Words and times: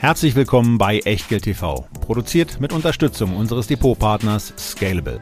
Herzlich 0.00 0.36
willkommen 0.36 0.78
bei 0.78 1.00
Echtgeld 1.00 1.42
TV, 1.42 1.84
produziert 2.00 2.60
mit 2.60 2.72
Unterstützung 2.72 3.36
unseres 3.36 3.66
Depotpartners 3.66 4.54
Scalable. 4.56 5.20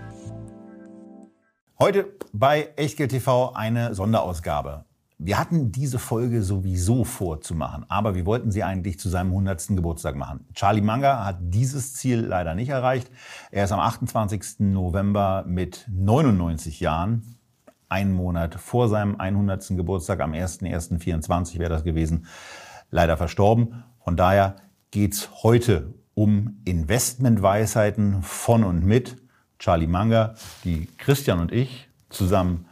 Heute 1.79 2.13
bei 2.35 2.69
Echtgeld 2.77 3.13
TV 3.13 3.55
eine 3.55 3.95
Sonderausgabe. 3.95 4.85
Wir 5.17 5.39
hatten 5.39 5.73
diese 5.73 5.99
Folge 5.99 6.43
sowieso 6.43 7.05
vorzumachen, 7.05 7.87
aber 7.89 8.15
wir 8.15 8.27
wollten 8.27 8.51
sie 8.51 8.65
eigentlich 8.65 8.99
zu 8.99 9.09
seinem 9.09 9.29
100. 9.29 9.69
Geburtstag 9.69 10.15
machen. 10.15 10.47
Charlie 10.53 10.83
Manga 10.83 11.25
hat 11.25 11.39
dieses 11.41 11.95
Ziel 11.95 12.21
leider 12.21 12.55
nicht 12.55 12.69
erreicht. 12.69 13.11
Er 13.51 13.65
ist 13.65 13.73
am 13.73 13.81
28. 13.81 14.57
November 14.59 15.43
mit 15.49 15.87
99 15.91 16.81
Jahren, 16.81 17.39
einen 17.89 18.13
Monat 18.13 18.57
vor 18.57 18.91
seinem 18.91 19.19
100. 19.19 19.69
Geburtstag, 19.69 20.21
am 20.21 20.33
1.1.24 20.33 21.59
wäre 21.59 21.71
das 21.71 21.83
gewesen, 21.83 22.27
leider 22.91 23.17
verstorben. 23.17 23.83
Von 24.05 24.17
daher 24.17 24.55
geht's 24.91 25.43
heute 25.43 25.95
um 26.15 26.61
Investmentweisheiten 26.65 28.23
von 28.23 28.65
und 28.65 28.85
mit 28.85 29.17
Charlie 29.59 29.87
Manga, 29.87 30.35
die 30.65 30.89
Christian 30.99 31.41
und 31.41 31.53
ich 31.53 31.89
zusammen 32.09 32.67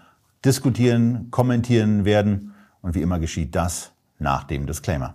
diskutieren, 0.44 1.30
kommentieren 1.30 2.04
werden. 2.04 2.54
Und 2.82 2.94
wie 2.94 3.02
immer 3.02 3.18
geschieht 3.18 3.54
das 3.54 3.92
nach 4.18 4.44
dem 4.44 4.66
Disclaimer. 4.66 5.14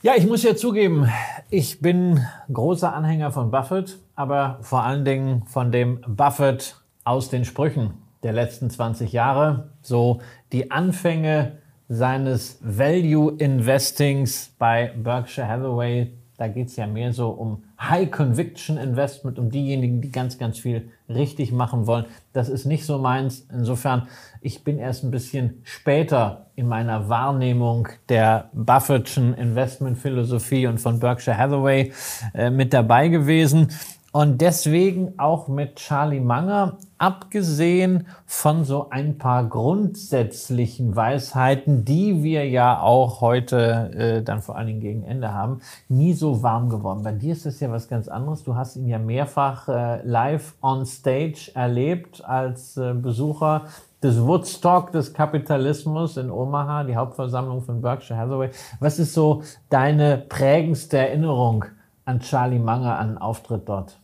Ja, 0.00 0.12
ich 0.16 0.28
muss 0.28 0.44
ja 0.44 0.54
zugeben, 0.54 1.08
ich 1.50 1.80
bin 1.80 2.24
großer 2.52 2.94
Anhänger 2.94 3.32
von 3.32 3.50
Buffett, 3.50 3.98
aber 4.14 4.58
vor 4.60 4.84
allen 4.84 5.04
Dingen 5.04 5.42
von 5.46 5.72
dem 5.72 6.00
Buffett 6.06 6.76
aus 7.02 7.30
den 7.30 7.44
Sprüchen 7.44 7.94
der 8.22 8.32
letzten 8.32 8.70
20 8.70 9.12
Jahre. 9.12 9.70
So 9.82 10.20
die 10.52 10.70
Anfänge 10.70 11.58
seines 11.88 12.60
Value 12.60 13.34
Investings 13.38 14.54
bei 14.56 14.92
Berkshire 14.96 15.48
Hathaway. 15.48 16.12
Da 16.38 16.48
geht's 16.48 16.76
ja 16.76 16.86
mehr 16.86 17.12
so 17.12 17.30
um 17.30 17.64
High 17.80 18.10
Conviction 18.10 18.78
Investment, 18.78 19.38
um 19.38 19.50
diejenigen, 19.50 20.00
die 20.00 20.12
ganz, 20.12 20.38
ganz 20.38 20.58
viel 20.58 20.88
richtig 21.08 21.52
machen 21.52 21.86
wollen. 21.86 22.06
Das 22.32 22.48
ist 22.48 22.64
nicht 22.64 22.86
so 22.86 22.98
meins. 22.98 23.46
Insofern 23.52 24.06
ich 24.40 24.62
bin 24.62 24.78
erst 24.78 25.02
ein 25.02 25.10
bisschen 25.10 25.60
später 25.64 26.46
in 26.54 26.68
meiner 26.68 27.08
Wahrnehmung 27.08 27.88
der 28.08 28.50
Buffettschen 28.52 29.34
Investmentphilosophie 29.34 30.68
und 30.68 30.78
von 30.78 31.00
Berkshire 31.00 31.36
Hathaway 31.36 31.92
äh, 32.34 32.50
mit 32.50 32.72
dabei 32.72 33.08
gewesen. 33.08 33.72
Und 34.10 34.40
deswegen 34.40 35.18
auch 35.18 35.48
mit 35.48 35.76
Charlie 35.76 36.20
Munger, 36.20 36.78
abgesehen 36.96 38.06
von 38.24 38.64
so 38.64 38.88
ein 38.88 39.18
paar 39.18 39.44
grundsätzlichen 39.44 40.96
Weisheiten, 40.96 41.84
die 41.84 42.22
wir 42.22 42.48
ja 42.48 42.80
auch 42.80 43.20
heute 43.20 43.90
äh, 43.92 44.22
dann 44.22 44.40
vor 44.40 44.56
allen 44.56 44.68
Dingen 44.68 44.80
gegen 44.80 45.04
Ende 45.04 45.34
haben, 45.34 45.60
nie 45.90 46.14
so 46.14 46.42
warm 46.42 46.70
geworden. 46.70 47.02
Bei 47.02 47.12
dir 47.12 47.32
ist 47.32 47.44
das 47.44 47.60
ja 47.60 47.70
was 47.70 47.86
ganz 47.88 48.08
anderes. 48.08 48.44
Du 48.44 48.56
hast 48.56 48.76
ihn 48.76 48.88
ja 48.88 48.98
mehrfach 48.98 49.68
äh, 49.68 50.00
live 50.02 50.54
on 50.62 50.86
stage 50.86 51.50
erlebt 51.54 52.24
als 52.24 52.78
äh, 52.78 52.94
Besucher 52.94 53.66
des 54.02 54.22
Woodstock 54.24 54.90
des 54.90 55.12
Kapitalismus 55.12 56.16
in 56.16 56.30
Omaha, 56.30 56.84
die 56.84 56.96
Hauptversammlung 56.96 57.60
von 57.60 57.82
Berkshire 57.82 58.18
Hathaway. 58.18 58.50
Was 58.80 58.98
ist 58.98 59.12
so 59.12 59.42
deine 59.68 60.16
prägendste 60.16 60.96
Erinnerung 60.96 61.66
an 62.08 62.20
Charlie 62.20 62.58
Munger, 62.58 62.98
an 62.98 63.08
den 63.08 63.18
Auftritt 63.18 63.68
dort? 63.68 63.98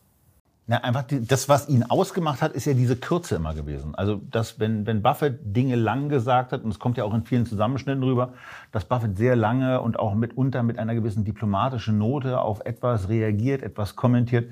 Na, 0.66 0.78
einfach 0.78 1.02
die, 1.02 1.26
das, 1.26 1.48
was 1.48 1.68
ihn 1.68 1.82
ausgemacht 1.84 2.40
hat, 2.40 2.52
ist 2.52 2.64
ja 2.64 2.74
diese 2.74 2.96
Kürze 2.96 3.36
immer 3.36 3.54
gewesen. 3.54 3.94
Also, 3.94 4.16
dass, 4.30 4.60
wenn, 4.60 4.86
wenn 4.86 5.02
Buffett 5.02 5.40
Dinge 5.42 5.76
lang 5.76 6.08
gesagt 6.08 6.52
hat, 6.52 6.64
und 6.64 6.70
es 6.70 6.78
kommt 6.78 6.96
ja 6.96 7.04
auch 7.04 7.12
in 7.14 7.24
vielen 7.24 7.44
Zusammenschnitten 7.46 8.02
rüber, 8.02 8.34
dass 8.72 8.84
Buffett 8.84 9.16
sehr 9.16 9.36
lange 9.36 9.80
und 9.80 9.98
auch 9.98 10.14
mitunter 10.14 10.62
mit 10.62 10.78
einer 10.78 10.94
gewissen 10.94 11.24
diplomatischen 11.24 11.98
Note 11.98 12.40
auf 12.40 12.60
etwas 12.64 13.08
reagiert, 13.08 13.62
etwas 13.62 13.96
kommentiert, 13.96 14.50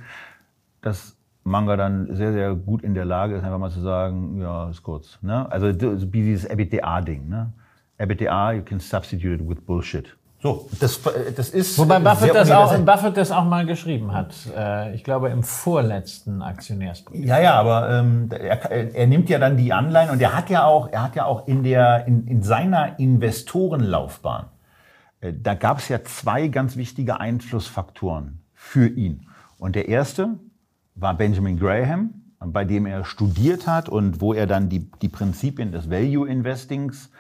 das 0.81 1.17
Manga 1.45 1.77
dann 1.77 2.15
sehr, 2.15 2.33
sehr 2.33 2.55
gut 2.55 2.83
in 2.83 2.95
der 2.95 3.05
Lage 3.05 3.37
ist, 3.37 3.45
einfach 3.45 3.59
mal 3.59 3.71
zu 3.71 3.81
sagen, 3.81 4.41
ja, 4.41 4.71
ist 4.71 4.83
kurz. 4.83 5.19
Ne? 5.23 5.51
Also 5.51 5.69
wie 5.69 6.23
dieses 6.23 6.49
EBITDA-Ding. 6.49 7.29
Ne? 7.29 7.53
EBITDA, 7.99 8.53
you 8.53 8.63
can 8.63 8.81
substitute 8.81 9.43
it 9.43 9.49
with 9.49 9.61
Bullshit. 9.61 10.17
So, 10.43 10.69
das, 10.81 11.01
das 11.37 11.51
ist. 11.51 11.79
Wobei 11.79 12.01
Buffett 12.01 12.35
das, 12.35 12.51
auch, 12.51 12.77
Buffett 12.79 13.17
das 13.17 13.31
auch 13.31 13.45
mal 13.45 13.65
geschrieben 13.65 14.13
hat. 14.13 14.35
Äh, 14.57 14.93
ich 14.93 15.05
glaube 15.05 15.29
im 15.29 15.45
vorletzten 15.45 16.43
Aktionärsbrief. 16.43 17.25
Ja, 17.25 17.39
ja, 17.39 17.55
aber 17.55 17.89
ähm, 17.91 18.29
er, 18.31 18.71
er 18.71 19.07
nimmt 19.07 19.29
ja 19.29 19.39
dann 19.39 19.57
die 19.57 19.73
Anleihen 19.73 20.11
und 20.11 20.21
er 20.21 20.37
hat 20.37 20.51
ja 20.51 20.65
auch, 20.65 20.91
er 20.91 21.05
hat 21.05 21.15
ja 21.15 21.27
auch 21.27 21.47
in 21.47 21.63
der 21.63 22.09
in, 22.09 22.27
in 22.27 22.43
seiner 22.43 22.99
Investorenlaufbahn, 22.99 24.47
äh, 25.21 25.33
da 25.33 25.55
gab 25.55 25.79
es 25.79 25.89
ja 25.89 26.03
zwei 26.03 26.49
ganz 26.49 26.77
wichtige 26.77 27.21
Einflussfaktoren 27.21 28.43
für 28.53 28.89
ihn. 28.89 29.29
Und 29.59 29.77
der 29.77 29.87
erste, 29.89 30.41
war 30.97 31.15
Benjamin 31.15 31.57
Graham, 31.57 32.15
bei 32.41 32.65
dem 32.65 32.87
er 32.87 33.05
studiert 33.05 33.69
hat 33.69 33.89
und 33.89 34.21
wo 34.21 34.35
er 34.35 34.49
dann 34.49 34.69
die, 34.69 34.91
die 35.01 35.09
Prinzipien 35.09 35.71
des 35.71 35.89
Value 35.89 36.29
Investings 36.29 37.11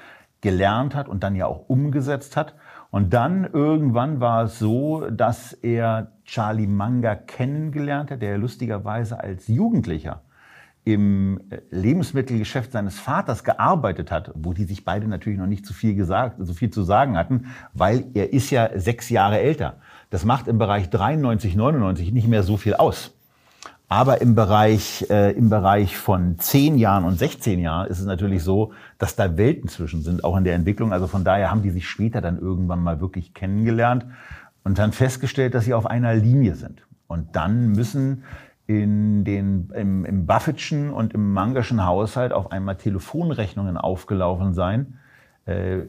gelernt 0.40 0.96
hat 0.96 1.08
und 1.08 1.22
dann 1.22 1.36
ja 1.36 1.46
auch 1.46 1.68
umgesetzt 1.68 2.36
hat. 2.36 2.54
Und 2.92 3.14
dann 3.14 3.44
irgendwann 3.44 4.20
war 4.20 4.44
es 4.44 4.58
so, 4.58 5.08
dass 5.08 5.54
er 5.54 6.12
Charlie 6.26 6.66
Munger 6.66 7.16
kennengelernt 7.16 8.10
hat, 8.10 8.20
der 8.20 8.36
lustigerweise 8.36 9.18
als 9.18 9.48
Jugendlicher 9.48 10.20
im 10.84 11.40
äh, 11.48 11.62
Lebensmittelgeschäft 11.70 12.70
seines 12.70 13.00
Vaters 13.00 13.44
gearbeitet 13.44 14.10
hat, 14.10 14.30
wo 14.34 14.52
die 14.52 14.64
sich 14.64 14.84
beide 14.84 15.08
natürlich 15.08 15.38
noch 15.38 15.46
nicht 15.46 15.64
so 15.64 15.72
viel 15.72 15.94
gesagt, 15.94 16.36
so 16.38 16.52
viel 16.52 16.68
zu 16.68 16.82
sagen 16.82 17.16
hatten, 17.16 17.46
weil 17.72 18.04
er 18.12 18.34
ist 18.34 18.50
ja 18.50 18.68
sechs 18.78 19.08
Jahre 19.08 19.40
älter. 19.40 19.78
Das 20.10 20.26
macht 20.26 20.46
im 20.46 20.58
Bereich 20.58 20.90
93, 20.90 21.56
99 21.56 22.12
nicht 22.12 22.28
mehr 22.28 22.42
so 22.42 22.58
viel 22.58 22.74
aus. 22.74 23.16
Aber 23.92 24.22
im 24.22 24.34
Bereich, 24.34 25.04
äh, 25.10 25.32
im 25.32 25.50
Bereich 25.50 25.98
von 25.98 26.38
10 26.38 26.78
Jahren 26.78 27.04
und 27.04 27.18
16 27.18 27.58
Jahren 27.58 27.90
ist 27.90 28.00
es 28.00 28.06
natürlich 28.06 28.42
so, 28.42 28.72
dass 28.96 29.16
da 29.16 29.36
Welten 29.36 29.68
zwischen 29.68 30.00
sind, 30.00 30.24
auch 30.24 30.34
in 30.38 30.44
der 30.44 30.54
Entwicklung. 30.54 30.94
Also 30.94 31.06
von 31.06 31.24
daher 31.24 31.50
haben 31.50 31.60
die 31.60 31.68
sich 31.68 31.86
später 31.86 32.22
dann 32.22 32.38
irgendwann 32.38 32.82
mal 32.82 33.02
wirklich 33.02 33.34
kennengelernt 33.34 34.06
und 34.64 34.78
dann 34.78 34.92
festgestellt, 34.92 35.52
dass 35.52 35.66
sie 35.66 35.74
auf 35.74 35.84
einer 35.84 36.14
Linie 36.14 36.54
sind. 36.54 36.86
Und 37.06 37.36
dann 37.36 37.72
müssen 37.72 38.24
in 38.66 39.24
den, 39.24 39.68
im, 39.74 40.06
im 40.06 40.24
Buffettschen 40.24 40.90
und 40.90 41.12
im 41.12 41.34
Mangerschen 41.34 41.84
Haushalt 41.84 42.32
auf 42.32 42.50
einmal 42.50 42.76
Telefonrechnungen 42.76 43.76
aufgelaufen 43.76 44.54
sein, 44.54 45.00
äh, 45.44 45.80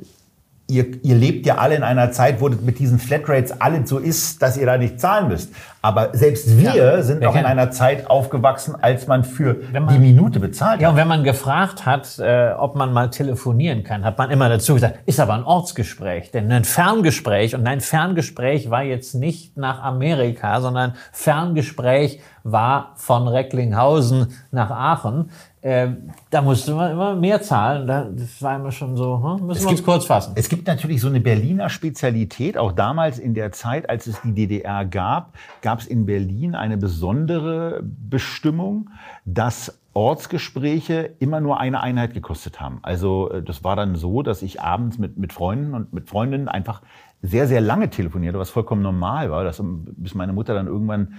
ihr, 0.68 1.04
ihr 1.04 1.16
lebt 1.16 1.46
ja 1.46 1.58
alle 1.58 1.76
in 1.76 1.84
einer 1.84 2.12
Zeit, 2.12 2.40
wo 2.40 2.50
mit 2.50 2.80
diesen 2.80 2.98
Flatrates 3.00 3.60
alles 3.60 3.90
so 3.90 3.98
ist, 3.98 4.42
dass 4.42 4.58
ihr 4.58 4.66
da 4.66 4.78
nicht 4.78 5.00
zahlen 5.00 5.28
müsst. 5.28 5.54
Aber 5.82 6.10
selbst 6.14 6.58
wir 6.58 6.76
ja, 6.76 7.02
sind 7.02 7.26
auch 7.26 7.36
in 7.36 7.46
einer 7.46 7.70
Zeit 7.72 8.10
aufgewachsen, 8.10 8.76
als 8.82 9.08
man 9.08 9.26
für 9.26 9.58
man, 9.74 9.88
die 9.90 10.00
Minute 10.00 10.40
bezahlt 10.40 10.76
hat. 10.76 10.82
Ja, 10.82 10.90
und 10.90 10.96
wenn 10.96 11.08
man 11.08 11.24
gefragt 11.24 11.86
hat, 11.86 12.18
äh, 12.20 12.52
ob 12.58 12.76
man 12.76 12.94
mal 12.94 13.10
telefonieren 13.10 13.84
kann, 13.84 14.06
hat 14.06 14.18
man 14.18 14.32
immer 14.32 14.48
dazu 14.48 14.76
gesagt, 14.76 15.00
ist 15.06 15.20
aber 15.20 15.34
ein 15.34 15.44
Ortsgespräch. 15.44 16.32
Denn 16.32 16.52
ein 16.52 16.64
Ferngespräch, 16.64 17.56
und 17.56 17.68
ein 17.68 17.82
Ferngespräch 17.82 18.70
war 18.70 18.84
jetzt 18.84 19.14
nicht 19.16 19.58
nach 19.58 19.84
Amerika, 19.84 20.62
sondern 20.62 20.94
Ferngespräch 21.12 22.22
war 22.44 22.94
von 22.96 23.28
Recklinghausen 23.28 24.28
nach 24.52 24.72
Aachen. 24.72 25.30
Äh, 25.64 25.92
da 26.30 26.42
musste 26.42 26.76
man 26.76 26.92
immer 26.92 27.16
mehr 27.16 27.42
zahlen. 27.42 27.88
Das 27.88 28.42
war 28.42 28.58
immer 28.58 28.74
schon 28.74 28.98
so, 28.98 29.24
hm? 29.24 29.48
müssen 29.48 29.60
es 29.60 29.64
wir 29.64 29.72
uns 29.72 29.84
kurz 29.84 30.06
fassen. 30.06 30.34
Es 30.36 30.50
gibt 30.50 30.68
natürlich 30.68 31.00
so 31.00 31.08
eine 31.08 31.22
Berliner 31.22 31.70
Spezialität. 31.70 32.58
Auch 32.58 32.74
damals 32.74 33.18
in 33.18 33.34
der 33.34 33.54
Zeit, 33.54 33.90
als 33.90 34.06
es 34.06 34.20
die 34.24 34.34
DDR 34.34 34.84
gab, 34.84 35.34
gab 35.62 35.80
es 35.80 35.88
in 35.88 36.06
Berlin 36.06 36.54
eine 36.54 36.76
besondere 36.76 37.82
Bestimmung, 37.82 38.90
dass 39.24 39.80
Ortsgespräche 39.94 41.12
immer 41.20 41.40
nur 41.40 41.62
eine 41.62 41.82
Einheit 41.82 42.14
gekostet 42.14 42.60
haben. 42.60 42.80
Also 42.82 43.32
äh, 43.32 43.42
das 43.42 43.64
war 43.64 43.78
dann 43.78 43.96
so, 43.96 44.22
dass 44.22 44.42
ich 44.42 44.60
abends 44.60 44.98
mit, 44.98 45.18
mit 45.18 45.32
Freunden 45.32 45.76
und 45.76 45.94
mit 45.94 46.10
Freundinnen 46.10 46.50
einfach 46.50 46.82
sehr, 47.22 47.48
sehr 47.48 47.62
lange 47.62 47.90
telefonierte, 47.90 48.38
was 48.38 48.50
vollkommen 48.50 48.82
normal 48.82 49.32
war, 49.32 49.46
dass, 49.46 49.64
bis 49.64 50.14
meine 50.14 50.34
Mutter 50.34 50.54
dann 50.56 50.68
irgendwann 50.68 51.14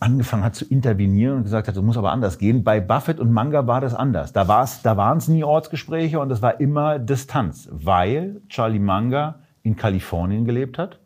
angefangen 0.00 0.44
hat 0.44 0.54
zu 0.54 0.64
intervenieren 0.64 1.38
und 1.38 1.42
gesagt 1.44 1.68
hat, 1.68 1.76
das 1.76 1.82
muss 1.82 1.96
aber 1.96 2.12
anders 2.12 2.38
gehen. 2.38 2.64
Bei 2.64 2.80
Buffett 2.80 3.20
und 3.20 3.32
Manga 3.32 3.66
war 3.66 3.80
das 3.80 3.94
anders. 3.94 4.32
Da, 4.32 4.48
war's, 4.48 4.82
da 4.82 4.96
waren 4.96 5.18
es 5.18 5.28
nie 5.28 5.44
Ortsgespräche 5.44 6.20
und 6.20 6.30
es 6.30 6.42
war 6.42 6.60
immer 6.60 6.98
Distanz, 6.98 7.68
weil 7.72 8.40
Charlie 8.48 8.78
Manga 8.78 9.36
in 9.62 9.76
Kalifornien 9.76 10.44
gelebt 10.44 10.78
hat 10.78 10.98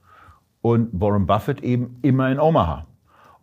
und 0.60 0.88
Warren 0.92 1.26
Buffett 1.26 1.62
eben 1.62 1.98
immer 2.02 2.30
in 2.30 2.38
Omaha. 2.38 2.86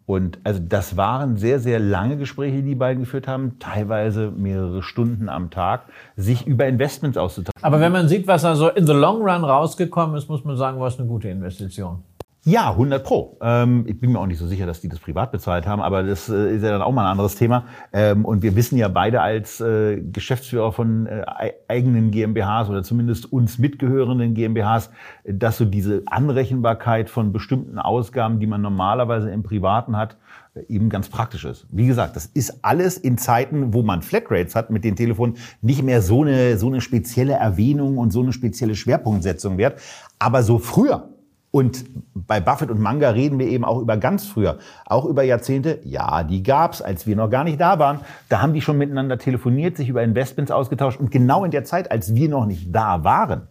Und 0.06 0.40
also 0.44 0.60
das 0.68 0.98
waren 0.98 1.38
sehr, 1.38 1.60
sehr 1.60 1.80
lange 1.80 2.18
Gespräche, 2.18 2.58
die 2.58 2.70
die 2.70 2.76
beiden 2.76 3.04
geführt 3.04 3.28
haben, 3.28 3.60
teilweise 3.60 4.32
mehrere 4.32 4.82
Stunden 4.82 5.30
am 5.30 5.52
Tag, 5.52 5.84
sich 6.16 6.48
über 6.48 6.66
Investments 6.66 7.16
auszutauschen. 7.16 7.64
Aber 7.64 7.80
wenn 7.80 7.92
man 7.92 8.08
sieht, 8.08 8.26
was 8.26 8.44
also 8.44 8.70
in 8.70 8.88
the 8.88 8.94
long 8.94 9.22
run 9.22 9.44
rausgekommen 9.44 10.16
ist, 10.16 10.28
muss 10.28 10.44
man 10.44 10.58
sagen, 10.58 10.80
war 10.80 10.88
es 10.88 10.98
eine 10.98 11.08
gute 11.08 11.30
Investition. 11.30 12.04
Ja, 12.50 12.72
100 12.72 13.04
Pro. 13.04 13.38
Ähm, 13.44 13.86
ich 13.88 14.00
bin 14.00 14.12
mir 14.12 14.20
auch 14.20 14.26
nicht 14.26 14.40
so 14.40 14.48
sicher, 14.48 14.66
dass 14.66 14.82
die 14.82 14.90
das 14.90 14.98
privat 14.98 15.32
bezahlt 15.32 15.68
haben, 15.68 15.84
aber 15.84 16.02
das 16.02 16.30
äh, 16.30 16.56
ist 16.56 16.64
ja 16.64 16.72
dann 16.72 16.82
auch 16.82 16.92
mal 16.92 17.06
ein 17.06 17.12
anderes 17.12 17.36
Thema. 17.36 17.66
Ähm, 17.94 18.26
und 18.26 18.42
wir 18.42 18.56
wissen 18.56 18.76
ja 18.76 18.88
beide 18.88 19.22
als 19.22 19.62
äh, 19.62 20.02
Geschäftsführer 20.02 20.72
von 20.72 21.06
äh, 21.06 21.24
eigenen 21.68 22.10
GmbHs 22.10 22.70
oder 22.70 22.82
zumindest 22.82 23.32
uns 23.32 23.60
mitgehörenden 23.60 24.34
GmbHs, 24.34 24.90
dass 25.26 25.60
so 25.60 25.66
diese 25.66 26.02
Anrechenbarkeit 26.08 27.12
von 27.12 27.32
bestimmten 27.32 27.78
Ausgaben, 27.78 28.40
die 28.40 28.48
man 28.48 28.64
normalerweise 28.64 29.30
im 29.30 29.44
Privaten 29.44 29.96
hat, 29.96 30.18
äh, 30.56 30.62
eben 30.70 30.90
ganz 30.90 31.08
praktisch 31.08 31.46
ist. 31.46 31.68
Wie 31.70 31.86
gesagt, 31.86 32.16
das 32.16 32.26
ist 32.26 32.66
alles 32.66 32.98
in 32.98 33.20
Zeiten, 33.20 33.76
wo 33.76 33.84
man 33.84 34.02
Flatrates 34.02 34.56
hat 34.56 34.72
mit 34.72 34.84
den 34.84 34.96
Telefonen, 34.96 35.38
nicht 35.62 35.84
mehr 35.84 36.02
so 36.02 36.24
eine, 36.24 36.58
so 36.58 36.66
eine 36.66 36.82
spezielle 36.82 37.34
Erwähnung 37.34 38.00
und 38.00 38.10
so 38.10 38.24
eine 38.24 38.34
spezielle 38.34 38.74
Schwerpunktsetzung 38.74 39.60
wert. 39.60 39.80
Aber 40.18 40.42
so 40.42 40.58
früher, 40.58 41.10
und 41.52 41.86
bei 42.14 42.40
Buffett 42.40 42.70
und 42.70 42.80
Manga 42.80 43.10
reden 43.10 43.40
wir 43.40 43.48
eben 43.48 43.66
auch 43.66 43.80
über 43.80 43.98
ganz 43.98 44.28
früher, 44.28 44.60
auch 44.86 45.06
über 45.06 45.24
Jahrzehnte. 45.24 45.80
Ja, 45.84 46.24
die 46.24 46.44
gab's, 46.44 46.82
als 46.82 47.08
wir 47.08 47.16
noch 47.16 47.30
gar 47.30 47.44
nicht 47.44 47.60
da 47.60 47.80
waren. 47.80 48.02
Da 48.30 48.42
haben 48.42 48.54
die 48.54 48.62
schon 48.62 48.78
miteinander 48.78 49.18
telefoniert, 49.18 49.76
sich 49.76 49.90
über 49.90 50.04
Investments 50.04 50.52
ausgetauscht. 50.52 51.00
Und 51.00 51.10
genau 51.10 51.44
in 51.46 51.52
der 51.52 51.64
Zeit, 51.64 51.92
als 51.92 52.14
wir 52.14 52.30
noch 52.30 52.46
nicht 52.46 52.74
da 52.74 53.04
waren, 53.04 53.48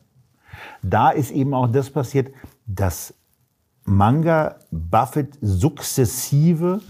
da 0.82 1.10
ist 1.10 1.32
eben 1.32 1.54
auch 1.54 1.66
das 1.66 1.90
passiert, 1.90 2.30
dass 2.66 3.14
Manga 3.84 4.56
Buffett 4.70 5.38
sukzessive 5.40 6.80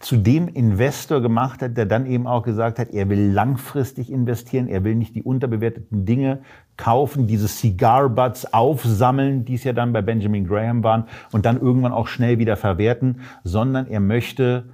zu 0.00 0.16
dem 0.16 0.48
Investor 0.48 1.20
gemacht 1.20 1.62
hat, 1.62 1.76
der 1.76 1.86
dann 1.86 2.06
eben 2.06 2.26
auch 2.26 2.42
gesagt 2.42 2.78
hat, 2.78 2.90
er 2.90 3.08
will 3.08 3.30
langfristig 3.30 4.10
investieren, 4.10 4.66
er 4.66 4.82
will 4.82 4.96
nicht 4.96 5.14
die 5.14 5.22
unterbewerteten 5.22 6.04
Dinge 6.04 6.40
kaufen, 6.76 7.28
diese 7.28 7.46
Cigar 7.46 8.08
Butts 8.08 8.52
aufsammeln, 8.52 9.44
die 9.44 9.54
es 9.54 9.62
ja 9.62 9.72
dann 9.72 9.92
bei 9.92 10.02
Benjamin 10.02 10.46
Graham 10.46 10.82
waren, 10.82 11.04
und 11.30 11.46
dann 11.46 11.60
irgendwann 11.60 11.92
auch 11.92 12.08
schnell 12.08 12.38
wieder 12.38 12.56
verwerten, 12.56 13.20
sondern 13.44 13.86
er 13.86 14.00
möchte, 14.00 14.70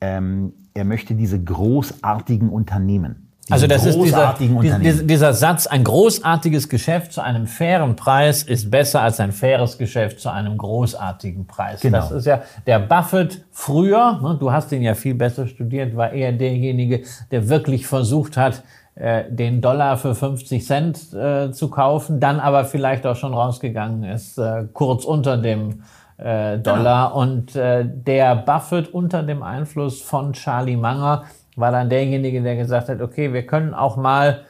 ähm, 0.00 0.52
er 0.74 0.84
möchte 0.84 1.14
diese 1.14 1.42
großartigen 1.42 2.48
Unternehmen 2.48 3.25
also 3.50 3.66
das 3.66 3.86
ist 3.86 4.00
dieser, 4.00 4.34
dieser, 4.38 5.02
dieser 5.04 5.32
Satz, 5.32 5.66
ein 5.66 5.84
großartiges 5.84 6.68
Geschäft 6.68 7.12
zu 7.12 7.20
einem 7.20 7.46
fairen 7.46 7.94
Preis 7.94 8.42
ist 8.42 8.70
besser 8.70 9.02
als 9.02 9.20
ein 9.20 9.30
faires 9.32 9.78
Geschäft 9.78 10.20
zu 10.20 10.30
einem 10.30 10.58
großartigen 10.58 11.46
Preis. 11.46 11.80
Genau. 11.80 11.98
Das 11.98 12.10
ist 12.10 12.26
ja 12.26 12.42
der 12.66 12.80
Buffett 12.80 13.44
früher, 13.52 14.18
ne, 14.20 14.36
du 14.38 14.50
hast 14.50 14.72
ihn 14.72 14.82
ja 14.82 14.94
viel 14.94 15.14
besser 15.14 15.46
studiert, 15.46 15.96
war 15.96 16.12
eher 16.12 16.32
derjenige, 16.32 17.02
der 17.30 17.48
wirklich 17.48 17.86
versucht 17.86 18.36
hat, 18.36 18.62
äh, 18.96 19.24
den 19.30 19.60
Dollar 19.60 19.96
für 19.96 20.14
50 20.14 20.66
Cent 20.66 21.12
äh, 21.12 21.52
zu 21.52 21.68
kaufen, 21.68 22.18
dann 22.18 22.40
aber 22.40 22.64
vielleicht 22.64 23.06
auch 23.06 23.16
schon 23.16 23.34
rausgegangen 23.34 24.04
ist, 24.04 24.38
äh, 24.38 24.64
kurz 24.72 25.04
unter 25.04 25.36
dem 25.36 25.82
äh, 26.16 26.58
Dollar. 26.58 27.10
Genau. 27.10 27.20
Und 27.20 27.54
äh, 27.54 27.84
der 27.86 28.34
Buffett 28.36 28.92
unter 28.92 29.22
dem 29.22 29.42
Einfluss 29.42 30.00
von 30.00 30.32
Charlie 30.32 30.76
Munger 30.76 31.24
war 31.56 31.72
dann 31.72 31.88
derjenige, 31.88 32.42
der 32.42 32.56
gesagt 32.56 32.88
hat, 32.88 33.00
okay, 33.00 33.32
wir 33.32 33.46
können 33.46 33.74
auch 33.74 33.96
mal 33.96 34.42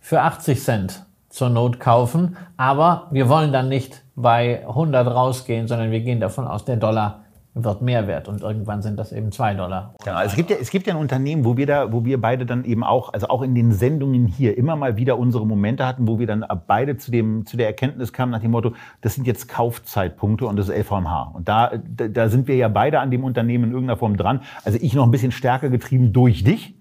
für 0.00 0.20
80 0.20 0.62
Cent 0.62 1.06
zur 1.28 1.50
Not 1.50 1.78
kaufen, 1.78 2.36
aber 2.56 3.08
wir 3.10 3.28
wollen 3.28 3.52
dann 3.52 3.68
nicht 3.68 4.02
bei 4.16 4.66
100 4.66 5.06
rausgehen, 5.06 5.68
sondern 5.68 5.90
wir 5.90 6.00
gehen 6.00 6.20
davon 6.20 6.46
aus, 6.46 6.64
der 6.64 6.76
Dollar 6.76 7.23
wird 7.54 7.82
mehr 7.82 8.08
wert 8.08 8.28
und 8.28 8.42
irgendwann 8.42 8.82
sind 8.82 8.98
das 8.98 9.12
eben 9.12 9.30
zwei 9.30 9.54
Dollar. 9.54 9.94
Also 10.04 10.30
es 10.30 10.36
gibt 10.36 10.50
ja, 10.50 10.56
es 10.60 10.70
gibt 10.70 10.88
ja 10.88 10.94
ein 10.94 11.00
Unternehmen, 11.00 11.44
wo 11.44 11.56
wir 11.56 11.66
da, 11.66 11.92
wo 11.92 12.04
wir 12.04 12.20
beide 12.20 12.46
dann 12.46 12.64
eben 12.64 12.82
auch, 12.82 13.12
also 13.12 13.28
auch 13.28 13.42
in 13.42 13.54
den 13.54 13.72
Sendungen 13.72 14.26
hier 14.26 14.58
immer 14.58 14.74
mal 14.74 14.96
wieder 14.96 15.18
unsere 15.18 15.46
Momente 15.46 15.86
hatten, 15.86 16.08
wo 16.08 16.18
wir 16.18 16.26
dann 16.26 16.44
beide 16.66 16.96
zu 16.96 17.12
dem, 17.12 17.46
zu 17.46 17.56
der 17.56 17.68
Erkenntnis 17.68 18.12
kamen 18.12 18.32
nach 18.32 18.40
dem 18.40 18.50
Motto, 18.50 18.72
das 19.02 19.14
sind 19.14 19.26
jetzt 19.26 19.48
Kaufzeitpunkte 19.48 20.46
und 20.46 20.56
das 20.56 20.68
ist 20.68 20.76
LVMH. 20.76 21.30
Und 21.34 21.48
da, 21.48 21.72
da, 21.96 22.08
da 22.08 22.28
sind 22.28 22.48
wir 22.48 22.56
ja 22.56 22.66
beide 22.66 22.98
an 22.98 23.12
dem 23.12 23.22
Unternehmen 23.22 23.64
in 23.64 23.70
irgendeiner 23.70 23.98
Form 23.98 24.16
dran. 24.16 24.40
Also 24.64 24.78
ich 24.80 24.94
noch 24.94 25.04
ein 25.04 25.12
bisschen 25.12 25.32
stärker 25.32 25.70
getrieben 25.70 26.12
durch 26.12 26.42
dich. 26.42 26.74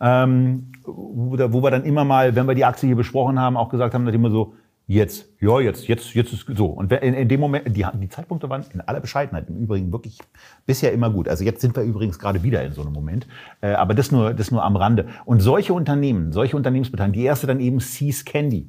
Ähm, 0.00 0.72
wo, 0.84 1.36
wo 1.52 1.62
wir 1.62 1.70
dann 1.70 1.84
immer 1.84 2.04
mal, 2.04 2.34
wenn 2.34 2.46
wir 2.46 2.54
die 2.54 2.64
Aktie 2.64 2.86
hier 2.86 2.96
besprochen 2.96 3.38
haben, 3.38 3.56
auch 3.56 3.68
gesagt 3.68 3.94
haben, 3.94 4.06
dass 4.06 4.14
immer 4.14 4.30
so, 4.30 4.54
Jetzt, 4.86 5.26
ja, 5.40 5.60
jetzt, 5.60 5.88
jetzt, 5.88 6.12
jetzt 6.12 6.32
ist 6.34 6.44
so. 6.56 6.66
Und 6.66 6.92
in, 6.92 7.14
in 7.14 7.26
dem 7.26 7.40
Moment, 7.40 7.74
die, 7.74 7.86
die 7.94 8.08
Zeitpunkte 8.10 8.50
waren 8.50 8.66
in 8.74 8.82
aller 8.82 9.00
Bescheidenheit 9.00 9.48
im 9.48 9.56
Übrigen 9.56 9.90
wirklich 9.92 10.18
bisher 10.66 10.92
immer 10.92 11.08
gut. 11.08 11.26
Also 11.26 11.42
jetzt 11.42 11.62
sind 11.62 11.74
wir 11.74 11.82
übrigens 11.82 12.18
gerade 12.18 12.42
wieder 12.42 12.62
in 12.62 12.72
so 12.72 12.82
einem 12.82 12.92
Moment. 12.92 13.26
Äh, 13.62 13.72
aber 13.72 13.94
das 13.94 14.12
nur, 14.12 14.34
das 14.34 14.50
nur 14.50 14.62
am 14.62 14.76
Rande. 14.76 15.08
Und 15.24 15.40
solche 15.40 15.72
Unternehmen, 15.72 16.32
solche 16.32 16.54
Unternehmensbeteiligungen, 16.56 17.18
die 17.18 17.24
erste 17.24 17.46
dann 17.46 17.60
eben 17.60 17.80
Seas 17.80 18.26
Candy, 18.26 18.68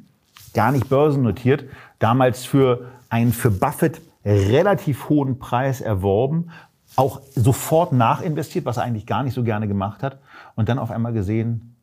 gar 0.53 0.71
nicht 0.71 0.87
börsennotiert, 0.87 1.65
damals 1.99 2.45
für 2.45 2.85
einen 3.09 3.33
für 3.33 3.51
Buffett 3.51 3.99
relativ 4.23 5.09
hohen 5.09 5.37
Preis 5.37 5.81
erworben, 5.81 6.49
auch 6.95 7.19
sofort 7.35 7.91
nachinvestiert, 7.91 8.63
was 8.63 8.77
er 8.77 8.83
eigentlich 8.83 9.05
gar 9.05 9.23
nicht 9.23 9.33
so 9.33 9.43
gerne 9.43 9.67
gemacht 9.67 10.01
hat. 10.01 10.19
Und 10.55 10.69
dann 10.69 10.79
auf 10.79 10.91
einmal 10.91 11.11
gesehen, 11.11 11.75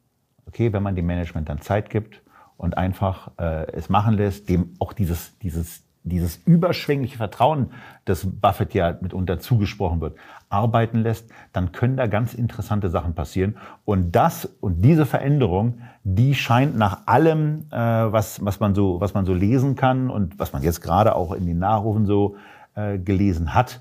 okay, 0.47 0.73
wenn 0.73 0.83
man 0.83 0.97
dem 0.97 1.05
Management 1.05 1.51
dann 1.51 1.61
Zeit 1.61 1.91
gibt, 1.91 2.22
und 2.63 2.79
einfach 2.79 3.33
äh, 3.39 3.67
es 3.73 3.89
machen 3.89 4.15
lässt, 4.15 4.49
dem 4.49 4.71
auch 4.79 4.93
dieses, 4.93 5.37
dieses, 5.41 5.83
dieses 6.05 6.37
überschwängliche 6.47 7.17
Vertrauen, 7.17 7.73
das 8.05 8.25
Buffett 8.25 8.73
ja 8.73 8.97
mitunter 9.01 9.41
zugesprochen 9.41 10.01
wird, 10.01 10.17
arbeiten 10.49 11.01
lässt, 11.01 11.29
dann 11.53 11.73
können 11.73 11.97
da 11.97 12.07
ganz 12.07 12.35
interessante 12.35 12.89
Sachen 12.89 13.15
passieren. 13.15 13.57
Und 13.85 14.13
das 14.13 14.45
und 14.61 14.81
diese 14.83 15.07
Veränderung, 15.07 15.81
die 16.05 16.37
scheint 16.37 16.79
nach 16.79 17.07
allem, 17.07 17.67
äh, 17.73 17.77
was, 17.77 18.45
was, 18.45 18.61
man 18.61 18.77
so, 18.77 19.01
was 19.01 19.13
man 19.13 19.27
so 19.27 19.35
lesen 19.35 19.75
kann 19.75 20.09
und 20.09 20.39
was 20.39 20.53
man 20.53 20.63
jetzt 20.63 20.83
gerade 20.83 21.17
auch 21.17 21.33
in 21.33 21.47
den 21.47 21.59
Nachrufen 21.59 22.07
so 22.07 22.37
äh, 22.77 22.97
gelesen 22.97 23.55
hat, 23.55 23.81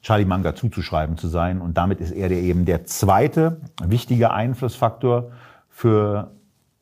Charlie 0.00 0.24
Manga 0.24 0.54
zuzuschreiben 0.54 1.18
zu 1.18 1.28
sein. 1.28 1.60
Und 1.60 1.76
damit 1.76 2.00
ist 2.00 2.12
er 2.12 2.30
der 2.30 2.38
eben 2.38 2.64
der 2.64 2.86
zweite 2.86 3.60
wichtige 3.84 4.30
Einflussfaktor 4.30 5.32
für 5.68 6.30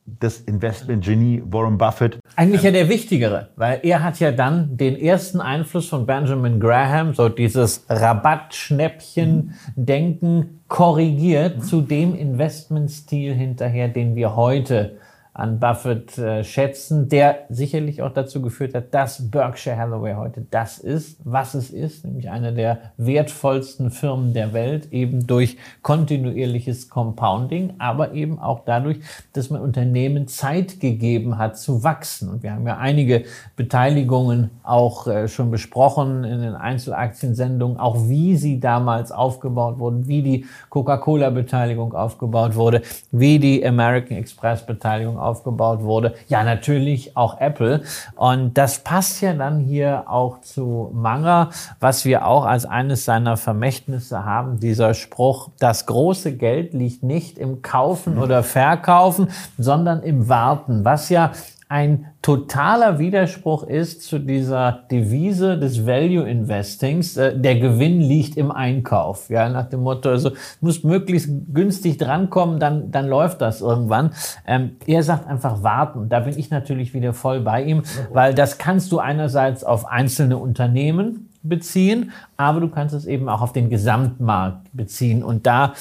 das 0.06 0.40
Investment-Genie 0.40 1.42
Warren 1.46 1.78
Buffett. 1.78 2.18
Eigentlich 2.36 2.62
ja 2.62 2.70
der 2.70 2.88
wichtigere, 2.88 3.48
weil 3.56 3.80
er 3.82 4.02
hat 4.02 4.20
ja 4.20 4.30
dann 4.32 4.76
den 4.76 4.96
ersten 4.96 5.40
Einfluss 5.40 5.88
von 5.88 6.04
Benjamin 6.06 6.60
Graham, 6.60 7.14
so 7.14 7.30
dieses 7.30 7.86
Rabattschnäppchen-Denken 7.88 10.60
korrigiert 10.68 11.64
zu 11.64 11.80
dem 11.80 12.14
Investmentstil 12.14 13.32
hinterher, 13.34 13.88
den 13.88 14.14
wir 14.14 14.36
heute 14.36 14.98
an 15.34 15.58
Buffett 15.58 16.16
äh, 16.16 16.44
schätzen, 16.44 17.08
der 17.08 17.40
sicherlich 17.48 18.02
auch 18.02 18.12
dazu 18.12 18.40
geführt 18.40 18.72
hat, 18.72 18.94
dass 18.94 19.32
Berkshire 19.32 19.76
Hathaway 19.76 20.14
heute 20.14 20.46
das 20.48 20.78
ist, 20.78 21.18
was 21.24 21.54
es 21.54 21.70
ist, 21.70 22.04
nämlich 22.04 22.30
eine 22.30 22.52
der 22.52 22.78
wertvollsten 22.98 23.90
Firmen 23.90 24.32
der 24.32 24.52
Welt, 24.52 24.92
eben 24.92 25.26
durch 25.26 25.56
kontinuierliches 25.82 26.88
Compounding, 26.88 27.74
aber 27.78 28.12
eben 28.12 28.38
auch 28.38 28.60
dadurch, 28.64 28.98
dass 29.32 29.50
man 29.50 29.60
Unternehmen 29.60 30.28
Zeit 30.28 30.78
gegeben 30.78 31.36
hat 31.36 31.58
zu 31.58 31.82
wachsen. 31.82 32.28
Und 32.28 32.44
wir 32.44 32.52
haben 32.52 32.64
ja 32.64 32.76
einige 32.76 33.24
Beteiligungen 33.56 34.50
auch 34.62 35.08
äh, 35.08 35.26
schon 35.26 35.50
besprochen 35.50 36.22
in 36.22 36.42
den 36.42 36.54
Einzelaktiensendungen, 36.54 37.76
auch 37.78 38.08
wie 38.08 38.36
sie 38.36 38.60
damals 38.60 39.10
aufgebaut 39.10 39.80
wurden, 39.80 40.06
wie 40.06 40.22
die 40.22 40.46
Coca-Cola-Beteiligung 40.70 41.92
aufgebaut 41.92 42.54
wurde, 42.54 42.82
wie 43.10 43.40
die 43.40 43.66
American 43.66 44.16
Express-Beteiligung 44.16 45.23
aufgebaut 45.24 45.82
wurde. 45.82 46.14
Ja, 46.28 46.44
natürlich 46.44 47.16
auch 47.16 47.40
Apple. 47.40 47.82
Und 48.16 48.58
das 48.58 48.80
passt 48.80 49.20
ja 49.20 49.32
dann 49.34 49.58
hier 49.58 50.04
auch 50.06 50.40
zu 50.40 50.90
Manger, 50.92 51.50
was 51.80 52.04
wir 52.04 52.26
auch 52.26 52.44
als 52.44 52.66
eines 52.66 53.04
seiner 53.04 53.36
Vermächtnisse 53.36 54.24
haben, 54.24 54.60
dieser 54.60 54.94
Spruch, 54.94 55.48
das 55.58 55.86
große 55.86 56.36
Geld 56.36 56.74
liegt 56.74 57.02
nicht 57.02 57.38
im 57.38 57.62
Kaufen 57.62 58.18
oder 58.18 58.42
Verkaufen, 58.42 59.28
sondern 59.58 60.02
im 60.02 60.28
Warten, 60.28 60.84
was 60.84 61.08
ja 61.08 61.32
ein 61.74 62.06
totaler 62.22 63.00
Widerspruch 63.00 63.64
ist 63.64 64.02
zu 64.04 64.20
dieser 64.20 64.84
Devise 64.92 65.58
des 65.58 65.84
Value 65.84 66.22
Investings. 66.22 67.16
Äh, 67.16 67.36
der 67.36 67.58
Gewinn 67.58 68.00
liegt 68.00 68.36
im 68.36 68.52
Einkauf. 68.52 69.28
Ja, 69.28 69.48
nach 69.48 69.68
dem 69.68 69.80
Motto, 69.80 70.08
also 70.08 70.30
muss 70.60 70.84
möglichst 70.84 71.28
günstig 71.52 71.98
drankommen, 71.98 72.60
dann, 72.60 72.92
dann 72.92 73.08
läuft 73.08 73.40
das 73.40 73.60
irgendwann. 73.60 74.12
Ähm, 74.46 74.76
er 74.86 75.02
sagt 75.02 75.26
einfach 75.26 75.64
warten. 75.64 76.08
Da 76.08 76.20
bin 76.20 76.38
ich 76.38 76.48
natürlich 76.48 76.94
wieder 76.94 77.12
voll 77.12 77.40
bei 77.40 77.64
ihm, 77.64 77.82
weil 78.12 78.34
das 78.34 78.58
kannst 78.58 78.92
du 78.92 79.00
einerseits 79.00 79.64
auf 79.64 79.84
einzelne 79.84 80.36
Unternehmen 80.36 81.28
beziehen, 81.42 82.12
aber 82.36 82.60
du 82.60 82.68
kannst 82.68 82.94
es 82.94 83.04
eben 83.04 83.28
auch 83.28 83.42
auf 83.42 83.52
den 83.52 83.68
Gesamtmarkt 83.68 84.68
beziehen. 84.72 85.24
Und 85.24 85.44
da 85.44 85.72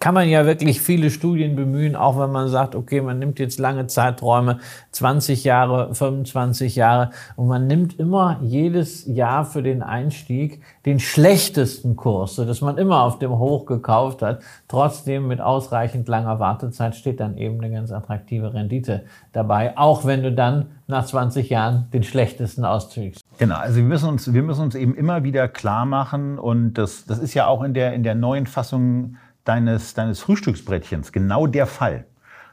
kann 0.00 0.14
man 0.14 0.30
ja 0.30 0.46
wirklich 0.46 0.80
viele 0.80 1.10
Studien 1.10 1.56
bemühen, 1.56 1.94
auch 1.94 2.18
wenn 2.18 2.32
man 2.32 2.48
sagt, 2.48 2.74
okay, 2.74 3.02
man 3.02 3.18
nimmt 3.18 3.38
jetzt 3.38 3.58
lange 3.58 3.86
Zeiträume, 3.86 4.58
20 4.92 5.44
Jahre, 5.44 5.94
25 5.94 6.74
Jahre, 6.74 7.10
und 7.36 7.48
man 7.48 7.66
nimmt 7.66 7.98
immer 7.98 8.38
jedes 8.40 9.04
Jahr 9.06 9.44
für 9.44 9.62
den 9.62 9.82
Einstieg 9.82 10.62
den 10.86 11.00
schlechtesten 11.00 11.96
Kurs, 11.96 12.36
sodass 12.36 12.62
man 12.62 12.78
immer 12.78 13.02
auf 13.02 13.18
dem 13.18 13.38
Hoch 13.38 13.66
gekauft 13.66 14.22
hat. 14.22 14.40
Trotzdem 14.68 15.28
mit 15.28 15.42
ausreichend 15.42 16.08
langer 16.08 16.40
Wartezeit 16.40 16.96
steht 16.96 17.20
dann 17.20 17.36
eben 17.36 17.62
eine 17.62 17.70
ganz 17.70 17.92
attraktive 17.92 18.54
Rendite 18.54 19.04
dabei, 19.32 19.76
auch 19.76 20.06
wenn 20.06 20.22
du 20.22 20.32
dann 20.32 20.70
nach 20.86 21.04
20 21.04 21.50
Jahren 21.50 21.88
den 21.92 22.04
schlechtesten 22.04 22.64
auszügst. 22.64 23.22
Genau, 23.38 23.56
also 23.56 23.76
wir 23.76 23.84
müssen 23.84 24.08
uns, 24.08 24.32
wir 24.32 24.42
müssen 24.42 24.62
uns 24.62 24.74
eben 24.74 24.94
immer 24.94 25.24
wieder 25.24 25.46
klar 25.46 25.84
machen 25.84 26.38
und 26.38 26.74
das, 26.74 27.04
das 27.04 27.18
ist 27.18 27.34
ja 27.34 27.46
auch 27.46 27.62
in 27.62 27.74
der, 27.74 27.92
in 27.92 28.02
der 28.02 28.14
neuen 28.14 28.46
Fassung 28.46 29.16
deines, 29.44 29.94
deines 29.94 30.20
Frühstücksbrettchens 30.20 31.12
genau 31.12 31.46
der 31.46 31.66
Fall, 31.66 32.06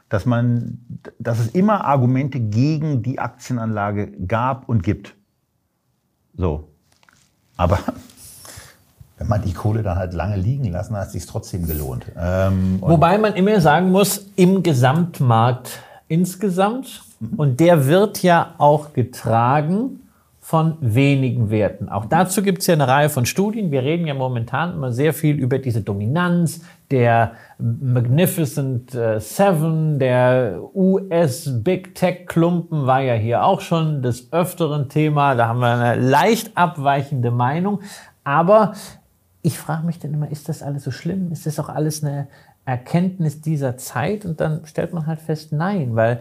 dass 0.08 0.26
man, 0.26 0.78
dass 1.18 1.38
es 1.38 1.48
immer 1.48 1.84
Argumente 1.84 2.40
gegen 2.40 3.02
die 3.02 3.18
Aktienanlage 3.18 4.12
gab 4.26 4.68
und 4.68 4.82
gibt. 4.82 5.14
So. 6.34 6.68
Aber 7.56 7.78
wenn 9.18 9.28
man 9.28 9.42
die 9.42 9.52
Kohle 9.52 9.82
dann 9.82 9.98
halt 9.98 10.14
lange 10.14 10.36
liegen 10.36 10.70
lassen, 10.70 10.96
hat 10.96 11.08
es 11.08 11.12
sich 11.12 11.26
trotzdem 11.26 11.66
gelohnt. 11.66 12.06
Ähm, 12.16 12.78
Wobei 12.80 13.18
man 13.18 13.34
immer 13.34 13.60
sagen 13.60 13.90
muss, 13.90 14.26
im 14.36 14.62
Gesamtmarkt 14.62 15.80
insgesamt, 16.08 17.02
mhm. 17.20 17.34
und 17.38 17.60
der 17.60 17.86
wird 17.86 18.22
ja 18.22 18.54
auch 18.58 18.92
getragen 18.94 20.00
von 20.48 20.78
wenigen 20.80 21.50
Werten. 21.50 21.90
Auch 21.90 22.06
dazu 22.06 22.40
gibt 22.40 22.62
es 22.62 22.68
ja 22.68 22.72
eine 22.72 22.88
Reihe 22.88 23.10
von 23.10 23.26
Studien. 23.26 23.70
Wir 23.70 23.82
reden 23.82 24.06
ja 24.06 24.14
momentan 24.14 24.72
immer 24.72 24.92
sehr 24.92 25.12
viel 25.12 25.36
über 25.36 25.58
diese 25.58 25.82
Dominanz 25.82 26.62
der 26.90 27.32
Magnificent 27.58 28.94
äh, 28.94 29.20
Seven, 29.20 29.98
der 29.98 30.58
US 30.74 31.52
Big 31.62 31.94
Tech 31.94 32.26
Klumpen 32.28 32.86
war 32.86 33.02
ja 33.02 33.12
hier 33.12 33.44
auch 33.44 33.60
schon 33.60 34.00
des 34.00 34.32
öfteren 34.32 34.88
Thema. 34.88 35.34
Da 35.34 35.48
haben 35.48 35.58
wir 35.58 35.66
eine 35.66 36.00
leicht 36.00 36.56
abweichende 36.56 37.30
Meinung. 37.30 37.80
Aber 38.24 38.72
ich 39.42 39.58
frage 39.58 39.84
mich 39.84 39.98
dann 39.98 40.14
immer, 40.14 40.30
ist 40.30 40.48
das 40.48 40.62
alles 40.62 40.82
so 40.82 40.90
schlimm? 40.90 41.30
Ist 41.30 41.44
das 41.44 41.60
auch 41.60 41.68
alles 41.68 42.02
eine 42.02 42.26
Erkenntnis 42.64 43.42
dieser 43.42 43.76
Zeit? 43.76 44.24
Und 44.24 44.40
dann 44.40 44.64
stellt 44.64 44.94
man 44.94 45.06
halt 45.06 45.20
fest, 45.20 45.52
nein, 45.52 45.94
weil 45.94 46.20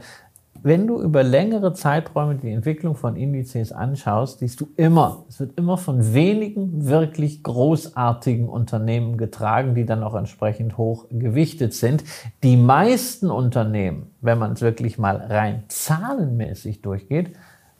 wenn 0.63 0.87
du 0.87 1.01
über 1.01 1.23
längere 1.23 1.73
Zeiträume 1.73 2.35
die 2.35 2.51
Entwicklung 2.51 2.95
von 2.95 3.15
Indizes 3.15 3.71
anschaust, 3.71 4.39
siehst 4.39 4.59
du 4.61 4.67
immer, 4.75 5.25
es 5.29 5.39
wird 5.39 5.57
immer 5.57 5.77
von 5.77 6.13
wenigen 6.13 6.87
wirklich 6.87 7.43
großartigen 7.43 8.47
Unternehmen 8.49 9.17
getragen, 9.17 9.75
die 9.75 9.85
dann 9.85 10.03
auch 10.03 10.15
entsprechend 10.15 10.77
hoch 10.77 11.05
gewichtet 11.09 11.73
sind. 11.73 12.03
Die 12.43 12.57
meisten 12.57 13.29
Unternehmen, 13.29 14.11
wenn 14.21 14.39
man 14.39 14.53
es 14.53 14.61
wirklich 14.61 14.97
mal 14.97 15.17
rein 15.17 15.63
zahlenmäßig 15.67 16.81
durchgeht, 16.81 17.31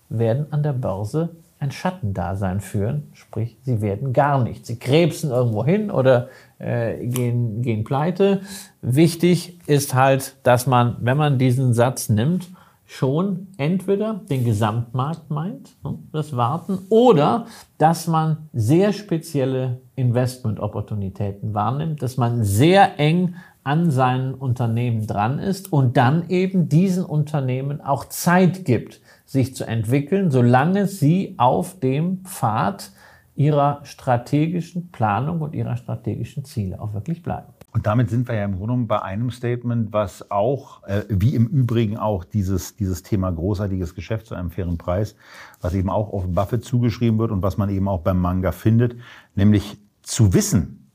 werden 0.10 0.48
an 0.52 0.64
der 0.64 0.74
Börse 0.74 1.36
ein 1.60 1.72
Schattendasein 1.72 2.62
führen, 2.62 3.10
sprich, 3.14 3.58
sie 3.64 3.82
werden 3.82 4.14
gar 4.14 4.44
nicht. 4.44 4.66
Sie 4.66 4.78
krebsen 4.78 5.32
irgendwo 5.32 5.66
hin 5.66 5.90
oder 5.90 6.30
äh, 6.60 7.06
gehen, 7.08 7.62
gehen 7.64 7.84
pleite. 7.84 8.42
Wichtig 8.82 9.60
ist 9.66 9.96
halt, 9.96 10.36
dass 10.44 10.68
man, 10.68 10.98
wenn 11.02 11.18
man 11.18 11.40
diesen 11.40 11.74
Satz 11.74 12.10
nimmt, 12.10 12.50
schon 12.88 13.50
entweder 13.58 14.22
den 14.30 14.46
Gesamtmarkt 14.46 15.30
meint, 15.30 15.76
ne, 15.84 16.00
das 16.14 16.36
Warten, 16.36 16.80
oder 16.90 17.46
dass 17.78 18.08
man 18.08 18.50
sehr 18.54 18.94
spezielle 18.94 19.82
Investment-Opportunitäten 19.96 21.54
wahrnimmt, 21.54 22.02
dass 22.02 22.18
man 22.18 22.44
sehr 22.44 22.98
eng 22.98 23.36
an 23.64 23.92
seinen 23.92 24.34
Unternehmen 24.34 25.06
dran 25.06 25.40
ist 25.40 25.74
und 25.74 25.98
dann 25.98 26.30
eben 26.30 26.70
diesen 26.70 27.04
Unternehmen 27.04 27.82
auch 27.82 28.06
Zeit 28.06 28.64
gibt, 28.64 29.02
sich 29.26 29.54
zu 29.54 29.68
entwickeln, 29.68 30.32
solange 30.32 30.88
sie 30.88 31.36
auf 31.38 31.78
dem 31.82 32.24
Pfad 32.24 32.92
ihrer 33.38 33.82
strategischen 33.84 34.92
Planung 34.92 35.42
und 35.42 35.54
ihrer 35.54 35.78
strategischen 35.78 36.44
Ziele 36.44 36.82
auch 36.82 36.94
wirklich 36.94 37.22
bleiben. 37.22 37.54
Und 37.72 37.86
damit 37.86 38.10
sind 38.10 38.28
wir 38.28 38.34
ja 38.34 38.46
im 38.46 38.54
Grunde 38.54 38.66
genommen 38.66 38.88
bei 38.88 39.02
einem 39.04 39.30
Statement, 39.30 39.94
was 39.94 40.32
auch, 40.32 40.84
äh, 40.86 41.04
wie 41.10 41.36
im 41.36 41.46
Übrigen 41.46 41.98
auch 41.98 42.24
dieses, 42.24 42.76
dieses 42.76 43.04
Thema 43.04 43.32
großartiges 43.32 43.94
Geschäft 43.94 44.26
zu 44.26 44.34
einem 44.34 44.50
fairen 44.50 44.80
Preis, 44.80 45.16
was 45.62 45.76
eben 45.76 45.92
auch 45.92 46.12
auf 46.12 46.26
Buffett 46.28 46.66
zugeschrieben 46.66 47.20
wird 47.20 47.30
und 47.30 47.44
was 47.44 47.58
man 47.58 47.70
eben 47.70 47.88
auch 47.88 48.02
beim 48.02 48.20
Manga 48.20 48.52
findet, 48.52 48.96
nämlich 49.36 49.78
zu 50.02 50.34
wissen, 50.34 50.90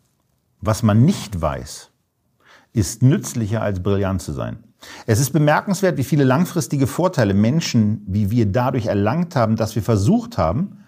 was 0.60 0.82
man 0.82 1.04
nicht 1.04 1.40
weiß, 1.40 1.92
ist 2.72 3.02
nützlicher 3.02 3.62
als 3.62 3.80
brillant 3.80 4.20
zu 4.20 4.32
sein. 4.32 4.64
Es 5.06 5.20
ist 5.20 5.30
bemerkenswert, 5.30 5.96
wie 5.96 6.04
viele 6.04 6.24
langfristige 6.24 6.88
Vorteile 6.88 7.34
Menschen 7.34 8.02
wie 8.08 8.32
wir 8.32 8.46
dadurch 8.46 8.86
erlangt 8.86 9.36
haben, 9.36 9.54
dass 9.54 9.76
wir 9.76 9.82
versucht 9.82 10.38
haben, 10.38 10.78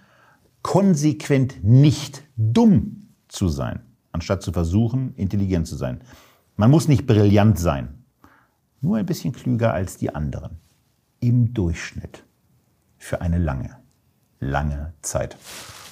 konsequent 0.65 1.63
nicht 1.63 2.25
dumm 2.37 3.11
zu 3.29 3.49
sein 3.49 3.85
anstatt 4.15 4.43
zu 4.43 4.53
versuchen, 4.53 5.13
intelligent 5.17 5.67
zu 5.67 5.77
sein. 5.77 6.01
Man 6.57 6.71
muss 6.71 6.87
nicht 6.87 7.05
brillant 7.07 7.59
sein, 7.59 8.05
nur 8.81 8.97
ein 8.97 9.07
bisschen 9.07 9.33
klüger 9.33 9.75
als 9.75 9.97
die 9.97 10.15
anderen. 10.15 10.61
Im 11.21 11.53
Durchschnitt. 11.53 12.23
Für 12.97 13.21
eine 13.21 13.39
lange, 13.39 13.77
lange 14.41 14.95
Zeit. 15.03 15.37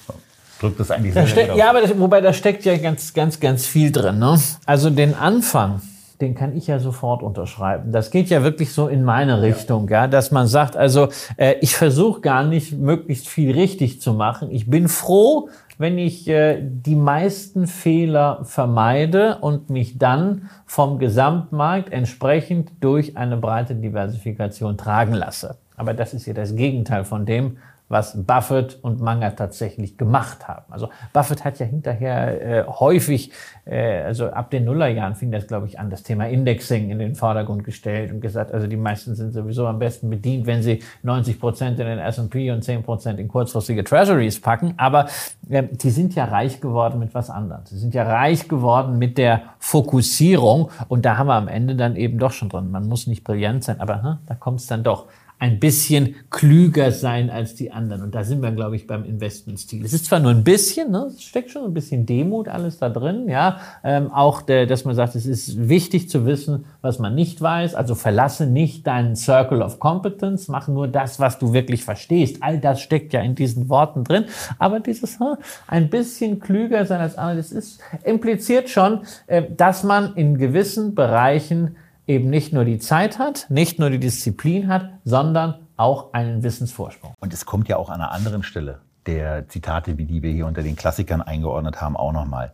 So. 0.07 0.13
Drückt 0.59 0.79
das 0.79 0.89
eigentlich 0.89 1.13
sehr, 1.13 1.47
da 1.47 1.55
Ja, 1.55 1.69
aber 1.69 1.81
das, 1.81 1.97
wobei 1.99 2.21
da 2.21 2.33
steckt 2.33 2.65
ja 2.65 2.77
ganz, 2.77 3.13
ganz, 3.13 3.39
ganz 3.39 3.65
viel 3.65 3.91
drin. 3.91 4.19
Ne? 4.19 4.39
Also 4.65 4.89
den 4.89 5.13
Anfang, 5.13 5.81
den 6.21 6.35
kann 6.35 6.55
ich 6.55 6.67
ja 6.67 6.79
sofort 6.79 7.23
unterschreiben. 7.23 7.91
Das 7.91 8.11
geht 8.11 8.29
ja 8.29 8.43
wirklich 8.43 8.73
so 8.73 8.87
in 8.87 9.03
meine 9.03 9.41
Richtung, 9.41 9.87
ja, 9.89 10.01
ja 10.01 10.07
dass 10.07 10.31
man 10.31 10.47
sagt, 10.47 10.75
also 10.75 11.09
äh, 11.37 11.55
ich 11.61 11.75
versuche 11.75 12.21
gar 12.21 12.43
nicht 12.43 12.73
möglichst 12.73 13.27
viel 13.27 13.51
richtig 13.51 14.01
zu 14.01 14.13
machen. 14.13 14.49
Ich 14.51 14.69
bin 14.69 14.87
froh, 14.87 15.49
wenn 15.77 15.97
ich 15.97 16.27
äh, 16.27 16.59
die 16.61 16.95
meisten 16.95 17.67
Fehler 17.67 18.39
vermeide 18.43 19.37
und 19.39 19.69
mich 19.69 19.97
dann 19.97 20.49
vom 20.65 20.99
Gesamtmarkt 20.99 21.91
entsprechend 21.91 22.71
durch 22.79 23.17
eine 23.17 23.37
breite 23.37 23.75
Diversifikation 23.75 24.77
tragen 24.77 25.13
lasse. 25.13 25.57
Aber 25.75 25.93
das 25.93 26.13
ist 26.13 26.25
ja 26.25 26.33
das 26.33 26.55
Gegenteil 26.55 27.03
von 27.03 27.25
dem, 27.25 27.57
was 27.93 28.25
Buffett 28.25 28.79
und 28.81 28.99
Manga 28.99 29.29
tatsächlich 29.29 29.97
gemacht 29.97 30.47
haben. 30.47 30.65
Also 30.73 30.89
Buffett 31.13 31.45
hat 31.45 31.59
ja 31.59 31.65
hinterher 31.65 32.41
äh, 32.41 32.65
häufig, 32.67 33.31
äh, 33.65 34.01
also 34.01 34.25
ab 34.25 34.49
den 34.49 34.65
Nullerjahren 34.65 35.15
fing 35.15 35.31
das, 35.31 35.47
glaube 35.47 35.67
ich, 35.67 35.79
an, 35.79 35.89
das 35.89 36.03
Thema 36.03 36.27
Indexing 36.27 36.89
in 36.89 36.99
den 36.99 37.15
Vordergrund 37.15 37.63
gestellt 37.63 38.11
und 38.11 38.19
gesagt, 38.19 38.51
also 38.51 38.67
die 38.67 38.75
meisten 38.75 39.15
sind 39.15 39.31
sowieso 39.31 39.67
am 39.67 39.79
besten 39.79 40.09
bedient, 40.09 40.47
wenn 40.47 40.63
sie 40.63 40.81
90 41.03 41.39
Prozent 41.39 41.79
in 41.79 41.85
den 41.85 41.99
S&P 41.99 42.51
und 42.51 42.63
10 42.63 42.83
Prozent 42.83 43.19
in 43.19 43.27
kurzfristige 43.27 43.83
Treasuries 43.83 44.41
packen. 44.41 44.73
Aber 44.77 45.05
äh, 45.49 45.63
die 45.71 45.91
sind 45.91 46.15
ja 46.15 46.25
reich 46.25 46.59
geworden 46.59 46.99
mit 46.99 47.13
was 47.13 47.29
anderem. 47.29 47.61
Sie 47.65 47.77
sind 47.77 47.93
ja 47.93 48.03
reich 48.03 48.47
geworden 48.49 48.97
mit 48.97 49.17
der 49.17 49.43
Fokussierung 49.59 50.71
und 50.87 51.05
da 51.05 51.17
haben 51.17 51.27
wir 51.27 51.35
am 51.35 51.47
Ende 51.47 51.75
dann 51.75 51.95
eben 51.95 52.17
doch 52.17 52.31
schon 52.31 52.49
drin. 52.49 52.71
Man 52.71 52.87
muss 52.87 53.05
nicht 53.05 53.23
brillant 53.23 53.63
sein, 53.63 53.79
aber 53.79 54.01
hm, 54.01 54.17
da 54.25 54.33
kommt 54.33 54.59
es 54.59 54.67
dann 54.67 54.83
doch 54.83 55.07
ein 55.43 55.59
bisschen 55.59 56.15
klüger 56.29 56.93
sein 56.93 57.29
als 57.29 57.53
die 57.53 57.69
anderen. 57.69 58.01
Und 58.01 58.15
da 58.15 58.23
sind 58.23 58.41
wir, 58.41 58.51
glaube 58.51 58.77
ich, 58.77 58.87
beim 58.87 59.03
Investmentstil. 59.03 59.83
Es 59.83 59.91
ist 59.91 60.05
zwar 60.05 60.21
nur 60.21 60.31
ein 60.31 60.45
bisschen, 60.45 60.89
ne, 60.89 61.07
es 61.13 61.21
steckt 61.21 61.51
schon 61.51 61.65
ein 61.65 61.73
bisschen 61.73 62.05
Demut 62.05 62.47
alles 62.47 62.77
da 62.77 62.87
drin, 62.87 63.27
ja, 63.27 63.59
ähm, 63.83 64.09
auch, 64.09 64.41
der, 64.41 64.67
dass 64.67 64.85
man 64.85 64.95
sagt, 64.95 65.15
es 65.15 65.25
ist 65.25 65.67
wichtig 65.67 66.09
zu 66.09 66.25
wissen, 66.25 66.63
was 66.79 66.97
man 66.97 67.13
nicht 67.13 67.41
weiß. 67.41 67.75
Also 67.75 67.93
verlasse 67.93 68.47
nicht 68.47 68.87
deinen 68.87 69.17
Circle 69.17 69.61
of 69.61 69.79
Competence, 69.79 70.47
mach 70.47 70.69
nur 70.69 70.87
das, 70.87 71.19
was 71.19 71.39
du 71.39 71.51
wirklich 71.51 71.83
verstehst. 71.83 72.37
All 72.39 72.57
das 72.57 72.79
steckt 72.79 73.11
ja 73.11 73.19
in 73.19 73.35
diesen 73.35 73.67
Worten 73.67 74.05
drin. 74.05 74.23
Aber 74.59 74.79
dieses 74.79 75.19
hm, 75.19 75.35
ein 75.67 75.89
bisschen 75.89 76.39
klüger 76.39 76.85
sein 76.85 77.01
als 77.01 77.17
andere, 77.17 77.35
das 77.35 77.51
ist 77.51 77.81
impliziert 78.05 78.69
schon, 78.69 79.01
äh, 79.27 79.43
dass 79.57 79.83
man 79.83 80.15
in 80.15 80.37
gewissen 80.37 80.95
Bereichen 80.95 81.75
eben 82.07 82.29
nicht 82.29 82.53
nur 82.53 82.65
die 82.65 82.79
Zeit 82.79 83.19
hat, 83.19 83.47
nicht 83.49 83.79
nur 83.79 83.89
die 83.89 83.99
Disziplin 83.99 84.67
hat, 84.67 84.89
sondern 85.03 85.55
auch 85.77 86.13
einen 86.13 86.43
Wissensvorsprung. 86.43 87.13
Und 87.19 87.33
es 87.33 87.45
kommt 87.45 87.67
ja 87.67 87.77
auch 87.77 87.89
an 87.89 88.01
einer 88.01 88.11
anderen 88.11 88.43
Stelle 88.43 88.81
der 89.05 89.47
Zitate, 89.47 89.97
wie 89.97 90.05
die 90.05 90.21
wir 90.21 90.31
hier 90.31 90.45
unter 90.45 90.63
den 90.63 90.75
Klassikern 90.75 91.21
eingeordnet 91.21 91.81
haben, 91.81 91.97
auch 91.97 92.13
nochmal, 92.13 92.53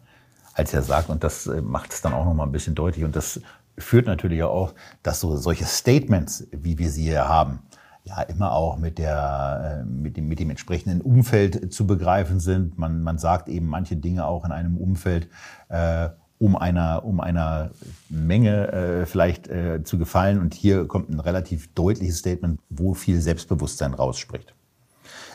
als 0.53 0.73
er 0.73 0.81
sagt, 0.81 1.09
und 1.09 1.23
das 1.23 1.47
äh, 1.47 1.61
macht 1.61 1.93
es 1.93 2.01
dann 2.01 2.13
auch 2.13 2.25
nochmal 2.25 2.47
ein 2.47 2.51
bisschen 2.51 2.75
deutlich, 2.75 3.05
und 3.05 3.15
das 3.15 3.41
führt 3.77 4.07
natürlich 4.07 4.43
auch, 4.43 4.73
dass 5.03 5.19
so 5.19 5.37
solche 5.37 5.65
Statements, 5.65 6.47
wie 6.51 6.77
wir 6.77 6.89
sie 6.89 7.03
hier 7.03 7.27
haben, 7.27 7.59
ja 8.03 8.21
immer 8.23 8.53
auch 8.53 8.77
mit, 8.77 8.97
der, 8.97 9.81
äh, 9.81 9.85
mit, 9.85 10.17
dem, 10.17 10.27
mit 10.27 10.39
dem 10.39 10.49
entsprechenden 10.49 11.01
Umfeld 11.01 11.71
zu 11.73 11.85
begreifen 11.85 12.39
sind. 12.39 12.77
Man, 12.77 13.03
man 13.03 13.17
sagt 13.17 13.49
eben 13.49 13.67
manche 13.67 13.95
Dinge 13.95 14.25
auch 14.25 14.45
in 14.45 14.51
einem 14.51 14.77
Umfeld, 14.77 15.29
äh, 15.69 16.09
um 16.39 16.55
einer, 16.55 17.05
um 17.05 17.19
einer 17.19 17.71
Menge 18.09 18.71
äh, 18.71 19.05
vielleicht 19.05 19.47
äh, 19.47 19.83
zu 19.83 19.97
gefallen. 19.97 20.39
Und 20.39 20.53
hier 20.55 20.87
kommt 20.87 21.09
ein 21.09 21.19
relativ 21.19 21.71
deutliches 21.73 22.19
Statement, 22.19 22.59
wo 22.69 22.93
viel 22.93 23.21
Selbstbewusstsein 23.21 23.93
rausspricht. 23.93 24.55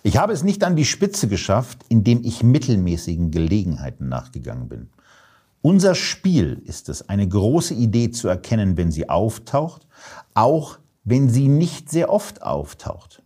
Ich 0.02 0.16
habe 0.16 0.32
es 0.32 0.42
nicht 0.42 0.64
an 0.64 0.76
die 0.76 0.84
Spitze 0.84 1.28
geschafft, 1.28 1.84
indem 1.88 2.24
ich 2.24 2.42
mittelmäßigen 2.42 3.30
Gelegenheiten 3.30 4.08
nachgegangen 4.08 4.68
bin, 4.68 4.90
Unser 5.66 5.94
Spiel 5.94 6.60
ist 6.66 6.90
es, 6.90 7.08
eine 7.08 7.26
große 7.26 7.72
Idee 7.72 8.10
zu 8.10 8.28
erkennen, 8.28 8.76
wenn 8.76 8.92
sie 8.92 9.08
auftaucht, 9.08 9.86
auch 10.34 10.78
wenn 11.04 11.30
sie 11.30 11.48
nicht 11.48 11.90
sehr 11.90 12.12
oft 12.12 12.42
auftaucht. 12.42 13.22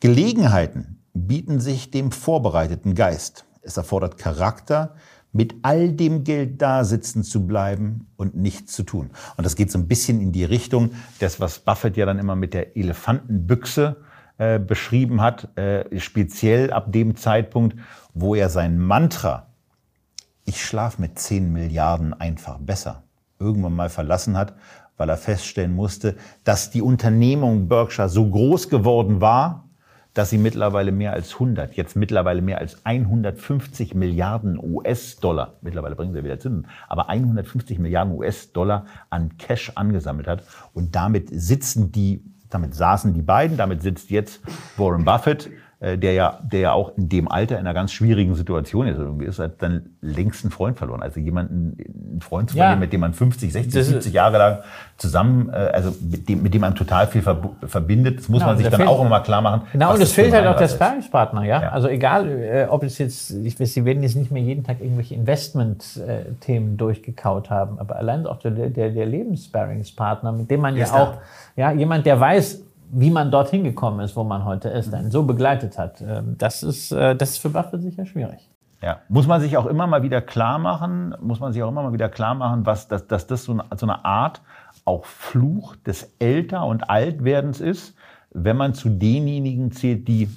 Gelegenheiten 0.00 0.98
bieten 1.14 1.58
sich 1.58 1.90
dem 1.90 2.12
vorbereiteten 2.12 2.94
Geist. 2.94 3.46
Es 3.62 3.78
erfordert 3.78 4.18
Charakter, 4.18 4.94
mit 5.32 5.54
all 5.62 5.92
dem 5.92 6.24
Geld 6.24 6.60
da 6.60 6.84
sitzen 6.84 7.22
zu 7.22 7.46
bleiben 7.46 8.08
und 8.16 8.36
nichts 8.36 8.72
zu 8.72 8.82
tun. 8.82 9.10
Und 9.36 9.44
das 9.44 9.56
geht 9.56 9.70
so 9.70 9.78
ein 9.78 9.86
bisschen 9.86 10.20
in 10.20 10.32
die 10.32 10.44
Richtung, 10.44 10.90
das, 11.20 11.40
was 11.40 11.60
Buffett 11.60 11.96
ja 11.96 12.06
dann 12.06 12.18
immer 12.18 12.36
mit 12.36 12.54
der 12.54 12.76
Elefantenbüchse 12.76 13.96
äh, 14.38 14.58
beschrieben 14.58 15.20
hat, 15.20 15.56
äh, 15.56 15.98
speziell 16.00 16.72
ab 16.72 16.92
dem 16.92 17.16
Zeitpunkt, 17.16 17.76
wo 18.14 18.34
er 18.34 18.48
sein 18.48 18.78
Mantra, 18.78 19.46
ich 20.44 20.64
schlafe 20.64 21.00
mit 21.00 21.18
10 21.18 21.52
Milliarden 21.52 22.12
einfach 22.12 22.58
besser, 22.58 23.04
irgendwann 23.38 23.76
mal 23.76 23.88
verlassen 23.88 24.36
hat, 24.36 24.56
weil 24.96 25.08
er 25.08 25.16
feststellen 25.16 25.74
musste, 25.74 26.16
dass 26.44 26.70
die 26.70 26.82
Unternehmung 26.82 27.68
Berkshire 27.68 28.08
so 28.08 28.28
groß 28.28 28.68
geworden 28.68 29.20
war, 29.20 29.69
dass 30.20 30.28
sie 30.28 30.36
mittlerweile 30.36 30.92
mehr 30.92 31.14
als 31.14 31.32
100, 31.32 31.78
jetzt 31.78 31.96
mittlerweile 31.96 32.42
mehr 32.42 32.58
als 32.58 32.84
150 32.84 33.94
Milliarden 33.94 34.58
US-Dollar, 34.62 35.54
mittlerweile 35.62 35.96
bringen 35.96 36.12
sie 36.12 36.22
wieder 36.22 36.38
Zinsen, 36.38 36.66
aber 36.88 37.08
150 37.08 37.78
Milliarden 37.78 38.12
US-Dollar 38.12 38.84
an 39.08 39.38
Cash 39.38 39.72
angesammelt 39.76 40.28
hat. 40.28 40.42
Und 40.74 40.94
damit 40.94 41.30
sitzen 41.32 41.90
die, 41.90 42.22
damit 42.50 42.74
saßen 42.74 43.14
die 43.14 43.22
beiden, 43.22 43.56
damit 43.56 43.80
sitzt 43.80 44.10
jetzt 44.10 44.42
Warren 44.76 45.06
Buffett 45.06 45.48
der 45.80 46.12
ja, 46.12 46.38
der 46.42 46.60
ja 46.60 46.72
auch 46.72 46.96
in 46.98 47.08
dem 47.08 47.28
Alter 47.28 47.54
in 47.54 47.60
einer 47.60 47.72
ganz 47.72 47.92
schwierigen 47.92 48.34
Situation 48.34 48.86
ist. 48.86 48.98
Irgendwie 48.98 49.24
ist 49.24 49.38
hat 49.38 49.62
dann 49.62 49.96
längst 50.02 50.44
einen 50.44 50.50
Freund 50.50 50.76
verloren. 50.76 51.02
Also 51.02 51.20
jemanden, 51.20 51.76
einen 52.10 52.20
Freund 52.20 52.50
zu 52.50 52.56
verlieren, 52.56 52.78
ja. 52.78 52.80
mit 52.80 52.92
dem 52.92 53.00
man 53.00 53.14
50, 53.14 53.50
60, 53.50 53.72
das 53.72 53.86
70 53.86 54.12
Jahre 54.12 54.38
lang 54.38 54.58
zusammen, 54.98 55.48
äh, 55.48 55.52
also 55.52 55.94
mit 56.02 56.28
dem, 56.28 56.42
mit 56.42 56.52
dem 56.52 56.60
man 56.60 56.74
total 56.74 57.06
viel 57.06 57.22
verbindet, 57.22 58.18
das 58.18 58.28
muss 58.28 58.40
genau, 58.40 58.52
man 58.52 58.58
sich 58.58 58.68
dann 58.68 58.86
auch 58.86 59.04
immer 59.04 59.20
klar 59.20 59.40
machen. 59.40 59.62
Genau, 59.72 59.94
und 59.94 60.02
es 60.02 60.12
fehlt 60.12 60.34
halt 60.34 60.46
auch 60.46 60.56
der 60.56 60.68
Sparingspartner, 60.68 61.44
ja? 61.44 61.62
ja? 61.62 61.68
Also 61.70 61.88
egal, 61.88 62.28
äh, 62.28 62.66
ob 62.68 62.82
es 62.82 62.98
jetzt, 62.98 63.30
ich 63.30 63.58
weiß, 63.58 63.72
Sie 63.72 63.84
werden 63.84 64.02
jetzt 64.02 64.16
nicht 64.16 64.30
mehr 64.30 64.42
jeden 64.42 64.64
Tag 64.64 64.80
irgendwelche 64.80 65.14
Investment-Themen 65.14 66.76
durchgekaut 66.76 67.48
haben, 67.48 67.78
aber 67.78 67.96
allein 67.96 68.26
auch 68.26 68.38
der, 68.38 68.50
der, 68.50 68.90
der 68.90 69.06
Lebenssparringspartner, 69.06 70.32
mit 70.32 70.50
dem 70.50 70.60
man 70.60 70.76
ja 70.76 70.92
auch, 70.92 71.14
ja, 71.56 71.72
jemand, 71.72 72.04
der 72.04 72.20
weiß, 72.20 72.60
wie 72.92 73.10
man 73.10 73.30
dorthin 73.30 73.64
gekommen 73.64 74.00
ist, 74.00 74.16
wo 74.16 74.24
man 74.24 74.44
heute 74.44 74.68
ist, 74.68 74.92
einen 74.92 75.10
so 75.10 75.22
begleitet 75.22 75.78
hat. 75.78 76.00
Ähm, 76.00 76.36
das 76.38 76.62
ist, 76.62 76.92
äh, 76.92 77.14
das 77.14 77.30
ist 77.30 77.38
für 77.38 77.50
Buffett 77.50 77.82
sicher 77.82 78.06
schwierig. 78.06 78.48
Ja, 78.82 79.00
muss 79.08 79.26
man 79.26 79.40
sich 79.40 79.56
auch 79.56 79.66
immer 79.66 79.86
mal 79.86 80.02
wieder 80.02 80.22
klar 80.22 80.58
machen, 80.58 81.14
muss 81.20 81.38
man 81.38 81.52
sich 81.52 81.62
auch 81.62 81.68
immer 81.68 81.82
mal 81.82 81.92
wieder 81.92 82.08
klar 82.08 82.34
machen, 82.34 82.64
was, 82.64 82.88
dass, 82.88 83.06
dass 83.06 83.26
das 83.26 83.44
so 83.44 83.52
eine, 83.52 83.64
so 83.76 83.84
eine 83.84 84.04
Art 84.04 84.40
auch 84.86 85.04
Fluch 85.04 85.76
des 85.76 86.14
Älter- 86.18 86.64
und 86.64 86.88
Altwerdens 86.88 87.60
ist, 87.60 87.94
wenn 88.32 88.56
man 88.56 88.72
zu 88.72 88.88
denjenigen 88.88 89.70
zählt, 89.72 90.08
die 90.08 90.30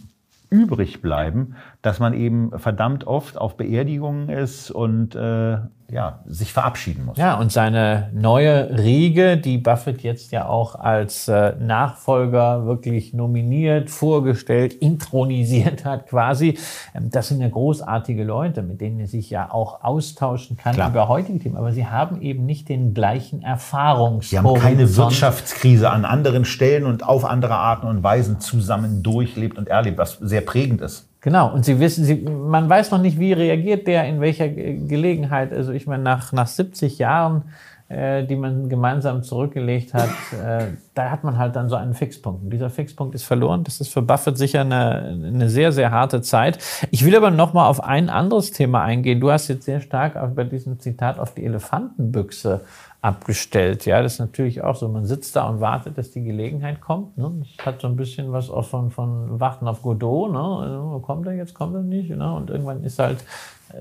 übrig 0.49 1.01
bleiben, 1.01 1.55
dass 1.81 1.99
man 1.99 2.13
eben 2.13 2.57
verdammt 2.59 3.07
oft 3.07 3.37
auf 3.37 3.55
Beerdigungen 3.57 4.29
ist 4.29 4.69
und 4.71 5.15
äh, 5.15 5.57
ja, 5.93 6.19
sich 6.25 6.51
verabschieden 6.51 7.05
muss. 7.05 7.17
Ja, 7.17 7.35
und 7.35 7.51
seine 7.51 8.09
neue 8.13 8.79
Riege, 8.79 9.37
die 9.37 9.59
Buffett 9.59 10.01
jetzt 10.01 10.31
ja 10.31 10.47
auch 10.47 10.73
als 10.75 11.27
äh, 11.27 11.53
Nachfolger 11.59 12.65
wirklich 12.65 13.13
nominiert, 13.13 13.91
vorgestellt, 13.91 14.73
intronisiert 14.81 15.85
hat 15.85 16.07
quasi, 16.07 16.57
ähm, 16.95 17.11
das 17.11 17.27
sind 17.27 17.41
ja 17.41 17.47
großartige 17.47 18.23
Leute, 18.23 18.63
mit 18.63 18.81
denen 18.81 18.99
er 19.01 19.07
sich 19.07 19.29
ja 19.29 19.51
auch 19.51 19.83
austauschen 19.83 20.57
kann 20.57 20.73
Klar. 20.73 20.89
über 20.89 21.07
heutige 21.07 21.37
Themen. 21.37 21.57
Aber 21.57 21.71
sie 21.71 21.85
haben 21.85 22.21
eben 22.21 22.45
nicht 22.45 22.69
den 22.69 22.95
gleichen 22.95 23.43
Erfahrungshorizont. 23.43 24.23
Sie 24.23 24.37
haben 24.39 24.59
keine 24.59 24.95
Wirtschaftskrise 24.95 25.91
an 25.91 26.05
anderen 26.05 26.43
Stellen 26.45 26.85
und 26.85 27.07
auf 27.07 27.23
andere 27.23 27.55
Arten 27.55 27.85
und 27.85 28.01
Weisen 28.01 28.39
zusammen 28.39 29.03
durchlebt 29.03 29.59
und 29.59 29.69
erlebt, 29.69 29.99
was 29.99 30.13
sehr 30.13 30.41
prägend 30.41 30.81
ist. 30.81 31.12
Genau, 31.23 31.53
und 31.53 31.63
Sie 31.63 31.79
wissen, 31.79 32.03
Sie, 32.03 32.15
man 32.15 32.69
weiß 32.69 32.91
noch 32.91 32.99
nicht, 32.99 33.17
wie 33.17 33.31
reagiert 33.31 33.87
der, 33.87 34.05
in 34.09 34.19
welcher 34.19 34.49
Gelegenheit. 34.49 35.53
Also 35.53 35.71
ich 35.71 35.87
meine, 35.87 36.03
nach, 36.03 36.33
nach 36.33 36.47
70 36.47 36.99
Jahren, 36.99 37.43
äh, 37.87 38.25
die 38.25 38.35
man 38.35 38.67
gemeinsam 38.67 39.23
zurückgelegt 39.23 39.93
hat, 39.93 40.09
äh, 40.33 40.65
da 40.93 41.11
hat 41.11 41.23
man 41.23 41.37
halt 41.37 41.55
dann 41.55 41.69
so 41.69 41.77
einen 41.77 41.93
Fixpunkt. 41.93 42.43
Und 42.43 42.49
dieser 42.49 42.69
Fixpunkt 42.69 43.15
ist 43.15 43.23
verloren. 43.23 43.63
Das 43.63 43.79
ist 43.79 43.87
für 43.87 44.01
Buffett 44.01 44.37
sicher 44.37 44.61
eine, 44.61 45.17
eine 45.25 45.49
sehr, 45.49 45.71
sehr 45.71 45.91
harte 45.91 46.21
Zeit. 46.21 46.59
Ich 46.91 47.05
will 47.05 47.15
aber 47.15 47.31
noch 47.31 47.53
mal 47.53 47.69
auf 47.69 47.81
ein 47.81 48.09
anderes 48.09 48.51
Thema 48.51 48.83
eingehen. 48.83 49.21
Du 49.21 49.31
hast 49.31 49.47
jetzt 49.47 49.63
sehr 49.63 49.79
stark 49.79 50.19
bei 50.35 50.43
diesem 50.43 50.77
Zitat 50.81 51.19
auf 51.19 51.33
die 51.33 51.45
Elefantenbüchse 51.45 52.65
abgestellt. 53.03 53.85
Ja, 53.85 54.01
das 54.01 54.13
ist 54.13 54.19
natürlich 54.19 54.63
auch 54.63 54.75
so. 54.75 54.87
Man 54.87 55.05
sitzt 55.05 55.35
da 55.35 55.49
und 55.49 55.59
wartet, 55.59 55.97
dass 55.97 56.11
die 56.11 56.23
Gelegenheit 56.23 56.79
kommt. 56.79 57.17
Ne? 57.17 57.43
Das 57.57 57.65
hat 57.65 57.81
so 57.81 57.87
ein 57.87 57.97
bisschen 57.97 58.31
was 58.31 58.49
auch 58.49 58.63
von, 58.63 58.91
von 58.91 59.41
Warten 59.41 59.67
auf 59.67 59.81
Godot. 59.81 60.31
Ne? 60.31 60.39
Also, 60.39 60.99
kommt 61.05 61.27
er 61.27 61.33
jetzt, 61.33 61.53
kommt 61.53 61.75
er 61.75 61.81
nicht? 61.81 62.09
Ne? 62.09 62.33
Und 62.33 62.49
irgendwann 62.49 62.81
ist 62.85 62.99
halt, 62.99 63.17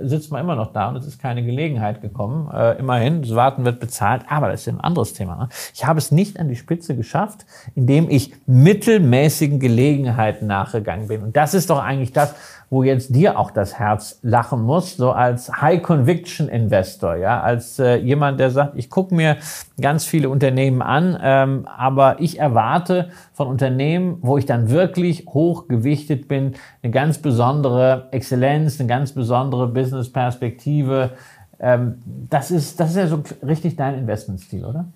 sitzt 0.02 0.32
man 0.32 0.40
immer 0.40 0.56
noch 0.56 0.72
da 0.72 0.88
und 0.88 0.96
es 0.96 1.06
ist 1.06 1.20
keine 1.20 1.44
Gelegenheit 1.44 2.02
gekommen. 2.02 2.50
Äh, 2.52 2.80
immerhin, 2.80 3.22
das 3.22 3.32
Warten 3.36 3.64
wird 3.64 3.78
bezahlt, 3.78 4.22
aber 4.28 4.48
das 4.48 4.62
ist 4.62 4.68
ein 4.68 4.80
anderes 4.80 5.12
Thema. 5.12 5.36
Ne? 5.36 5.48
Ich 5.72 5.86
habe 5.86 6.00
es 6.00 6.10
nicht 6.10 6.40
an 6.40 6.48
die 6.48 6.56
Spitze 6.56 6.96
geschafft, 6.96 7.46
indem 7.76 8.10
ich 8.10 8.34
mittelmäßigen 8.46 9.60
Gelegenheiten 9.60 10.48
nachgegangen 10.48 11.06
bin. 11.06 11.22
Und 11.22 11.36
das 11.36 11.54
ist 11.54 11.70
doch 11.70 11.80
eigentlich 11.80 12.12
das, 12.12 12.34
wo 12.72 12.82
jetzt 12.82 13.14
dir 13.14 13.38
auch 13.38 13.50
das 13.50 13.78
Herz 13.78 14.18
lachen 14.22 14.62
muss, 14.62 14.96
so 14.96 15.12
als 15.12 15.60
High 15.60 15.82
Conviction 15.82 16.48
Investor, 16.48 17.16
ja, 17.16 17.42
als 17.42 17.78
äh, 17.78 17.96
jemand, 17.96 18.40
der 18.40 18.50
sagt, 18.50 18.78
ich 18.78 18.88
gucke 18.88 19.14
mir 19.14 19.36
ganz 19.78 20.06
viele 20.06 20.30
Unternehmen 20.30 20.80
an, 20.80 21.18
ähm, 21.22 21.66
aber 21.66 22.18
ich 22.18 22.38
erwarte 22.38 23.10
von 23.34 23.48
Unternehmen, 23.48 24.16
wo 24.22 24.38
ich 24.38 24.46
dann 24.46 24.70
wirklich 24.70 25.26
hochgewichtet 25.26 26.28
bin, 26.28 26.54
eine 26.82 26.90
ganz 26.90 27.18
besondere 27.18 28.08
Exzellenz, 28.10 28.80
eine 28.80 28.88
ganz 28.88 29.12
besondere 29.12 29.68
Business-Perspektive. 29.68 31.10
Ähm, 31.60 31.98
das 32.30 32.50
ist, 32.50 32.80
das 32.80 32.92
ist 32.92 32.96
ja 32.96 33.06
so 33.06 33.22
richtig 33.46 33.76
dein 33.76 33.98
Investmentstil, 33.98 34.64
oder? 34.64 34.86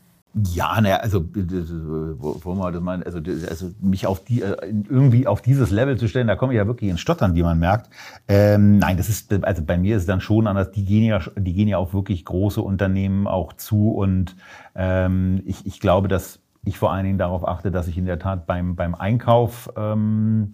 Ja, 0.53 0.79
naja, 0.83 0.96
also 0.96 1.25
wo 1.33 2.55
man 2.55 2.70
das 2.70 2.83
meinen, 2.83 3.03
also, 3.05 3.20
also 3.49 3.70
mich 3.81 4.07
auf 4.07 4.22
die 4.22 4.42
äh, 4.42 4.55
irgendwie 4.68 5.27
auf 5.27 5.40
dieses 5.40 5.70
Level 5.70 5.96
zu 5.96 6.09
stellen, 6.09 6.27
da 6.27 6.37
komme 6.37 6.53
ich 6.53 6.59
ja 6.59 6.66
wirklich 6.66 6.90
ins 6.90 7.01
Stottern, 7.01 7.35
wie 7.35 7.42
man 7.42 7.59
merkt. 7.59 7.88
Ähm, 8.29 8.77
nein, 8.77 8.99
das 8.99 9.09
ist 9.09 9.33
also 9.44 9.62
bei 9.62 9.79
mir 9.79 9.96
ist 9.96 10.03
es 10.03 10.07
dann 10.07 10.20
schon 10.20 10.46
anders. 10.46 10.72
Die 10.72 10.85
gehen 10.85 11.05
ja, 11.05 11.20
die 11.37 11.55
gehen 11.55 11.68
ja 11.68 11.79
auf 11.79 11.94
wirklich 11.94 12.27
große 12.27 12.61
Unternehmen 12.61 13.27
auch 13.27 13.55
zu 13.55 13.92
und 13.92 14.37
ähm, 14.75 15.40
ich, 15.46 15.64
ich 15.64 15.81
glaube, 15.81 16.09
dass 16.09 16.38
ich 16.64 16.77
vor 16.77 16.92
allen 16.92 17.07
Dingen 17.07 17.18
darauf 17.18 17.49
achte, 17.49 17.70
dass 17.70 17.88
ich 17.88 17.96
in 17.96 18.05
der 18.05 18.18
Tat 18.18 18.46
beim 18.46 18.77
beim 18.77 18.94
Einkauf 18.94 19.70
ähm, 19.75 20.53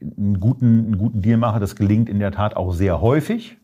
einen 0.00 0.38
guten 0.38 0.84
einen 0.84 0.98
guten 0.98 1.20
Deal 1.20 1.36
mache. 1.36 1.58
Das 1.58 1.74
gelingt 1.74 2.08
in 2.08 2.20
der 2.20 2.30
Tat 2.30 2.54
auch 2.54 2.72
sehr 2.72 3.00
häufig, 3.00 3.58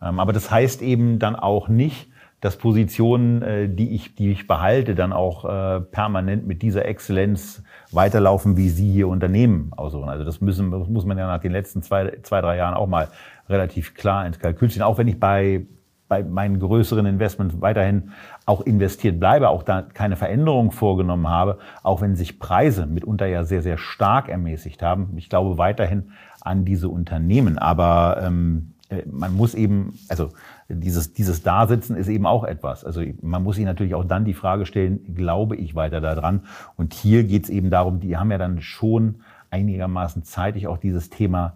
ähm, 0.00 0.20
aber 0.20 0.32
das 0.32 0.52
heißt 0.52 0.82
eben 0.82 1.18
dann 1.18 1.34
auch 1.34 1.66
nicht 1.66 2.13
dass 2.44 2.58
Positionen, 2.58 3.40
äh, 3.40 3.70
die 3.70 3.94
ich, 3.94 4.16
die 4.16 4.30
ich 4.30 4.46
behalte, 4.46 4.94
dann 4.94 5.14
auch 5.14 5.46
äh, 5.46 5.80
permanent 5.80 6.46
mit 6.46 6.60
dieser 6.60 6.84
Exzellenz 6.84 7.62
weiterlaufen, 7.90 8.58
wie 8.58 8.68
Sie 8.68 8.92
hier 8.92 9.08
Unternehmen 9.08 9.72
aussuchen. 9.74 10.10
Also 10.10 10.24
das 10.24 10.42
müssen, 10.42 10.70
das 10.70 10.86
muss 10.86 11.06
man 11.06 11.16
ja 11.16 11.26
nach 11.26 11.40
den 11.40 11.52
letzten 11.52 11.80
zwei, 11.82 12.18
zwei, 12.22 12.42
drei 12.42 12.58
Jahren 12.58 12.74
auch 12.74 12.86
mal 12.86 13.08
relativ 13.48 13.94
klar 13.94 14.26
ins 14.26 14.38
Kalkül 14.38 14.70
ziehen. 14.70 14.82
Auch 14.82 14.98
wenn 14.98 15.08
ich 15.08 15.18
bei, 15.18 15.64
bei 16.06 16.22
meinen 16.22 16.60
größeren 16.60 17.06
Investments 17.06 17.62
weiterhin 17.62 18.10
auch 18.44 18.60
investiert 18.60 19.18
bleibe, 19.18 19.48
auch 19.48 19.62
da 19.62 19.80
keine 19.80 20.16
Veränderung 20.16 20.70
vorgenommen 20.70 21.30
habe, 21.30 21.56
auch 21.82 22.02
wenn 22.02 22.14
sich 22.14 22.38
Preise 22.38 22.84
mitunter 22.84 23.24
ja 23.24 23.44
sehr, 23.44 23.62
sehr 23.62 23.78
stark 23.78 24.28
ermäßigt 24.28 24.82
haben. 24.82 25.14
Ich 25.16 25.30
glaube 25.30 25.56
weiterhin 25.56 26.10
an 26.42 26.66
diese 26.66 26.90
Unternehmen. 26.90 27.56
Aber 27.56 28.20
ähm, 28.22 28.73
äh, 28.73 28.73
man 29.10 29.34
muss 29.34 29.54
eben, 29.54 29.98
also 30.08 30.30
dieses, 30.68 31.12
dieses 31.12 31.42
Dasitzen 31.42 31.96
ist 31.96 32.08
eben 32.08 32.26
auch 32.26 32.44
etwas. 32.44 32.84
Also 32.84 33.02
man 33.22 33.42
muss 33.42 33.56
sich 33.56 33.64
natürlich 33.64 33.94
auch 33.94 34.04
dann 34.04 34.24
die 34.24 34.34
Frage 34.34 34.66
stellen, 34.66 35.14
glaube 35.14 35.56
ich 35.56 35.74
weiter 35.74 36.00
daran? 36.00 36.42
Und 36.76 36.94
hier 36.94 37.24
geht 37.24 37.44
es 37.44 37.50
eben 37.50 37.70
darum, 37.70 38.00
die 38.00 38.16
haben 38.16 38.30
ja 38.30 38.38
dann 38.38 38.60
schon 38.60 39.16
einigermaßen 39.50 40.24
zeitig 40.24 40.66
auch 40.66 40.78
dieses 40.78 41.10
Thema 41.10 41.54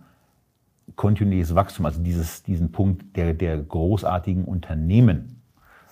kontinuierliches 0.97 1.55
Wachstum, 1.55 1.87
also 1.87 2.03
dieses, 2.03 2.43
diesen 2.43 2.73
Punkt 2.73 3.17
der, 3.17 3.35
der 3.35 3.59
großartigen 3.59 4.45
Unternehmen 4.45 5.39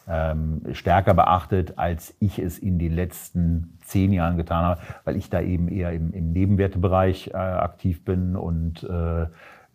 ähm, 0.08 0.62
stärker 0.72 1.14
beachtet, 1.14 1.78
als 1.78 2.14
ich 2.20 2.38
es 2.38 2.58
in 2.58 2.78
den 2.78 2.94
letzten 2.94 3.76
zehn 3.84 4.12
Jahren 4.12 4.36
getan 4.36 4.64
habe, 4.64 4.80
weil 5.04 5.16
ich 5.16 5.30
da 5.30 5.40
eben 5.40 5.68
eher 5.68 5.92
im, 5.92 6.12
im 6.12 6.32
Nebenwertebereich 6.32 7.28
äh, 7.28 7.36
aktiv 7.36 8.04
bin 8.04 8.36
und 8.36 8.84
äh, 8.84 9.26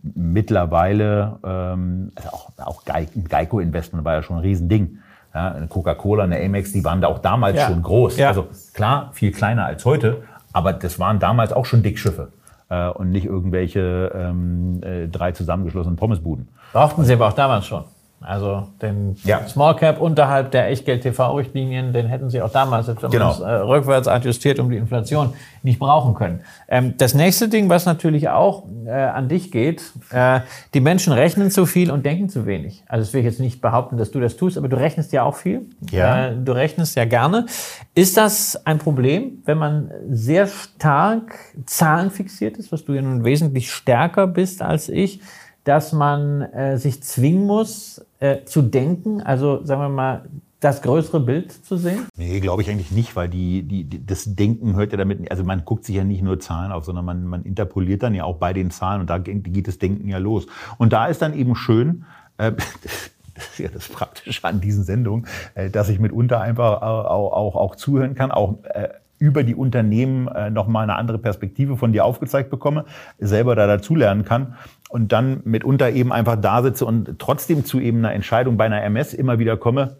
mittlerweile, 0.04 1.40
ähm, 1.44 2.12
also 2.16 2.30
auch, 2.30 2.50
auch 2.58 2.84
Geico-Investment 2.86 4.06
war 4.06 4.16
ja 4.16 4.24
schon 4.24 4.38
ein 4.38 4.42
Riesending. 4.42 5.00
Ja, 5.34 5.56
Coca-Cola, 5.70 6.26
eine 6.26 6.42
Amex, 6.42 6.74
die 6.74 6.84
waren 6.84 7.00
da 7.00 7.08
auch 7.08 7.20
damals 7.20 7.56
ja. 7.56 7.68
schon 7.68 7.82
groß. 7.82 8.18
Ja. 8.18 8.28
Also 8.28 8.48
klar, 8.74 9.12
viel 9.14 9.32
kleiner 9.32 9.66
als 9.66 9.86
heute, 9.86 10.24
aber 10.52 10.74
das 10.74 11.00
waren 11.00 11.20
damals 11.20 11.54
auch 11.54 11.66
schon 11.66 11.84
Dickschiffe 11.84 12.34
äh, 12.70 12.90
und 12.90 13.12
nicht 13.12 13.26
irgendwelche 13.26 14.12
ähm, 14.14 14.82
äh, 14.84 15.08
drei 15.08 15.32
zusammengeschlossenen 15.32 15.96
Pommesbuden. 15.96 16.50
Brauchten 16.74 17.06
sie 17.06 17.14
aber 17.14 17.30
auch 17.30 17.34
damals 17.34 17.66
schon. 17.66 17.86
Also 18.22 18.68
den 18.82 19.16
ja. 19.24 19.48
Small 19.48 19.76
Cap 19.76 20.00
unterhalb 20.00 20.52
der 20.52 20.70
Echtgeld-TV-Richtlinien, 20.70 21.92
den 21.92 22.06
hätten 22.06 22.30
Sie 22.30 22.40
auch 22.42 22.52
damals, 22.52 22.88
wenn 22.88 22.96
genau. 23.10 23.26
man 23.26 23.34
es 23.34 23.40
äh, 23.40 23.52
rückwärts 23.52 24.08
adjustiert, 24.08 24.60
um 24.60 24.70
die 24.70 24.78
Inflation 24.78 25.34
nicht 25.64 25.80
brauchen 25.80 26.14
können. 26.14 26.42
Ähm, 26.68 26.94
das 26.98 27.16
nächste 27.16 27.50
Ding, 27.50 27.68
was 27.70 27.88
natürlich 27.88 28.30
auch 28.30 28.66
äh, 28.86 28.92
an 28.92 29.28
dich 29.28 29.52
geht, 29.52 29.82
äh, 30.12 30.42
die 30.76 30.82
Menschen 30.82 31.14
rechnen 31.14 31.50
zu 31.50 31.66
viel 31.66 31.90
und 31.90 32.06
denken 32.06 32.30
zu 32.30 32.46
wenig. 32.46 32.84
Also 32.88 33.06
das 33.06 33.14
will 33.14 33.22
ich 33.22 33.26
jetzt 33.26 33.40
nicht 33.40 33.60
behaupten, 33.60 33.98
dass 33.98 34.12
du 34.12 34.20
das 34.20 34.38
tust, 34.38 34.56
aber 34.56 34.70
du 34.70 34.78
rechnest 34.78 35.12
ja 35.14 35.24
auch 35.24 35.36
viel. 35.36 35.66
Ja. 35.90 36.28
Äh, 36.28 36.36
du 36.36 36.52
rechnest 36.52 36.96
ja 36.96 37.06
gerne. 37.06 37.48
Ist 37.96 38.18
das 38.18 38.68
ein 38.68 38.78
Problem, 38.78 39.42
wenn 39.46 39.58
man 39.58 39.90
sehr 40.12 40.46
stark 40.46 41.40
zahlenfixiert 41.66 42.58
ist, 42.58 42.72
was 42.72 42.86
du 42.86 42.94
ja 42.94 43.02
nun 43.02 43.24
wesentlich 43.24 43.72
stärker 43.72 44.28
bist 44.28 44.62
als 44.62 44.90
ich? 44.90 45.22
Dass 45.64 45.94
man 45.94 46.42
äh, 46.42 46.78
sich 46.78 47.04
zwingen 47.04 47.46
muss, 47.46 48.06
äh, 48.20 48.44
zu 48.46 48.62
denken, 48.62 49.22
also 49.22 49.64
sagen 49.64 49.82
wir 49.82 49.90
mal, 49.90 50.24
das 50.60 50.84
größere 50.84 51.20
Bild 51.20 51.52
zu 51.52 51.76
sehen? 51.76 52.08
Nee, 52.16 52.40
glaube 52.40 52.62
ich 52.62 52.70
eigentlich 52.70 52.92
nicht, 52.92 53.16
weil 53.16 53.28
die, 53.28 53.64
die, 53.64 54.06
das 54.06 54.36
Denken 54.36 54.76
hört 54.76 54.92
ja 54.92 54.98
damit, 54.98 55.30
also 55.32 55.44
man 55.44 55.66
guckt 55.66 55.86
sich 55.86 55.96
ja 55.96 56.04
nicht 56.04 56.22
nur 56.22 56.40
Zahlen 56.40 56.72
auf, 56.72 56.86
sondern 56.86 57.04
man, 57.04 57.26
man 57.26 57.44
interpoliert 57.44 58.04
dann 58.04 58.14
ja 58.14 58.24
auch 58.24 58.38
bei 58.38 58.54
den 58.54 58.70
Zahlen 58.70 59.02
und 59.02 59.10
da 59.10 59.18
geht 59.18 59.68
das 59.68 59.80
Denken 59.80 60.08
ja 60.08 60.20
los. 60.20 60.46
Und 60.78 60.94
da 60.94 61.08
ist 61.08 61.22
dann 61.22 61.34
eben 61.34 61.56
schön, 61.56 62.06
äh, 62.38 62.52
das 63.34 63.48
ist 63.54 63.60
ja 63.60 63.70
das 63.70 63.88
Praktische 63.88 64.48
an 64.48 64.62
diesen 64.62 64.84
Sendungen, 64.84 65.26
äh, 65.56 65.72
dass 65.72 65.90
ich 65.90 66.00
mitunter 66.00 66.42
einfach 66.42 66.84
auch, 66.84 67.32
auch, 67.32 67.56
auch 67.56 67.76
zuhören 67.76 68.14
kann, 68.14 68.32
auch 68.32 68.64
äh, 68.66 68.90
über 69.22 69.44
die 69.44 69.54
Unternehmen 69.54 70.28
äh, 70.28 70.50
nochmal 70.50 70.84
eine 70.84 70.96
andere 70.96 71.20
Perspektive 71.20 71.78
von 71.78 71.94
dir 71.94 72.06
aufgezeigt 72.06 72.50
bekomme, 72.50 72.86
selber 73.20 73.56
da 73.56 73.68
dazulernen 73.68 74.26
kann 74.26 74.56
und 74.90 75.12
dann 75.12 75.42
mitunter 75.46 75.92
eben 75.92 76.12
einfach 76.12 76.36
da 76.38 76.64
sitze 76.64 76.86
und 76.86 77.20
trotzdem 77.20 77.64
zu 77.64 77.80
eben 77.80 78.00
einer 78.00 78.14
Entscheidung 78.14 78.58
bei 78.58 78.66
einer 78.66 78.84
MS 78.84 79.14
immer 79.14 79.38
wieder 79.38 79.58
komme, 79.58 79.98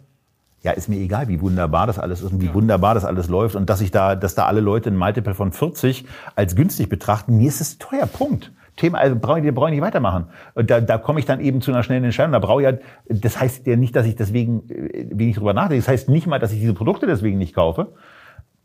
ja, 0.62 0.72
ist 0.72 0.88
mir 0.88 0.96
egal, 0.96 1.28
wie 1.28 1.40
wunderbar 1.40 1.86
das 1.86 2.00
alles 2.00 2.20
ist 2.20 2.32
und 2.32 2.40
wie 2.40 2.46
ja. 2.46 2.54
wunderbar 2.54 2.94
das 2.94 3.04
alles 3.04 3.28
läuft 3.28 3.54
und 3.54 3.70
dass 3.70 3.80
ich 3.80 3.92
da, 3.92 4.16
dass 4.16 4.34
da 4.34 4.46
alle 4.46 4.60
Leute 4.60 4.90
ein 4.90 4.96
Multiple 4.96 5.34
von 5.34 5.52
40 5.52 6.04
als 6.34 6.56
günstig 6.56 6.88
betrachten. 6.88 7.36
Mir 7.36 7.48
ist 7.48 7.60
es 7.60 7.78
teuer, 7.78 8.06
Punkt. 8.06 8.52
Thema, 8.76 8.98
also 8.98 9.16
brauche 9.16 9.40
ich, 9.40 9.54
brauche 9.54 9.68
ich 9.68 9.74
nicht 9.74 9.82
weitermachen. 9.82 10.26
Und 10.54 10.70
da, 10.70 10.80
da 10.80 10.98
komme 10.98 11.20
ich 11.20 11.26
dann 11.26 11.40
eben 11.40 11.60
zu 11.60 11.70
einer 11.72 11.82
schnellen 11.82 12.04
Entscheidung. 12.04 12.32
Da 12.32 12.38
brauche 12.38 12.62
ich 12.62 12.68
ja, 12.68 12.78
das 13.08 13.38
heißt 13.38 13.66
ja 13.66 13.76
nicht, 13.76 13.94
dass 13.94 14.06
ich 14.06 14.16
deswegen 14.16 14.68
äh, 14.70 15.06
wenig 15.10 15.36
drüber 15.36 15.52
nachdenke. 15.52 15.82
Das 15.82 15.88
heißt 15.88 16.08
nicht 16.08 16.26
mal, 16.26 16.38
dass 16.38 16.52
ich 16.52 16.60
diese 16.60 16.74
Produkte 16.74 17.06
deswegen 17.06 17.38
nicht 17.38 17.54
kaufe, 17.54 17.92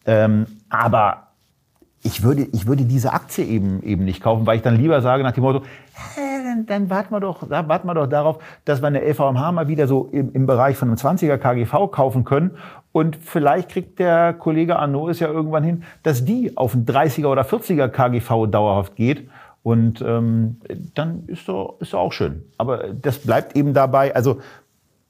ähm, 0.08 0.48
aber 0.70 1.28
ich 2.04 2.24
würde, 2.24 2.48
ich 2.54 2.68
würde 2.68 2.86
diese 2.86 3.14
Aktie 3.14 3.44
eben, 3.46 3.84
eben 3.84 4.06
nicht 4.06 4.22
kaufen, 4.22 4.46
weil 4.46 4.58
ich 4.58 4.62
dann 4.62 4.78
lieber 4.78 5.02
sage 5.02 5.24
nach 5.24 5.34
dem 5.34 5.44
Motto, 5.44 5.64
hä, 6.16 6.22
dann, 6.44 6.66
dann 6.66 6.90
warten 6.90 7.14
wir 7.14 7.20
doch, 7.20 7.50
warten 7.50 7.88
wir 7.88 7.94
doch 7.94 8.08
darauf, 8.08 8.40
dass 8.66 8.82
wir 8.82 8.88
eine 8.88 9.02
LVMH 9.02 9.52
mal 9.52 9.68
wieder 9.68 9.88
so 9.88 10.10
im, 10.12 10.32
im 10.34 10.46
Bereich 10.46 10.78
von 10.78 10.88
einem 10.88 10.98
20er 10.98 11.38
KGV 11.38 11.92
kaufen 11.92 12.24
können. 12.24 12.52
Und 12.92 13.18
vielleicht 13.18 13.70
kriegt 13.70 14.00
der 14.00 14.34
Kollege 14.34 14.80
Arnaud 14.80 15.10
es 15.12 15.20
ja 15.20 15.28
irgendwann 15.28 15.64
hin, 15.64 15.84
dass 16.04 16.24
die 16.24 16.56
auf 16.56 16.74
ein 16.74 16.86
30er 16.86 17.28
oder 17.28 17.44
40er 17.44 17.90
KGV 17.90 18.48
dauerhaft 18.50 18.96
geht. 18.96 19.30
Und 19.64 20.02
ähm, 20.02 20.62
dann 20.94 21.26
ist 21.28 21.48
doch, 21.50 21.76
ist 21.82 21.94
doch 21.94 22.00
auch 22.00 22.14
schön. 22.14 22.44
Aber 22.58 22.86
das 22.94 23.20
bleibt 23.20 23.56
eben 23.58 23.74
dabei. 23.74 24.16
Also 24.16 24.40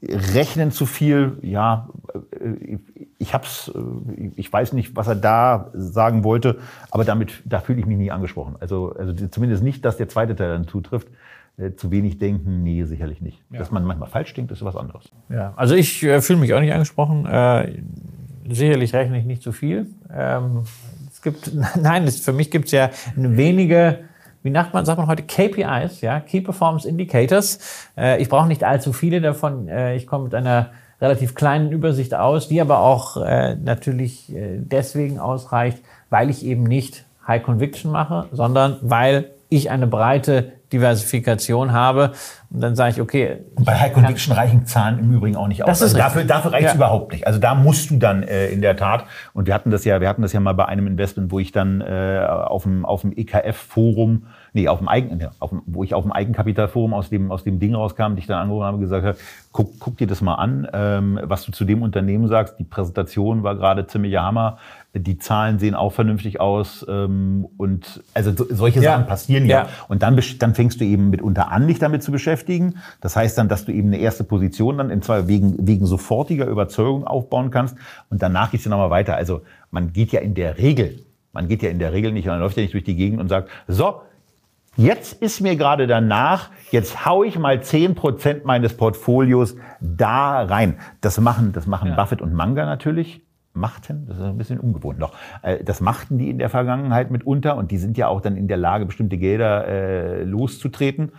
rechnen 0.03 0.71
zu 0.71 0.86
viel, 0.86 1.38
ja, 1.41 1.89
äh, 2.31 2.77
ich 3.19 3.34
hab's, 3.34 3.71
äh, 3.73 4.32
ich 4.36 4.51
weiß 4.51 4.73
nicht, 4.73 4.95
was 4.95 5.08
er 5.08 5.15
da 5.15 5.71
sagen 5.73 6.23
wollte, 6.23 6.58
aber 6.91 7.06
damit, 7.06 7.41
da 7.45 7.60
fühle 7.60 7.80
ich 7.80 7.86
mich 7.86 7.97
nie 7.97 8.12
angesprochen. 8.12 8.56
Also, 8.60 8.93
also 8.97 9.13
zumindest 9.27 9.63
nicht, 9.63 9.84
dass 9.86 9.97
der 9.97 10.10
zweite 10.10 10.36
Teil 10.36 10.49
dann 10.49 10.67
zutrifft. 10.67 11.08
Äh, 11.58 11.73
zu 11.73 11.89
wenig 11.89 12.19
denken, 12.19 12.62
nee, 12.62 12.84
sicherlich 12.84 13.19
nicht. 13.19 13.41
Ja. 13.49 13.58
Dass 13.58 13.71
man 13.71 13.84
manchmal 13.84 14.10
falsch 14.10 14.32
denkt, 14.36 14.51
ist 14.51 14.63
was 14.63 14.75
anderes. 14.75 15.10
Ja, 15.30 15.53
also 15.56 15.73
ich 15.73 16.03
äh, 16.03 16.21
fühle 16.21 16.39
mich 16.39 16.53
auch 16.53 16.60
nicht 16.60 16.71
angesprochen. 16.71 17.25
Äh, 17.25 17.82
sicherlich 18.47 18.93
rechne 18.93 19.17
ich 19.17 19.25
nicht 19.25 19.41
zu 19.41 19.51
viel. 19.51 19.88
Ähm, 20.13 20.65
es 21.12 21.21
gibt, 21.23 21.51
nein, 21.75 22.03
es, 22.03 22.19
für 22.19 22.34
mich 22.34 22.51
gibt 22.51 22.65
es 22.65 22.71
ja 22.73 22.91
wenige 23.15 23.99
wie 24.43 24.53
sagt 24.53 24.73
man, 24.73 24.86
sagt 24.86 24.97
man 24.97 25.08
heute 25.08 25.23
KPIs, 25.23 26.01
ja, 26.01 26.21
Key 26.21 26.41
Performance 26.41 26.88
Indicators. 26.88 27.89
Äh, 27.97 28.21
ich 28.21 28.30
brauche 28.30 28.47
nicht 28.47 28.63
allzu 28.63 28.93
viele 28.93 29.19
davon. 29.19 29.67
Äh, 29.67 29.95
ich 29.95 30.08
komme 30.08 30.25
mit 30.25 30.36
einer 30.36 30.71
relativ 31.01 31.36
kleinen 31.36 31.71
Übersicht 31.71 32.13
aus, 32.13 32.47
die 32.47 32.62
aber 32.62 32.79
auch 32.79 33.17
äh, 33.17 33.55
natürlich 33.55 34.33
äh, 34.36 34.57
deswegen 34.57 35.19
ausreicht, 35.19 35.79
weil 36.10 36.29
ich 36.29 36.45
eben 36.45 36.63
nicht 36.63 37.05
High 37.27 37.43
Conviction 37.43 37.91
mache, 37.91 38.27
sondern 38.31 38.77
weil 38.81 39.31
ich 39.49 39.69
eine 39.69 39.88
breite 39.88 40.53
Diversifikation 40.73 41.71
habe. 41.71 42.12
Und 42.49 42.62
dann 42.62 42.75
sage 42.75 42.91
ich, 42.91 43.01
okay. 43.01 43.38
Und 43.55 43.65
bei 43.65 43.75
High 43.75 43.93
Conviction 43.93 44.33
reichen 44.33 44.65
Zahlen 44.65 44.99
im 44.99 45.13
Übrigen 45.13 45.36
auch 45.36 45.47
nicht 45.47 45.63
aus. 45.63 45.67
Das 45.67 45.81
ist 45.81 45.95
also 45.95 45.97
dafür, 45.97 46.23
dafür 46.25 46.53
reicht 46.53 46.65
es 46.67 46.71
ja. 46.73 46.75
überhaupt 46.75 47.13
nicht. 47.13 47.25
Also 47.25 47.39
da 47.39 47.55
musst 47.55 47.89
du 47.89 47.97
dann 47.97 48.23
äh, 48.23 48.47
in 48.47 48.62
der 48.62 48.75
Tat, 48.75 49.05
und 49.33 49.47
wir 49.47 49.53
hatten 49.53 49.71
das 49.71 49.86
ja, 49.86 50.01
wir 50.01 50.10
hatten 50.10 50.21
das 50.21 50.33
ja 50.33 50.39
mal 50.39 50.53
bei 50.53 50.65
einem 50.65 50.88
Investment, 50.88 51.31
wo 51.31 51.39
ich 51.39 51.51
dann 51.51 51.81
äh, 51.81 52.25
auf 52.27 52.63
dem, 52.63 52.86
auf 52.86 53.01
dem 53.01 53.13
EKF-Forum 53.15 54.25
nee, 54.58 54.67
auf 54.67 54.80
dem 54.80 54.88
Eigen, 54.88 55.28
auf 55.39 55.52
dem, 55.52 55.62
wo 55.67 55.84
ich 55.84 55.93
auf 55.93 56.04
dem 56.04 56.12
Eigenkapitalforum 56.12 56.96
aus 56.96 57.10
dem, 57.10 57.32
aus 57.32 57.43
dem 57.43 57.60
Ding 57.60 57.76
rauskam, 57.76 58.15
dich 58.15 58.26
dann 58.26 58.39
angerufen 58.39 58.65
habe 58.65 58.78
und 58.78 58.82
gesagt 58.82 59.06
habe, 59.06 59.17
guck, 59.52 59.80
guck 59.80 59.98
dir 59.98 60.08
das 60.08 60.22
mal 60.22 60.34
an, 60.36 60.67
ähm, 60.74 61.20
was 61.22 61.46
du 61.46 61.52
zu 61.52 61.63
dem 61.63 61.84
Unternehmen 61.84 62.28
sagst. 62.28 62.58
Die 62.58 62.63
Präsentation 62.63 63.43
war 63.43 63.56
gerade 63.56 63.86
ziemlicher 63.86 64.24
Hammer. 64.24 64.58
Die 64.96 65.20
Zahlen 65.20 65.60
sehen 65.60 65.76
auch 65.76 65.93
vernünftig 65.93 66.39
aus 66.39 66.84
ähm, 66.89 67.48
und 67.58 68.04
also 68.15 68.32
so, 68.32 68.48
solche 68.50 68.80
ja. 68.80 68.93
Sachen 68.93 69.06
passieren 69.06 69.46
ja. 69.46 69.65
ja. 69.65 69.70
Und 69.88 70.02
dann, 70.02 70.20
dann 70.39 70.56
fängst 70.56 70.82
du 70.82 70.86
eben 70.86 71.12
mitunter 71.12 71.52
an, 71.52 71.67
dich 71.67 71.78
damit 71.78 72.02
zu 72.02 72.12
beschäftigen. 72.12 72.78
Das 73.00 73.15
heißt 73.15 73.38
dann, 73.38 73.50
dass 73.50 73.65
du 73.65 73.72
eben 73.72 73.89
eine 73.89 73.98
erste 73.98 74.24
Position 74.24 74.80
dann 74.80 74.89
in 74.89 75.04
zwei 75.04 75.28
wegen, 75.28 75.67
wegen 75.67 75.86
sofortiger 75.86 76.48
Überzeugung 76.48 77.06
aufbauen 77.06 77.52
kannst 77.52 77.78
und 78.10 78.24
danach 78.24 78.50
gehst 78.50 78.65
du 78.65 78.72
nochmal 78.72 78.89
weiter. 78.89 79.15
Also 79.15 79.41
man 79.70 79.93
geht 79.93 80.12
ja 80.12 80.22
in 80.22 80.34
der 80.34 80.58
Regel, 80.58 81.04
man 81.32 81.48
geht 81.48 81.62
ja 81.62 81.70
in 81.70 81.78
der 81.78 81.93
Regel 81.93 82.12
nicht, 82.12 82.26
man 82.26 82.39
läuft 82.39 82.58
ja 82.58 82.63
nicht 82.63 82.74
durch 82.74 82.84
die 82.84 82.96
Gegend 82.96 83.20
und 83.20 83.28
sagt, 83.28 83.50
so, 83.67 84.02
Jetzt 84.77 85.23
ist 85.23 85.41
mir 85.41 85.55
gerade 85.55 85.87
danach, 85.87 86.51
jetzt 86.69 87.03
hau 87.03 87.23
ich 87.23 87.39
mal 87.39 87.63
zehn 87.63 87.95
Prozent 87.95 88.45
meines 88.45 88.77
Portfolios 88.77 89.55
da 89.81 90.43
rein. 90.43 90.77
Das 91.01 91.19
machen, 91.19 91.51
das 91.51 91.65
machen 91.65 91.89
ja. 91.89 91.95
Buffett 91.95 92.21
und 92.21 92.31
Manga 92.33 92.63
natürlich. 92.63 93.23
Machten, 93.53 94.05
das 94.07 94.17
ist 94.17 94.23
ein 94.23 94.37
bisschen 94.37 94.59
ungewohnt 94.59 94.99
noch. 94.99 95.13
Äh, 95.41 95.63
das 95.63 95.81
machten 95.81 96.19
die 96.19 96.29
in 96.29 96.37
der 96.37 96.49
Vergangenheit 96.49 97.09
mitunter 97.09 97.57
und 97.57 97.71
die 97.71 97.79
sind 97.79 97.97
ja 97.97 98.07
auch 98.07 98.21
dann 98.21 98.37
in 98.37 98.47
der 98.47 98.57
Lage, 98.57 98.85
bestimmte 98.85 99.17
Gelder 99.17 99.67
äh, 99.67 100.23
loszutreten. 100.23 101.11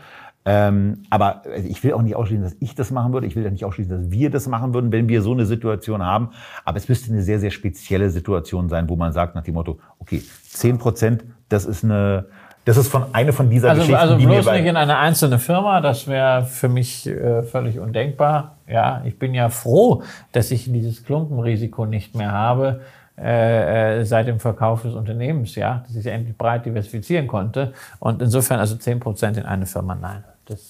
Ähm, 0.44 1.02
aber 1.10 1.42
ich 1.66 1.82
will 1.82 1.94
auch 1.94 2.02
nicht 2.02 2.14
ausschließen, 2.14 2.44
dass 2.44 2.56
ich 2.60 2.76
das 2.76 2.92
machen 2.92 3.12
würde. 3.12 3.26
Ich 3.26 3.34
will 3.34 3.44
auch 3.44 3.50
nicht 3.50 3.64
ausschließen, 3.64 4.04
dass 4.04 4.10
wir 4.12 4.30
das 4.30 4.46
machen 4.46 4.72
würden, 4.72 4.92
wenn 4.92 5.08
wir 5.08 5.20
so 5.20 5.32
eine 5.32 5.46
Situation 5.46 6.02
haben. 6.02 6.30
Aber 6.64 6.78
es 6.78 6.88
müsste 6.88 7.12
eine 7.12 7.22
sehr, 7.22 7.40
sehr 7.40 7.50
spezielle 7.50 8.08
Situation 8.08 8.68
sein, 8.68 8.88
wo 8.88 8.94
man 8.94 9.12
sagt 9.12 9.34
nach 9.34 9.42
dem 9.42 9.54
Motto, 9.54 9.80
okay, 9.98 10.22
zehn 10.44 10.78
Prozent, 10.78 11.24
das 11.48 11.64
ist 11.64 11.82
eine, 11.82 12.26
das 12.68 12.76
ist 12.76 12.88
von 12.88 13.06
eine 13.14 13.32
von 13.32 13.48
dieser 13.48 13.70
also, 13.70 13.80
Geschichten, 13.80 13.98
also 13.98 14.16
die 14.16 14.26
bloß 14.26 14.44
nicht 14.52 14.66
in 14.66 14.76
eine 14.76 14.98
einzelne 14.98 15.38
Firma, 15.38 15.80
das 15.80 16.06
wäre 16.06 16.44
für 16.44 16.68
mich 16.68 17.06
äh, 17.06 17.42
völlig 17.42 17.78
undenkbar. 17.78 18.56
Ja, 18.68 19.00
ich 19.06 19.18
bin 19.18 19.32
ja 19.32 19.48
froh, 19.48 20.02
dass 20.32 20.50
ich 20.50 20.70
dieses 20.70 21.02
Klumpenrisiko 21.02 21.86
nicht 21.86 22.14
mehr 22.14 22.30
habe 22.30 22.82
äh, 23.16 24.00
äh 24.00 24.04
seit 24.04 24.26
dem 24.26 24.38
Verkauf 24.38 24.82
des 24.82 24.92
Unternehmens, 24.92 25.54
ja, 25.54 25.82
dass 25.86 25.96
ich 25.96 26.04
endlich 26.04 26.36
breit 26.36 26.66
diversifizieren 26.66 27.26
konnte. 27.26 27.72
Und 28.00 28.20
insofern 28.20 28.60
also 28.60 28.76
zehn 28.76 29.00
Prozent 29.00 29.38
in 29.38 29.46
eine 29.46 29.64
Firma, 29.64 29.94
nein. 29.94 30.22
Das, 30.44 30.60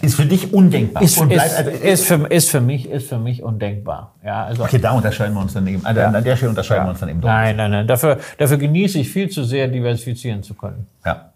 äh, 0.00 0.06
ist 0.06 0.14
für 0.14 0.26
dich 0.26 0.52
undenkbar. 0.52 1.02
Ist, 1.02 1.20
ist, 1.20 1.56
also, 1.56 1.70
ist, 1.70 2.06
für, 2.06 2.26
ist, 2.28 2.50
für 2.50 2.60
mich, 2.60 2.88
ist 2.88 3.08
für 3.08 3.18
mich 3.18 3.42
undenkbar. 3.42 4.14
Ja, 4.24 4.44
also, 4.44 4.62
okay, 4.62 4.78
da 4.78 4.92
unterscheiden 4.92 5.34
wir 5.34 5.40
uns 5.40 5.54
dann 5.54 5.66
eben. 5.66 5.84
Also 5.84 6.00
ja. 6.00 6.08
An 6.08 6.22
der 6.22 6.36
Stelle 6.36 6.50
unterscheiden 6.50 6.82
ja. 6.82 6.86
wir 6.86 6.90
uns 6.90 7.00
dann 7.00 7.08
eben. 7.08 7.20
Doch. 7.20 7.28
Nein, 7.28 7.56
nein, 7.56 7.70
nein. 7.72 7.86
Dafür, 7.88 8.18
dafür 8.38 8.58
genieße 8.58 9.00
ich 9.00 9.08
viel 9.08 9.28
zu 9.28 9.42
sehr, 9.42 9.66
diversifizieren 9.66 10.44
zu 10.44 10.54
können. 10.54 10.86
Ja. 11.04 11.32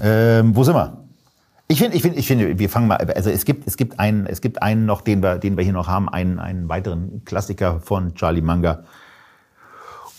Ähm, 0.00 0.54
wo 0.54 0.64
sind 0.64 0.74
wir? 0.74 1.04
Ich 1.70 1.78
finde, 1.80 1.96
ich 1.96 2.02
finde, 2.02 2.18
ich 2.18 2.26
finde, 2.26 2.58
wir 2.58 2.70
fangen 2.70 2.88
mal, 2.88 2.96
also 2.96 3.28
es 3.28 3.44
gibt, 3.44 3.66
es 3.66 3.76
gibt 3.76 4.00
einen, 4.00 4.26
es 4.26 4.40
gibt 4.40 4.62
einen 4.62 4.86
noch, 4.86 5.02
den 5.02 5.22
wir, 5.22 5.38
den 5.38 5.56
wir 5.56 5.64
hier 5.64 5.74
noch 5.74 5.86
haben, 5.86 6.08
einen, 6.08 6.38
einen 6.38 6.68
weiteren 6.68 7.24
Klassiker 7.24 7.80
von 7.80 8.14
Charlie 8.14 8.40
Manga. 8.40 8.84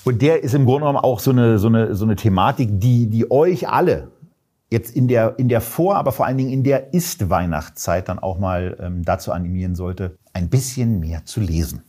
Und 0.03 0.21
der 0.21 0.43
ist 0.43 0.53
im 0.53 0.65
Grunde 0.65 0.81
genommen 0.81 0.99
auch 0.99 1.19
so 1.19 1.31
eine, 1.31 1.57
so 1.57 1.67
eine, 1.67 1.95
so 1.95 2.05
eine 2.05 2.15
Thematik, 2.15 2.69
die, 2.79 3.07
die 3.07 3.31
euch 3.31 3.67
alle 3.67 4.11
jetzt 4.69 4.95
in 4.95 5.07
der, 5.07 5.39
in 5.39 5.49
der 5.49 5.61
Vor-, 5.61 5.95
aber 5.95 6.11
vor 6.11 6.25
allen 6.25 6.37
Dingen 6.37 6.51
in 6.51 6.63
der 6.63 6.93
Ist-Weihnachtszeit 6.93 8.07
dann 8.07 8.19
auch 8.19 8.37
mal 8.37 8.77
ähm, 8.79 9.03
dazu 9.03 9.31
animieren 9.31 9.75
sollte, 9.75 10.17
ein 10.33 10.49
bisschen 10.49 10.99
mehr 10.99 11.25
zu 11.25 11.41
lesen. 11.41 11.81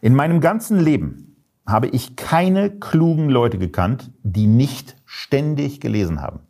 In 0.00 0.14
meinem 0.14 0.40
ganzen 0.40 0.80
Leben 0.80 1.36
habe 1.66 1.88
ich 1.88 2.16
keine 2.16 2.70
klugen 2.70 3.28
Leute 3.28 3.58
gekannt, 3.58 4.12
die 4.22 4.46
nicht 4.46 4.96
ständig 5.04 5.80
gelesen 5.80 6.22
haben. 6.22 6.40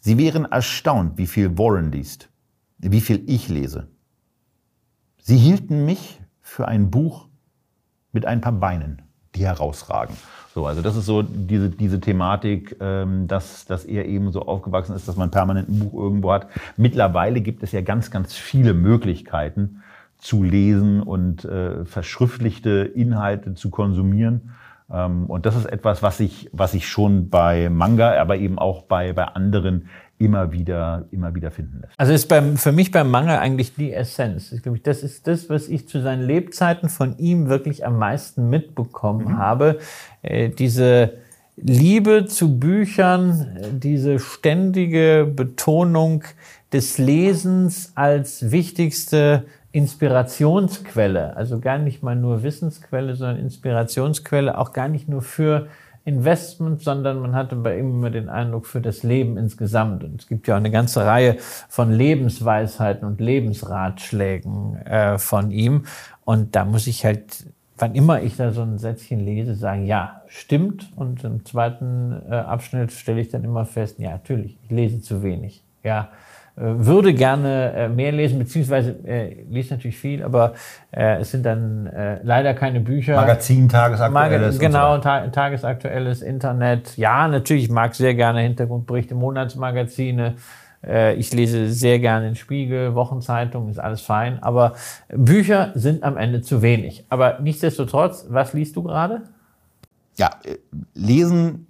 Sie 0.00 0.18
wären 0.18 0.44
erstaunt, 0.44 1.18
wie 1.18 1.26
viel 1.26 1.58
Warren 1.58 1.92
liest, 1.92 2.28
wie 2.78 3.00
viel 3.00 3.22
ich 3.26 3.48
lese. 3.48 3.88
Sie 5.18 5.36
hielten 5.36 5.84
mich 5.84 6.20
für 6.40 6.68
ein 6.68 6.90
Buch 6.90 7.28
mit 8.12 8.24
ein 8.24 8.40
paar 8.40 8.52
Beinen. 8.52 9.02
die 9.34 9.44
herausragen. 9.44 10.16
So, 10.54 10.66
also 10.66 10.82
das 10.82 10.96
ist 10.96 11.06
so 11.06 11.22
diese, 11.22 11.68
diese 11.68 12.00
Thematik, 12.00 12.76
ähm, 12.80 13.28
dass, 13.28 13.66
dass 13.66 13.84
er 13.84 14.06
eben 14.06 14.32
so 14.32 14.42
aufgewachsen 14.42 14.96
ist, 14.96 15.06
dass 15.06 15.16
man 15.16 15.30
permanent 15.30 15.68
ein 15.68 15.78
Buch 15.78 15.92
irgendwo 15.92 16.32
hat. 16.32 16.48
Mittlerweile 16.76 17.40
gibt 17.40 17.62
es 17.62 17.72
ja 17.72 17.82
ganz, 17.82 18.10
ganz 18.10 18.34
viele 18.34 18.74
Möglichkeiten 18.74 19.82
zu 20.18 20.42
lesen 20.42 21.02
und 21.02 21.44
äh, 21.44 21.84
verschriftlichte 21.84 22.90
Inhalte 22.94 23.54
zu 23.54 23.70
konsumieren. 23.70 24.50
Ähm, 24.92 25.26
und 25.26 25.46
das 25.46 25.56
ist 25.56 25.66
etwas, 25.66 26.02
was 26.02 26.20
ich, 26.20 26.48
was 26.52 26.74
ich 26.74 26.88
schon 26.88 27.28
bei 27.28 27.68
Manga, 27.68 28.20
aber 28.20 28.36
eben 28.36 28.58
auch 28.58 28.82
bei, 28.82 29.12
bei 29.12 29.24
anderen 29.24 29.88
immer 30.18 30.52
wieder, 30.52 31.06
immer 31.10 31.34
wieder 31.34 31.50
finden 31.50 31.80
lässt. 31.82 31.94
Also 31.98 32.12
ist 32.12 32.26
beim, 32.26 32.56
für 32.56 32.72
mich 32.72 32.90
beim 32.90 33.10
Manga 33.10 33.38
eigentlich 33.38 33.74
die 33.74 33.92
Essenz. 33.92 34.52
Ich 34.52 34.62
glaube, 34.62 34.80
das 34.80 35.02
ist 35.02 35.26
das, 35.26 35.48
was 35.48 35.68
ich 35.68 35.88
zu 35.88 36.00
seinen 36.00 36.22
Lebzeiten 36.22 36.88
von 36.88 37.16
ihm 37.18 37.48
wirklich 37.48 37.86
am 37.86 37.98
meisten 37.98 38.50
mitbekommen 38.50 39.34
mhm. 39.34 39.38
habe. 39.38 39.78
Äh, 40.22 40.48
diese 40.48 41.12
Liebe 41.56 42.26
zu 42.26 42.58
Büchern, 42.58 43.58
diese 43.72 44.18
ständige 44.18 45.30
Betonung 45.32 46.24
des 46.72 46.98
Lesens 46.98 47.92
als 47.94 48.50
wichtigste 48.50 49.44
Inspirationsquelle, 49.72 51.36
also 51.36 51.60
gar 51.60 51.78
nicht 51.78 52.02
mal 52.02 52.16
nur 52.16 52.42
Wissensquelle, 52.42 53.14
sondern 53.14 53.38
Inspirationsquelle, 53.38 54.56
auch 54.56 54.72
gar 54.72 54.88
nicht 54.88 55.08
nur 55.08 55.22
für 55.22 55.68
Investment, 56.08 56.80
sondern 56.80 57.20
man 57.20 57.34
hatte 57.34 57.54
bei 57.54 57.78
ihm 57.78 57.90
immer 57.90 58.10
den 58.10 58.30
Eindruck 58.30 58.66
für 58.66 58.80
das 58.80 59.02
Leben 59.02 59.36
insgesamt. 59.36 60.02
Und 60.04 60.22
es 60.22 60.26
gibt 60.26 60.48
ja 60.48 60.54
auch 60.54 60.58
eine 60.58 60.70
ganze 60.70 61.04
Reihe 61.04 61.36
von 61.68 61.92
Lebensweisheiten 61.92 63.06
und 63.06 63.20
Lebensratschlägen 63.20 64.76
äh, 64.86 65.18
von 65.18 65.50
ihm. 65.50 65.84
Und 66.24 66.56
da 66.56 66.64
muss 66.64 66.86
ich 66.86 67.04
halt, 67.04 67.46
wann 67.76 67.94
immer 67.94 68.22
ich 68.22 68.38
da 68.38 68.52
so 68.52 68.62
ein 68.62 68.78
Sätzchen 68.78 69.20
lese, 69.20 69.54
sagen, 69.54 69.84
ja, 69.84 70.22
stimmt. 70.28 70.90
Und 70.96 71.24
im 71.24 71.44
zweiten 71.44 72.22
äh, 72.30 72.36
Abschnitt 72.36 72.90
stelle 72.90 73.20
ich 73.20 73.28
dann 73.28 73.44
immer 73.44 73.66
fest, 73.66 73.98
ja, 73.98 74.12
natürlich, 74.12 74.56
ich 74.64 74.70
lese 74.70 75.02
zu 75.02 75.22
wenig. 75.22 75.62
Ja, 75.84 76.08
würde 76.60 77.14
gerne 77.14 77.72
äh, 77.72 77.88
mehr 77.88 78.12
lesen, 78.12 78.38
beziehungsweise 78.38 78.96
äh, 79.06 79.44
liest 79.48 79.70
natürlich 79.70 79.96
viel, 79.96 80.22
aber 80.22 80.54
äh, 80.90 81.20
es 81.20 81.30
sind 81.30 81.46
dann 81.46 81.86
äh, 81.86 82.20
leider 82.22 82.54
keine 82.54 82.80
Bücher. 82.80 83.16
Magazin, 83.16 83.68
tagesaktuelles. 83.68 84.54
Mag 84.54 84.60
genau, 84.60 84.96
so. 84.96 85.02
ta 85.02 85.28
tagesaktuelles 85.28 86.22
Internet. 86.22 86.96
Ja, 86.96 87.28
natürlich, 87.28 87.64
ich 87.64 87.70
mag 87.70 87.94
sehr 87.94 88.14
gerne 88.14 88.40
Hintergrundberichte, 88.40 89.14
Monatsmagazine. 89.14 90.34
Äh, 90.84 91.14
ich 91.14 91.32
lese 91.32 91.70
sehr 91.70 91.98
gerne 91.98 92.26
den 92.26 92.36
Spiegel, 92.36 92.94
Wochenzeitungen, 92.94 93.70
ist 93.70 93.78
alles 93.78 94.00
fein. 94.00 94.42
Aber 94.42 94.74
Bücher 95.08 95.70
sind 95.74 96.02
am 96.02 96.16
Ende 96.16 96.42
zu 96.42 96.62
wenig. 96.62 97.04
Aber 97.08 97.38
nichtsdestotrotz, 97.40 98.26
was 98.28 98.52
liest 98.52 98.76
du 98.76 98.82
gerade? 98.82 99.22
Ja, 100.16 100.30
lesen 100.94 101.66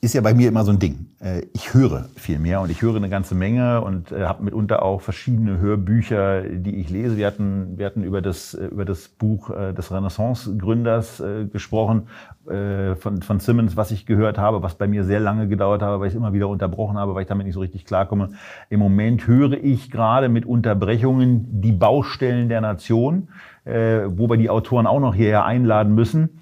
ist 0.00 0.14
ja 0.14 0.20
bei 0.20 0.32
mir 0.32 0.48
immer 0.48 0.64
so 0.64 0.70
ein 0.70 0.78
Ding. 0.78 1.07
Äh, 1.20 1.42
ich 1.52 1.74
höre 1.74 2.08
viel 2.14 2.38
mehr 2.38 2.60
und 2.60 2.70
ich 2.70 2.82
höre 2.82 2.96
eine 2.96 3.08
ganze 3.08 3.34
Menge 3.34 3.80
und 3.80 4.12
äh, 4.12 4.24
habe 4.24 4.44
mitunter 4.44 4.82
auch 4.82 5.00
verschiedene 5.00 5.58
Hörbücher, 5.58 6.42
die 6.42 6.76
ich 6.76 6.90
lese. 6.90 7.16
Wir 7.16 7.26
hatten, 7.26 7.76
wir 7.76 7.86
hatten 7.86 8.04
über, 8.04 8.22
das, 8.22 8.54
äh, 8.54 8.66
über 8.66 8.84
das 8.84 9.08
Buch 9.08 9.50
des 9.50 9.92
Renaissance-Gründers 9.92 11.22
gesprochen, 11.52 12.08
von, 12.44 13.22
von 13.22 13.40
Simmons, 13.40 13.76
was 13.76 13.90
ich 13.90 14.06
gehört 14.06 14.38
habe, 14.38 14.62
was 14.62 14.74
bei 14.74 14.86
mir 14.86 15.04
sehr 15.04 15.20
lange 15.20 15.48
gedauert 15.48 15.82
habe, 15.82 16.00
weil 16.00 16.08
ich 16.08 16.14
es 16.14 16.18
immer 16.18 16.32
wieder 16.32 16.48
unterbrochen 16.48 16.96
habe, 16.96 17.14
weil 17.14 17.22
ich 17.22 17.28
damit 17.28 17.46
nicht 17.46 17.54
so 17.54 17.60
richtig 17.60 17.84
klarkomme. 17.84 18.30
Im 18.70 18.80
Moment 18.80 19.26
höre 19.26 19.52
ich 19.52 19.90
gerade 19.90 20.28
mit 20.28 20.46
Unterbrechungen 20.46 21.60
die 21.60 21.72
Baustellen 21.72 22.48
der 22.48 22.60
Nation, 22.60 23.28
wo 23.64 24.30
wir 24.30 24.36
die 24.36 24.50
Autoren 24.50 24.86
auch 24.86 25.00
noch 25.00 25.14
hierher 25.14 25.44
einladen 25.44 25.94
müssen. 25.94 26.40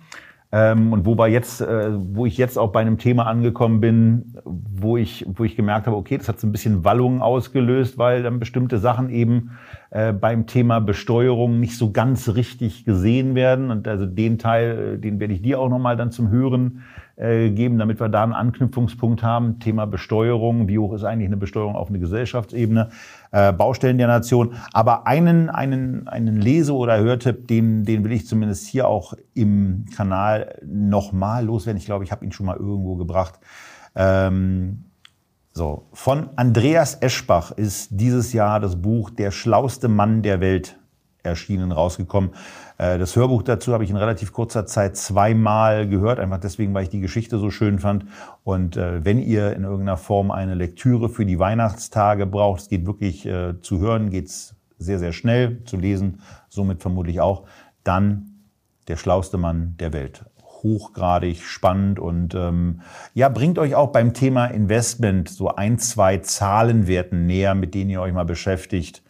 Ähm, 0.57 0.95
und 0.95 1.05
wo, 1.05 1.19
wir 1.19 1.29
jetzt, 1.29 1.61
äh, 1.61 1.91
wo 1.93 2.25
ich 2.25 2.39
jetzt 2.39 2.57
auch 2.57 2.73
bei 2.73 2.81
einem 2.81 2.97
Thema 2.97 3.27
angekommen 3.27 3.83
bin, 3.83 4.33
wo 4.45 4.97
ich, 4.97 5.27
wo 5.29 5.45
ich 5.45 5.55
gemerkt 5.55 5.87
habe, 5.87 5.97
okay, 5.97 6.17
das 6.17 6.31
hat 6.31 6.41
so 6.41 6.47
ein 6.47 6.53
bisschen 6.53 6.83
Wallungen 6.83 7.21
ausgelöst, 7.21 7.99
weil 7.99 8.23
dann 8.23 8.39
bestimmte 8.39 8.79
Sachen 8.79 9.11
eben 9.11 9.51
äh, 9.91 10.15
beim 10.15 10.47
Thema 10.47 10.81
Besteuerung 10.81 11.61
nicht 11.61 11.77
so 11.77 11.93
ganz 11.93 12.35
richtig 12.37 12.87
gesehen 12.87 13.35
werden. 13.35 13.71
Und 13.71 13.87
also 13.87 14.07
den 14.07 14.39
Teil, 14.39 14.95
äh, 14.95 14.99
den 14.99 15.21
werde 15.21 15.35
ich 15.35 15.43
dir 15.43 15.61
auch 15.61 15.69
nochmal 15.69 15.99
dann 15.99 16.11
zum 16.11 16.31
Hören 16.31 16.85
äh, 17.17 17.51
geben, 17.51 17.79
damit 17.79 18.01
wir 18.01 18.09
da 18.09 18.23
einen 18.23 18.33
Anknüpfungspunkt 18.33 19.23
haben. 19.23 19.59
Thema 19.59 19.87
Besteuerung, 19.87 20.69
wie 20.69 20.79
hoch 20.79 20.95
ist 20.95 21.05
eigentlich 21.05 21.29
eine 21.29 21.37
Besteuerung 21.37 21.77
auf 21.77 21.91
eine 21.91 21.99
Gesellschaftsebene, 21.99 22.89
äh, 23.33 23.53
Baustellen 23.53 23.99
der 23.99 24.07
Nation. 24.07 24.55
Aber 24.73 25.07
einen, 25.07 25.51
einen, 25.51 26.09
einen 26.09 26.41
Lese- 26.41 26.75
oder 26.75 26.99
Hörtipp, 26.99 27.49
den, 27.49 27.85
den 27.85 28.05
will 28.05 28.13
ich 28.13 28.27
zumindest 28.27 28.67
hier 28.67 28.89
auch 28.89 29.15
im 29.35 29.85
Kanal 29.95 30.61
nochmal 30.65 31.45
loswerden. 31.45 31.79
Ich 31.79 31.87
glaube, 31.87 32.05
ich 32.05 32.13
habe 32.13 32.25
ihn 32.25 32.33
schon 32.33 32.47
mal 32.47 32.57
irgendwo 32.57 32.97
gebracht. 32.97 33.39
Ähm, 33.95 34.85
so, 35.53 35.87
von 35.93 36.29
Andreas 36.37 36.97
Eschbach 37.01 37.51
ist 37.53 37.89
dieses 37.93 38.35
Jahr 38.35 38.61
das 38.61 38.81
Buch 38.83 39.09
Der 39.09 39.31
schlauste 39.31 39.89
Mann 39.89 40.23
der 40.23 40.41
Welt 40.41 40.79
erschienen, 41.23 41.73
rausgekommen. 41.73 42.31
Äh, 42.79 42.99
das 42.99 43.17
Hörbuch 43.17 43.43
dazu 43.43 43.73
habe 43.73 43.85
ich 43.85 43.91
in 43.91 43.97
relativ 43.97 44.33
kurzer 44.33 44.67
Zeit 44.67 44.97
zweimal 44.97 45.89
gehört, 45.89 46.19
einfach 46.19 46.39
deswegen, 46.39 46.75
weil 46.75 46.85
ich 46.85 46.91
die 46.91 47.01
Geschichte 47.01 47.39
so 47.39 47.51
schön 47.51 47.79
fand. 47.79 48.07
Und 48.45 48.77
äh, 48.77 49.05
wenn 49.05 49.19
ihr 49.19 49.55
in 49.55 49.65
irgendeiner 49.65 49.97
Form 49.97 50.31
eine 50.31 50.55
Lektüre 50.55 51.09
für 51.09 51.27
die 51.27 51.39
Weihnachtstage 51.39 52.27
braucht, 52.27 52.63
es 52.63 52.69
geht 52.69 52.87
wirklich 52.87 53.27
äh, 53.27 53.61
zu 53.61 53.79
hören, 53.79 54.11
geht's 54.11 54.55
sehr, 54.79 54.99
sehr 54.99 55.13
schnell, 55.13 55.65
zu 55.65 55.77
lesen, 55.77 56.21
somit 56.49 56.83
vermutlich 56.83 57.21
auch, 57.21 57.45
dann 57.83 58.33
der 58.89 58.97
schlauste 58.97 59.39
Mann 59.39 59.75
der 59.79 59.93
Welt 59.93 60.25
hochgradig 60.63 61.43
spannend 61.43 61.99
und 62.01 62.35
ähm, 62.35 62.81
ja, 63.15 63.29
bringt 63.29 63.59
euch 63.59 63.75
auch 63.75 63.93
beim 63.93 64.15
Thema 64.15 64.47
Investment 64.47 65.29
so 65.29 65.55
ein, 65.55 65.79
zwei 65.79 66.19
Zahlenwerten 66.19 67.27
näher, 67.27 67.55
mit 67.55 67.75
denen 67.75 67.91
ihr 67.91 68.01
euch 68.01 68.13
mal 68.13 68.25
beschäftigt. 68.25 69.03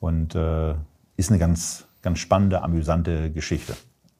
Und 0.00 0.34
äh, 0.34 0.74
ist 1.16 1.30
eine 1.30 1.38
ganz, 1.38 1.85
ganz 2.06 2.20
spannende, 2.20 2.62
amüsante 2.62 3.32
Geschichte. 3.32 3.74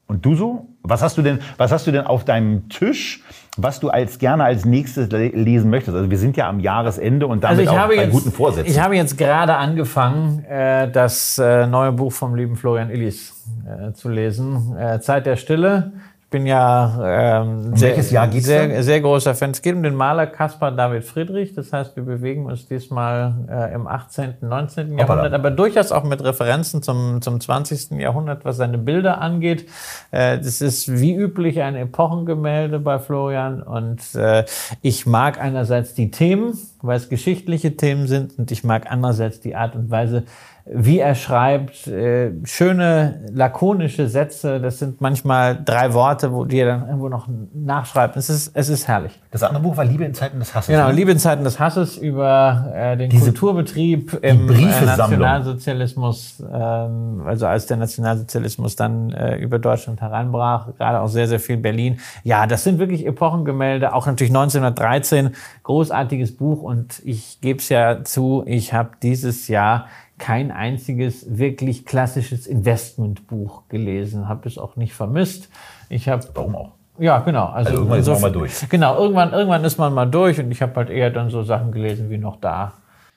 Und 0.09 0.25
du 0.27 0.35
so? 0.35 0.67
Was 0.83 1.03
hast 1.03 1.17
du 1.19 1.23
denn, 1.23 1.39
was 1.57 1.71
hast 1.71 1.87
du 1.87 1.93
denn 1.93 2.05
auf 2.05 2.25
deinem 2.25 2.69
Tisch, 2.69 3.23
was 3.57 3.79
du 3.79 3.91
als 3.91 4.19
gerne 4.19 4.43
als 4.43 4.65
nächstes 4.65 5.09
lesen 5.11 5.71
möchtest? 5.71 5.97
Also 5.97 6.11
wir 6.11 6.19
sind 6.19 6.37
ja 6.37 6.49
am 6.49 6.59
Jahresende 6.59 7.29
und 7.29 7.45
damit 7.45 7.69
also 7.69 7.81
auch 7.81 7.87
bei 7.87 7.95
jetzt, 7.95 8.13
guten 8.13 8.33
Vorsätzen. 8.33 8.71
Ich 8.71 8.81
habe 8.81 8.97
jetzt 8.97 9.17
gerade 9.17 9.57
angefangen, 9.57 10.45
äh, 10.45 10.91
das 10.91 11.39
äh, 11.39 11.69
neue 11.69 11.93
Buch 11.93 12.13
vom 12.13 12.35
lieben 12.35 12.57
Florian 12.57 12.91
Illis 12.91 13.47
äh, 13.65 13.93
zu 13.93 14.09
lesen. 14.09 14.77
Äh, 14.77 14.99
Zeit 14.99 15.27
der 15.27 15.37
Stille 15.37 15.93
bin 16.29 16.45
ja 16.45 17.41
ähm, 17.41 17.69
um 17.69 17.77
sehr, 17.77 17.97
Jahr 18.01 18.27
geht's 18.27 18.47
sehr, 18.47 18.83
sehr 18.83 19.01
großer 19.01 19.35
Fan. 19.37 19.53
Es 19.53 19.63
geht 19.63 19.77
um 19.77 19.83
den 19.85 19.95
Maler 19.95 20.27
Caspar 20.27 20.73
David 20.73 21.05
Friedrich. 21.05 21.55
Das 21.55 21.73
heißt, 21.73 21.95
wir 21.95 22.03
bewegen 22.03 22.47
uns 22.47 22.67
diesmal 22.67 23.47
äh, 23.49 23.73
im 23.73 23.87
18., 23.87 24.35
19. 24.41 24.99
Jahrhundert, 24.99 25.33
aber 25.33 25.53
durchaus 25.53 25.93
auch 25.93 26.03
mit 26.03 26.23
Referenzen 26.25 26.83
zum, 26.83 27.23
zum 27.23 27.41
20. 27.41 27.93
Jahrhundert, 27.93 28.45
was 28.45 28.57
seine 28.57 28.79
Bilder 28.79 29.21
angeht. 29.21 29.69
Äh, 30.11 30.39
das 30.39 30.61
ist 30.61 31.01
wie 31.01 31.15
üblich 31.15 31.63
ein 31.63 31.77
Epochengemälde 31.77 32.81
bei 32.81 32.99
Florian 32.99 33.63
und 33.63 34.01
äh, 34.17 34.45
ich 34.83 35.07
mag 35.07 35.41
einerseits 35.41 35.95
die 35.95 36.11
Themen, 36.11 36.59
weil 36.83 36.97
es 36.97 37.09
geschichtliche 37.09 37.77
Themen 37.77 38.09
sind 38.09 38.37
und 38.37 38.51
ich 38.51 38.65
mag 38.65 38.91
andererseits 38.91 39.41
die 39.41 39.55
Art 39.55 39.77
und 39.77 39.91
Weise, 39.91 40.25
wie 40.69 40.99
er 40.99 41.15
schreibt, 41.15 41.87
äh, 41.87 42.33
schöne 42.45 43.21
lakonische 43.33 44.09
Sätze. 44.09 44.61
Das 44.61 44.81
sind 44.81 45.01
manchmal 45.01 45.63
drei 45.65 45.95
Worte, 45.95 46.33
wo 46.33 46.45
die 46.45 46.59
er 46.59 46.67
dann 46.67 46.87
irgendwo 46.89 47.09
noch 47.09 47.29
nachschreibt. 47.55 48.17
Es 48.17 48.29
ist, 48.29 48.51
es 48.53 48.69
ist 48.69 48.89
herrlich. 48.89 49.13
Das 49.31 49.45
andere 49.45 49.63
Buch 49.63 49.77
war 49.77 49.85
Liebe 49.85 50.05
in 50.05 50.13
Zeiten 50.13 50.41
des 50.41 50.55
Hasses. 50.55 50.67
Genau, 50.67 50.89
ne? 50.89 50.93
Liebe 50.93 51.13
in 51.13 51.21
Zeiten 51.21 51.45
des 51.45 51.61
Hasses 51.61 51.97
über 51.97 52.73
äh, 52.75 52.97
den 52.97 53.11
Diese, 53.11 53.27
Kulturbetrieb 53.27 54.19
im 54.23 54.49
äh, 54.51 54.85
Nationalsozialismus, 54.85 56.43
ähm, 56.53 57.23
also 57.25 57.47
als 57.47 57.67
der 57.67 57.77
Nationalsozialismus 57.77 58.75
dann 58.75 59.13
äh, 59.13 59.37
über 59.37 59.61
Deutschland 59.61 60.01
heranbrach, 60.01 60.75
gerade 60.77 61.01
auch 61.01 61.09
sehr, 61.09 61.29
sehr 61.29 61.41
viel 61.41 61.59
Berlin. 61.59 62.01
Ja, 62.25 62.49
das 62.49 62.65
sind 62.65 62.81
wirklich 62.81 63.07
Epochengemälde, 63.07 63.95
auch 63.95 64.07
natürlich 64.07 64.33
1913, 64.33 65.31
großartiges 65.63 66.37
Buch 66.37 66.63
und 66.63 67.01
ich 67.05 67.41
gebe 67.41 67.61
es 67.61 67.69
ja 67.69 68.03
zu, 68.03 68.43
ich 68.47 68.73
habe 68.73 68.91
dieses 69.01 69.47
Jahr 69.47 69.87
kein 70.19 70.51
einziges 70.51 71.39
wirklich 71.39 71.85
klassisches 71.85 72.47
Investmentbuch 72.47 73.69
gelesen, 73.69 74.29
habe 74.29 74.49
es 74.49 74.59
auch 74.59 74.77
nicht 74.77 74.95
vermisst. 74.95 75.49
Ich 75.89 76.09
habe 76.09 76.27
Warum 76.35 76.57
auch? 76.57 76.73
Ja, 76.99 77.19
genau. 77.19 77.47
Also, 77.47 77.71
also 77.71 77.73
irgendwann 77.83 78.01
ist 78.01 78.09
man 78.09 78.21
mal 78.21 78.33
durch. 78.33 78.69
Genau, 78.69 78.97
irgendwann, 78.97 79.33
irgendwann 79.33 79.65
ist 79.65 79.79
man 79.79 79.93
mal 79.93 80.07
durch 80.07 80.41
und 80.41 80.51
ich 80.51 80.63
habe 80.63 80.75
halt 80.77 80.91
eher 80.91 81.11
dann 81.11 81.29
so 81.29 81.43
Sachen 81.43 81.73
gelesen 81.73 82.09
wie 82.11 82.19
noch 82.19 82.37
da. 82.37 82.73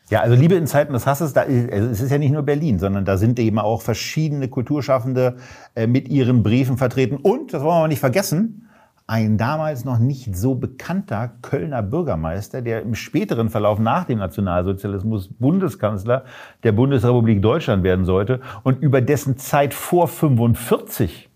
Ja, 0.09 0.21
also 0.21 0.35
Liebe 0.35 0.55
in 0.55 0.65
Zeiten 0.65 0.93
des 0.93 1.05
Hasses, 1.05 1.33
da, 1.33 1.41
also 1.41 1.89
es 1.89 2.01
ist 2.01 2.11
ja 2.11 2.17
nicht 2.17 2.31
nur 2.31 2.41
Berlin, 2.41 2.79
sondern 2.79 3.05
da 3.05 3.15
sind 3.15 3.39
eben 3.39 3.59
auch 3.59 3.81
verschiedene 3.81 4.47
Kulturschaffende 4.47 5.37
äh, 5.75 5.85
mit 5.85 6.09
ihren 6.09 6.41
Briefen 6.41 6.77
vertreten. 6.77 7.17
Und, 7.17 7.53
das 7.53 7.61
wollen 7.61 7.73
wir 7.73 7.79
aber 7.79 7.87
nicht 7.87 7.99
vergessen, 7.99 8.68
ein 9.09 9.39
damals 9.39 9.85
noch 9.85 9.97
nicht 9.97 10.35
so 10.35 10.53
bekannter 10.53 11.31
Kölner 11.41 11.81
Bürgermeister, 11.81 12.61
der 12.61 12.83
im 12.83 12.93
späteren 12.93 13.49
Verlauf 13.49 13.79
nach 13.79 14.05
dem 14.05 14.19
Nationalsozialismus 14.19 15.29
Bundeskanzler 15.39 16.25
der 16.63 16.73
Bundesrepublik 16.73 17.41
Deutschland 17.41 17.83
werden 17.83 18.05
sollte 18.05 18.39
und 18.61 18.79
über 18.83 19.01
dessen 19.01 19.39
Zeit 19.39 19.73
vor 19.73 20.07
45 20.07 21.27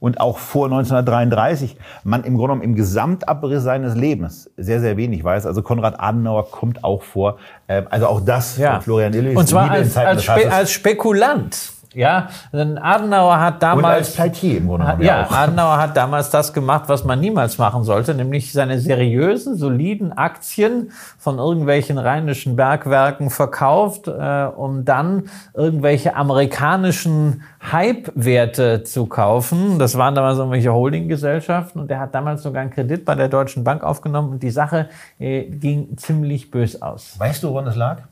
und 0.00 0.20
auch 0.20 0.38
vor 0.38 0.66
1933 0.66 1.76
man 2.02 2.24
im 2.24 2.38
Grunde 2.38 2.54
genommen 2.54 2.62
im 2.62 2.74
Gesamtabriss 2.74 3.62
seines 3.62 3.94
Lebens 3.94 4.50
sehr, 4.56 4.80
sehr 4.80 4.96
wenig 4.96 5.22
weiß. 5.22 5.44
Also 5.44 5.60
Konrad 5.60 6.00
Adenauer 6.00 6.50
kommt 6.50 6.82
auch 6.82 7.02
vor. 7.02 7.36
Ähm, 7.68 7.88
also 7.90 8.06
auch 8.06 8.22
das 8.22 8.56
ja. 8.56 8.74
von 8.74 8.82
Florian 8.82 9.12
Illich. 9.12 9.36
Und 9.36 9.46
zwar 9.46 9.70
als, 9.70 9.98
als, 9.98 10.24
Spe 10.24 10.50
als 10.50 10.70
Spekulant. 10.70 11.72
Ja, 11.94 12.28
denn 12.52 12.76
Adenauer 12.76 13.40
hat 13.40 13.62
damals. 13.62 13.84
Und 13.84 13.90
als 13.90 14.14
Pleitier 14.14 14.58
im 14.58 14.66
Grunde 14.68 14.84
genommen. 14.84 15.02
Ja, 15.02 15.20
ja 15.22 15.30
Adenauer 15.30 15.78
hat 15.78 15.96
damals 15.96 16.28
das 16.28 16.52
gemacht, 16.52 16.84
was 16.88 17.04
man 17.04 17.18
niemals 17.18 17.56
machen 17.56 17.82
sollte, 17.82 18.14
nämlich 18.14 18.52
seine 18.52 18.78
seriösen, 18.78 19.56
soliden 19.56 20.12
Aktien 20.12 20.92
von 21.16 21.38
irgendwelchen 21.38 21.96
rheinischen 21.96 22.56
Bergwerken 22.56 23.30
verkauft, 23.30 24.06
äh, 24.06 24.10
um 24.54 24.84
dann 24.84 25.30
irgendwelche 25.54 26.14
amerikanischen 26.14 27.42
Hype-Werte 27.72 28.84
zu 28.84 29.06
kaufen. 29.06 29.78
Das 29.78 29.96
waren 29.96 30.14
damals 30.14 30.38
irgendwelche 30.38 30.72
Holdinggesellschaften 30.72 31.80
und 31.80 31.90
er 31.90 32.00
hat 32.00 32.14
damals 32.14 32.42
sogar 32.42 32.62
einen 32.62 32.70
Kredit 32.70 33.06
bei 33.06 33.14
der 33.14 33.28
Deutschen 33.28 33.64
Bank 33.64 33.82
aufgenommen 33.82 34.32
und 34.32 34.42
die 34.42 34.50
Sache 34.50 34.90
äh, 35.18 35.44
ging 35.44 35.96
ziemlich 35.96 36.50
bös 36.50 36.82
aus. 36.82 37.18
Weißt 37.18 37.42
du, 37.42 37.48
woran 37.48 37.64
das 37.64 37.76
lag? 37.76 38.02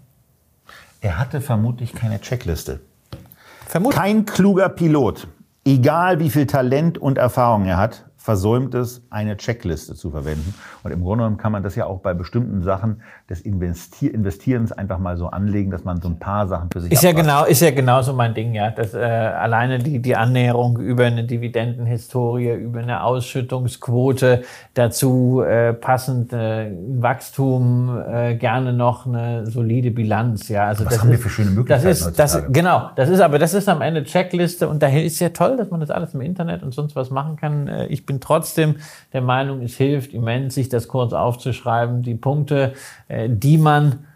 Er 1.03 1.19
hatte 1.19 1.43
vermutlich 1.43 1.95
keine 1.95 2.21
Checkliste. 2.21 2.81
Vermutlich. 3.67 4.01
Kein 4.01 4.25
kluger 4.25 4.69
Pilot, 4.69 5.29
egal 5.65 6.21
wie 6.21 6.31
viel 6.31 6.47
Talent 6.47 6.99
und 6.99 7.19
Erfahrung 7.19 7.67
er 7.67 7.77
hat, 7.77 8.06
versäumt 8.27 8.75
es, 8.75 9.03
eine 9.09 9.37
Checkliste 9.37 9.95
zu 9.95 10.11
verwenden. 10.11 10.53
Und 10.83 10.91
im 10.91 11.05
Grunde 11.05 11.23
genommen 11.23 11.37
kann 11.37 11.53
man 11.53 11.63
das 11.63 11.77
ja 11.77 11.87
auch 11.87 12.01
bei 12.01 12.13
bestimmten 12.13 12.61
Sachen 12.61 13.01
des 13.31 13.41
Investier 13.41 14.13
Investierens 14.13 14.73
einfach 14.73 14.99
mal 14.99 15.17
so 15.17 15.29
anlegen, 15.29 15.71
dass 15.71 15.85
man 15.85 16.03
so 16.03 16.09
ein 16.09 16.19
paar 16.19 16.49
Sachen 16.49 16.69
für 16.73 16.81
sich 16.81 16.91
ist 16.91 17.05
ja 17.05 17.13
genau 17.13 17.45
Ist 17.45 17.63
ja 17.63 17.71
genauso 17.71 18.15
mein 18.15 18.35
Ding, 18.35 18.53
ja. 18.53 18.73
Das, 18.73 18.95
äh, 18.95 18.99
alleine 18.99 19.79
die, 19.79 20.03
die 20.03 20.17
Annäherung 20.17 20.81
über 20.81 21.05
eine 21.05 21.23
Dividendenhistorie, 21.23 22.55
über 22.55 22.81
eine 22.81 23.05
Ausschüttungsquote, 23.05 24.43
dazu 24.75 25.43
äh, 25.47 25.73
passend 25.73 26.33
äh, 26.33 26.73
Wachstum, 26.99 27.97
äh, 28.13 28.35
gerne 28.35 28.73
noch 28.73 29.07
eine 29.07 29.47
solide 29.47 29.93
Bilanz, 29.93 30.49
ja. 30.49 30.67
Also 30.67 30.85
Was 30.85 30.95
das 30.95 31.03
haben 31.03 31.13
ist, 31.13 31.19
wir 31.19 31.23
für 31.23 31.31
schöne 31.31 31.51
Möglichkeiten 31.51 31.87
das 31.87 32.09
ist, 32.09 32.19
das, 32.19 32.43
Genau, 32.49 32.91
das 32.97 33.09
ist 33.09 33.21
aber, 33.21 33.39
das 33.39 33.55
ist 33.55 33.69
am 33.69 33.83
Ende 33.83 34.03
Checkliste 34.03 34.69
und 34.69 34.83
daher 34.83 35.05
ist 35.05 35.21
ja 35.21 35.29
toll, 35.29 35.57
dass 35.57 35.71
man 35.71 35.79
das 35.79 35.93
alles 35.93 36.13
im 36.13 36.23
Internet 36.23 36.65
und 36.65 36.75
sonst 36.75 36.97
was 36.97 37.11
machen 37.11 37.37
kann. 37.37 37.69
Äh, 37.69 37.87
ich 37.87 38.05
bin 38.05 38.16
bin 38.17 38.21
trotzdem 38.21 38.77
der 39.13 39.21
Meinung, 39.21 39.63
es 39.63 39.77
hilft 39.77 40.15
immens, 40.15 40.55
sich 40.55 40.69
das 40.69 40.89
kurz 40.89 41.13
aufzuschreiben, 41.13 42.03
die 42.03 42.15
Punkte, 42.15 42.73
äh, 43.09 43.29
die 43.29 43.59
man 43.59 44.07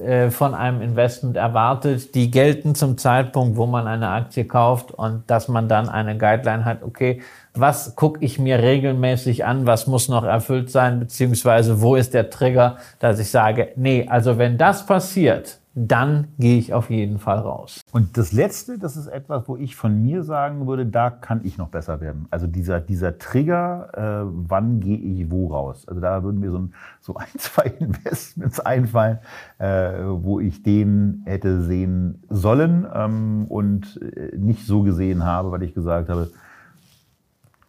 äh, 0.00 0.30
von 0.30 0.54
einem 0.54 0.80
Investment 0.80 1.36
erwartet, 1.36 2.14
die 2.14 2.30
gelten 2.30 2.74
zum 2.74 2.96
Zeitpunkt, 2.96 3.56
wo 3.56 3.66
man 3.66 3.86
eine 3.86 4.08
Aktie 4.08 4.46
kauft 4.46 4.92
und 4.92 5.24
dass 5.26 5.48
man 5.48 5.68
dann 5.68 5.88
eine 5.88 6.16
Guideline 6.16 6.64
hat, 6.64 6.82
okay, 6.82 7.20
was 7.54 7.94
gucke 7.94 8.24
ich 8.24 8.38
mir 8.38 8.58
regelmäßig 8.58 9.44
an, 9.44 9.66
was 9.66 9.86
muss 9.86 10.08
noch 10.08 10.24
erfüllt 10.24 10.70
sein, 10.70 10.98
beziehungsweise 10.98 11.82
wo 11.82 11.96
ist 11.96 12.14
der 12.14 12.30
Trigger, 12.30 12.78
dass 13.00 13.18
ich 13.18 13.30
sage, 13.30 13.68
nee, 13.76 14.06
also 14.08 14.38
wenn 14.38 14.56
das 14.56 14.86
passiert, 14.86 15.58
dann 15.74 16.28
gehe 16.38 16.58
ich 16.58 16.74
auf 16.74 16.90
jeden 16.90 17.18
Fall 17.18 17.38
raus. 17.38 17.80
Und 17.92 18.18
das 18.18 18.32
Letzte, 18.32 18.78
das 18.78 18.96
ist 18.96 19.06
etwas, 19.06 19.48
wo 19.48 19.56
ich 19.56 19.74
von 19.74 20.02
mir 20.02 20.22
sagen 20.22 20.66
würde, 20.66 20.84
da 20.84 21.08
kann 21.08 21.40
ich 21.44 21.56
noch 21.56 21.68
besser 21.68 22.00
werden. 22.00 22.26
Also 22.30 22.46
dieser, 22.46 22.80
dieser 22.80 23.18
Trigger, 23.18 23.88
äh, 23.94 24.30
wann 24.30 24.80
gehe 24.80 24.98
ich 24.98 25.30
wo 25.30 25.48
raus? 25.48 25.88
Also 25.88 26.00
da 26.00 26.22
würden 26.22 26.40
mir 26.40 26.50
so 26.50 26.58
ein, 26.58 26.74
so 27.00 27.14
ein 27.14 27.26
zwei 27.38 27.64
Investments 27.78 28.60
einfallen, 28.60 29.18
äh, 29.58 29.92
wo 30.04 30.40
ich 30.40 30.62
den 30.62 31.22
hätte 31.24 31.62
sehen 31.62 32.22
sollen 32.28 32.86
ähm, 32.92 33.46
und 33.48 33.98
äh, 34.02 34.36
nicht 34.36 34.66
so 34.66 34.82
gesehen 34.82 35.24
habe, 35.24 35.52
weil 35.52 35.62
ich 35.62 35.74
gesagt 35.74 36.10
habe, 36.10 36.30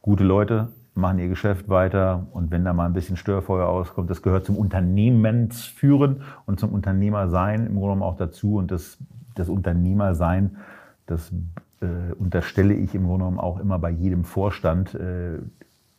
gute 0.01 0.25
Leute, 0.25 0.67
machen 0.95 1.19
ihr 1.19 1.27
Geschäft 1.27 1.69
weiter. 1.69 2.27
Und 2.32 2.51
wenn 2.51 2.65
da 2.65 2.73
mal 2.73 2.86
ein 2.86 2.93
bisschen 2.93 3.17
Störfeuer 3.17 3.67
auskommt, 3.67 4.10
das 4.10 4.21
gehört 4.21 4.45
zum 4.45 4.58
Unternehmensführen 4.58 6.21
und 6.45 6.60
zum 6.60 6.71
Unternehmersein 6.71 7.62
im 7.62 7.73
Grunde 7.73 7.82
genommen 7.82 8.03
auch 8.03 8.17
dazu. 8.17 8.56
Und 8.58 8.71
das, 8.71 8.97
das 9.36 9.49
Unternehmersein, 9.49 10.58
das 11.06 11.32
äh, 11.82 12.13
unterstelle 12.17 12.73
ich 12.73 12.95
im 12.95 13.03
Grunde 13.03 13.25
genommen 13.25 13.39
auch 13.39 13.60
immer 13.60 13.79
bei 13.79 13.89
jedem 13.89 14.23
Vorstand, 14.23 14.93
äh, 14.95 15.39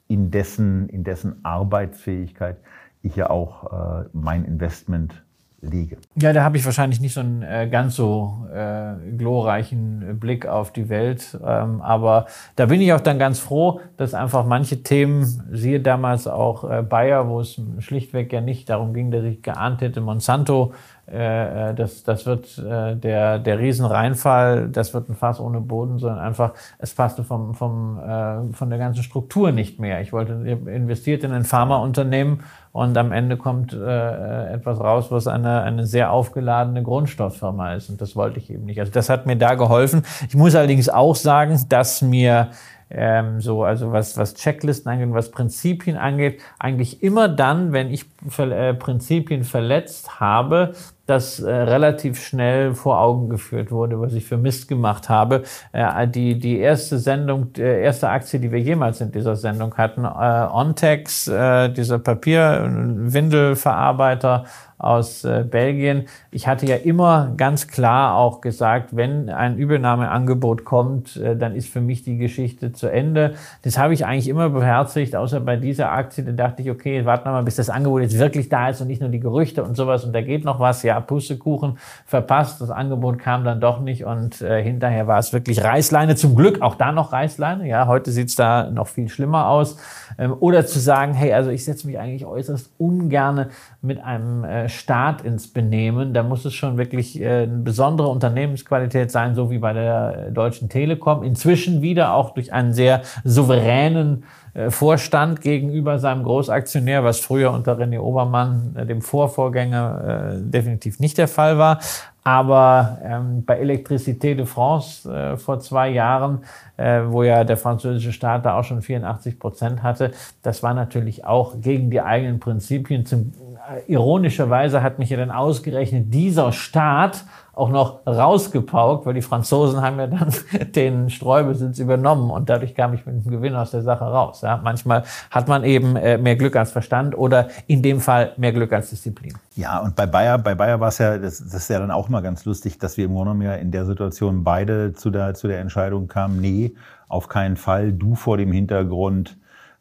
in, 0.07 0.31
dessen, 0.31 0.89
in 0.89 1.03
dessen 1.03 1.45
Arbeitsfähigkeit 1.45 2.59
ich 3.03 3.17
ja 3.17 3.31
auch 3.31 4.03
äh, 4.03 4.09
mein 4.13 4.45
Investment 4.45 5.25
liege. 5.65 5.97
Ja, 6.17 6.33
da 6.33 6.45
habe 6.45 6.57
ich 6.57 6.65
wahrscheinlich 6.65 7.01
nicht 7.01 7.15
so 7.15 7.21
einen 7.21 7.43
äh, 7.43 7.69
ganz 7.71 7.97
so 7.97 8.47
äh, 8.55 8.95
glorreichen 9.17 10.19
Blick 10.21 10.47
auf 10.47 10.73
die 10.73 10.89
Welt. 10.89 11.39
Ähm, 11.45 11.81
aber 11.81 12.27
da 12.57 12.67
bin 12.67 12.81
ich 12.81 12.93
auch 12.93 13.01
dann 13.01 13.19
ganz 13.19 13.39
froh, 13.39 13.81
dass 13.97 14.15
einfach 14.15 14.45
manche 14.45 14.83
Themen, 14.83 15.43
siehe 15.53 15.81
damals 15.81 16.27
auch 16.27 16.69
äh, 16.71 16.83
Bayer, 16.83 17.29
wo 17.29 17.41
es 17.41 17.61
schlichtweg 17.79 18.33
ja 18.33 18.41
nicht 18.41 18.69
darum 18.69 18.95
ging, 18.95 19.11
dass 19.11 19.25
ich 19.25 19.43
geahnt 19.43 19.81
hätte, 19.81 20.01
Monsanto 20.01 20.73
äh, 21.07 21.75
das, 21.75 22.03
das 22.03 22.25
wird 22.25 22.59
äh, 22.59 22.97
der, 22.97 23.39
der 23.39 23.59
Riesenreinfall, 23.59 24.69
das 24.69 24.95
wird 24.95 25.11
ein 25.11 25.15
Fass 25.15 25.39
ohne 25.39 25.61
Boden, 25.61 25.99
sondern 25.99 26.19
einfach, 26.19 26.55
es 26.79 26.95
passte 26.95 27.25
vom, 27.25 27.55
vom, 27.55 27.99
äh, 27.99 28.53
von 28.53 28.71
der 28.71 28.79
ganzen 28.79 29.03
Struktur 29.03 29.53
nicht 29.53 29.79
mehr. 29.79 30.01
Ich 30.01 30.13
wollte 30.13 30.33
investiert 30.33 31.23
in 31.23 31.33
ein 31.33 31.45
Pharmaunternehmen 31.45 32.41
und 32.73 32.97
am 32.97 33.13
Ende 33.13 33.37
kommt 33.37 33.75
äh, 33.75 34.53
etwas 34.53 34.81
raus, 34.81 35.11
was 35.11 35.27
eine, 35.27 35.63
eine 35.63 35.87
sehr 35.87 36.11
aufgeladene 36.11 36.83
Grundstofffirma 36.83 37.75
ist. 37.75 37.91
Und 37.91 38.01
das 38.01 38.17
wollte 38.17 38.39
ich 38.39 38.51
eben 38.51 38.65
nicht. 38.65 38.81
Also 38.81 38.91
das 38.91 39.11
hat 39.11 39.27
mir 39.27 39.37
da 39.37 39.55
geholfen. 39.55 40.03
Ich 40.29 40.35
muss 40.35 40.55
allerdings 40.55 40.89
auch 40.89 41.15
sagen, 41.15 41.61
dass 41.69 42.01
mir 42.01 42.49
ähm, 42.91 43.41
so, 43.41 43.65
also 43.65 43.93
was, 43.93 44.17
was 44.17 44.35
Checklisten 44.35 44.91
angeht, 44.91 45.09
was 45.13 45.31
Prinzipien 45.31 45.97
angeht, 45.97 46.41
eigentlich 46.59 47.03
immer 47.03 47.29
dann, 47.29 47.73
wenn 47.73 47.91
ich 47.91 48.07
äh, 48.39 48.75
Prinzipien 48.75 49.45
verletzt 49.45 50.21
habe, 50.21 50.75
das 51.07 51.41
äh, 51.41 51.53
relativ 51.53 52.25
schnell 52.25 52.73
vor 52.75 53.01
Augen 53.01 53.29
geführt 53.29 53.71
wurde, 53.71 54.01
was 54.01 54.15
ich 54.15 54.25
für 54.25 54.39
Mist 54.39 54.69
gemacht 54.69 55.09
habe. 55.09 55.43
Äh, 55.73 56.09
die, 56.09 56.39
die 56.39 56.59
erste 56.59 56.99
Sendung, 56.99 57.53
die 57.53 57.63
erste 57.63 58.09
Aktie, 58.09 58.41
die 58.41 58.51
wir 58.51 58.61
jemals 58.61 59.01
in 59.01 59.13
dieser 59.13 59.37
Sendung 59.37 59.77
hatten, 59.77 60.05
äh, 60.05 60.49
Ontex, 60.51 61.29
äh, 61.29 61.69
dieser 61.69 61.99
Papierwindelverarbeiter 61.99 64.45
aus 64.85 65.25
äh, 65.25 65.45
Belgien. 65.49 66.05
Ich 66.31 66.47
hatte 66.47 66.67
ja 66.67 66.77
immer 66.77 67.33
ganz 67.37 67.69
klar 67.69 68.17
auch 68.17 68.41
gesagt, 68.41 68.95
wenn 68.95 69.31
ein 69.31 69.57
Übernahmeangebot 69.57 70.65
kommt, 70.65 71.17
äh, 71.17 71.37
dann 71.37 71.55
ist 71.55 71.69
für 71.69 71.81
mich 71.81 72.03
die 72.03 72.19
Geschichte 72.19 72.73
zu 72.73 72.89
Ende. 72.89 73.35
Das 73.63 73.79
habe 73.79 73.95
ich 73.95 74.05
eigentlich 74.05 74.29
immer 74.29 74.51
beherzigt, 74.51 75.17
außer 75.17 75.41
bei 75.41 75.57
dieser 75.57 75.93
Aktie. 75.93 76.25
Da 76.25 76.33
dachte 76.33 76.63
ich, 76.63 76.71
okay, 76.71 77.07
warten 77.07 77.27
wir 77.27 77.33
mal, 77.33 77.45
bis 77.45 77.57
das 77.57 77.71
Angebot 77.71 78.03
jetzt 78.03 78.19
wirklich 78.19 78.49
da 78.49 78.69
ist 78.69 78.81
und 78.81 78.89
nicht 78.89 79.01
nur 79.01 79.11
die 79.11 79.21
Gerüchte 79.21 79.65
und 79.65 79.77
sowas 79.77 80.05
und 80.05 80.13
da 80.13 80.21
geht 80.21 80.45
noch 80.45 80.61
was. 80.61 80.83
Ja, 80.83 80.94
Pustekuchen 81.01 81.79
verpasst. 82.07 82.61
Das 82.61 82.71
Angebot 82.71 83.19
kam 83.19 83.45
dann 83.45 83.61
doch 83.61 83.81
nicht 83.81 84.05
und 84.05 84.41
äh, 84.41 84.63
hinterher 84.63 85.07
war 85.07 85.19
es 85.19 85.33
wirklich 85.33 85.63
Reißleine. 85.63 86.17
Zum 86.17 86.35
Glück 86.37 86.63
auch 86.63 86.75
da 86.75 86.93
noch 86.93 87.13
Reißleine. 87.13 87.67
Ja, 87.69 87.87
heute 87.87 88.11
sieht's 88.11 88.37
da 88.37 88.71
noch 88.71 88.87
viel 88.87 89.09
schlimmer 89.09 89.49
aus. 89.49 89.77
Ähm, 90.19 90.35
oder 90.39 90.67
zu 90.67 90.79
sagen, 90.79 91.15
hey, 91.15 91.33
also 91.33 91.51
ich 91.51 91.65
setze 91.65 91.87
mich 91.87 91.99
eigentlich 91.99 92.25
äußerst 92.27 92.71
ungerne 92.79 93.49
mit 93.83 94.03
einem 94.03 94.45
äh, 94.45 94.69
Staat 94.69 95.23
ins 95.23 95.53
Benehmen. 95.53 96.15
Da 96.15 96.23
muss 96.23 96.45
es 96.45 96.55
schon 96.55 96.79
wirklich 96.79 97.21
äh, 97.21 97.43
eine 97.43 97.59
besondere 97.59 98.09
Unternehmensqualität 98.09 99.11
sein, 99.11 99.35
so 99.35 99.51
wie 99.51 99.59
bei 99.59 99.73
der 99.73 100.31
Deutschen 100.31 100.69
Telekom. 100.69 101.23
Inzwischen 101.23 101.83
wieder 101.83 102.15
auch 102.15 102.31
durch 102.35 102.53
einen 102.53 102.73
sehr 102.73 103.03
souveränen 103.25 104.23
äh, 104.23 104.44
Vorstand 104.69 105.41
gegenüber 105.41 105.99
seinem 105.99 106.23
Großaktionär, 106.23 107.03
was 107.03 107.19
früher 107.19 107.51
unter 107.51 107.77
René 107.77 107.99
Obermann, 107.99 108.77
dem 108.89 109.03
Vorvorgänger, 109.03 110.37
definitiv 110.39 111.01
nicht 111.01 111.19
der 111.19 111.27
Fall 111.27 111.59
war. 111.59 111.81
Aber 112.27 112.99
ähm, 113.05 113.45
bei 113.45 113.61
Electricité 113.61 114.35
de 114.35 114.47
France 114.47 115.07
äh, 115.13 115.37
vor 115.37 115.61
zwei 115.61 115.91
Jahren, 115.91 116.41
äh, 116.79 117.03
wo 117.05 117.23
ja 117.23 117.45
der 117.45 117.59
französische 117.59 118.15
Staat 118.15 118.47
da 118.47 118.59
auch 118.59 118.65
schon 118.65 118.81
84 118.81 119.39
Prozent 119.39 119.83
hatte, 119.83 120.11
das 120.43 120.63
war 120.63 120.73
natürlich 120.73 121.27
auch 121.27 121.61
gegen 121.61 121.91
die 121.91 122.01
eigenen 122.01 122.41
Prinzipien. 122.41 123.05
Zum, 123.05 123.33
äh, 123.69 123.93
ironischerweise 123.93 124.83
hat 124.83 124.99
mich 124.99 125.11
ja 125.11 125.19
dann 125.19 125.31
ausgerechnet 125.31 126.15
dieser 126.15 126.53
Staat 126.53 127.25
auch 127.57 127.71
noch 127.71 128.07
rausgepaukt, 128.07 129.07
weil 129.07 129.15
die 129.15 129.23
Franzosen 129.23 129.81
haben 129.81 129.99
ja 129.99 130.07
dann 130.07 130.33
den 130.73 131.11
Streubesitz 131.11 131.79
übernommen 131.79 132.31
und 132.31 132.49
dadurch 132.49 132.75
kam 132.75 132.95
ich 132.95 133.07
mit 133.07 133.15
einem 133.15 133.31
Gewinn 133.31 133.55
aus 133.55 133.71
der 133.71 133.83
Sache 133.83 134.05
raus. 134.05 134.43
Ja, 134.43 134.61
manchmal 134.63 135.05
hat 135.31 135.49
man 135.49 135.65
eben 135.65 135.97
äh, 135.97 136.19
mehr 136.19 136.37
Glück 136.37 136.57
als 136.57 136.73
Verstand 136.73 137.17
oder 137.17 137.49
in 137.67 137.83
dem 137.83 138.01
Fall 138.01 138.33
mehr 138.37 138.53
Glück 138.53 138.73
als 138.73 138.91
Disziplin. 138.91 139.35
Ja, 139.57 139.81
und 139.81 139.97
bei 139.97 140.07
Bayer, 140.07 140.39
bei 140.39 140.55
Bayer 140.55 140.81
war 140.81 140.89
es 140.89 140.99
ja, 140.99 141.19
das, 141.19 141.39
das 141.39 141.55
ist 141.55 141.71
ja 141.71 141.79
dann 141.79 141.91
auch 141.91 142.09
mal 142.09 142.21
ganz 142.21 142.45
lustig, 142.45 142.79
dass 142.79 142.97
wir 142.97 143.05
im 143.05 143.13
Grunde 143.13 143.33
genommen 143.33 143.43
ja 143.43 143.55
in 143.55 143.71
der 143.71 143.87
Situation 143.87 144.45
beide 144.45 144.93
zu 144.93 145.11
der, 145.11 145.35
zu 145.35 145.49
der 145.49 145.61
Entscheidung 145.61 146.09
kamen, 146.09 146.41
nee, 146.41 146.75
auf 147.09 147.29
keinen 147.29 147.57
Fall, 147.57 147.93
du 147.93 148.15
vor 148.15 148.37
dem 148.37 148.53
Hintergrund, 148.53 149.37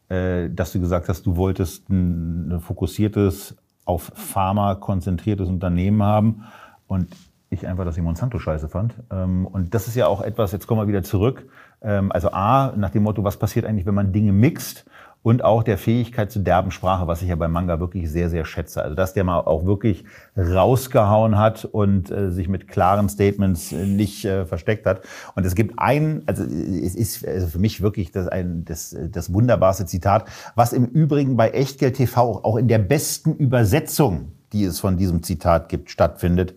äh, 0.09 0.49
dass 0.49 0.71
du 0.71 0.79
gesagt 0.79 1.09
hast, 1.09 1.25
du 1.25 1.35
wolltest 1.37 1.89
ein, 1.89 2.51
ein 2.51 2.59
fokussiertes, 2.59 3.55
auf 3.85 4.11
Pharma 4.15 4.75
konzentriertes 4.75 5.49
Unternehmen 5.49 6.03
haben. 6.03 6.43
Und 6.87 7.07
ich 7.53 7.67
einfach, 7.67 7.85
dass 7.85 7.97
ich 7.97 8.03
Monsanto 8.03 8.39
scheiße 8.39 8.69
fand. 8.69 8.95
Ähm, 9.11 9.47
und 9.47 9.73
das 9.73 9.87
ist 9.87 9.95
ja 9.95 10.07
auch 10.07 10.21
etwas, 10.21 10.51
jetzt 10.51 10.67
kommen 10.67 10.81
wir 10.81 10.87
wieder 10.87 11.03
zurück. 11.03 11.47
Ähm, 11.81 12.11
also 12.11 12.31
A, 12.31 12.73
nach 12.75 12.89
dem 12.89 13.03
Motto, 13.03 13.23
was 13.23 13.37
passiert 13.37 13.65
eigentlich, 13.65 13.85
wenn 13.85 13.95
man 13.95 14.11
Dinge 14.11 14.31
mixt? 14.31 14.85
und 15.23 15.43
auch 15.43 15.63
der 15.63 15.77
Fähigkeit 15.77 16.31
zu 16.31 16.39
derben 16.39 16.69
Sprache, 16.69 17.07
was 17.07 17.21
ich 17.21 17.29
ja 17.29 17.35
beim 17.35 17.51
Manga 17.51 17.79
wirklich 17.79 18.11
sehr, 18.11 18.29
sehr 18.29 18.43
schätze. 18.45 18.83
Also 18.83 18.93
dass 18.93 19.13
der 19.13 19.23
mal 19.23 19.39
auch 19.39 19.65
wirklich 19.65 20.03
rausgehauen 20.37 21.37
hat 21.37 21.65
und 21.65 22.11
äh, 22.11 22.29
sich 22.29 22.49
mit 22.49 22.67
klaren 22.67 23.07
Statements 23.07 23.71
äh, 23.71 23.85
nicht 23.85 24.25
äh, 24.25 24.45
versteckt 24.45 24.85
hat. 24.85 25.01
Und 25.33 25.45
es 25.45 25.55
gibt 25.55 25.79
ein, 25.79 26.23
also 26.25 26.43
es 26.43 26.95
ist 26.95 27.25
also 27.25 27.47
für 27.47 27.59
mich 27.59 27.81
wirklich 27.81 28.11
das, 28.11 28.27
ein, 28.27 28.65
das, 28.65 28.95
das 29.11 29.33
wunderbarste 29.33 29.85
Zitat, 29.85 30.25
was 30.55 30.73
im 30.73 30.85
Übrigen 30.85 31.37
bei 31.37 31.49
Echtgeld 31.51 31.95
TV 31.95 32.43
auch 32.43 32.57
in 32.57 32.67
der 32.67 32.79
besten 32.79 33.33
Übersetzung, 33.33 34.33
die 34.51 34.65
es 34.65 34.81
von 34.81 34.97
diesem 34.97 35.23
Zitat 35.23 35.69
gibt, 35.69 35.89
stattfindet, 35.89 36.53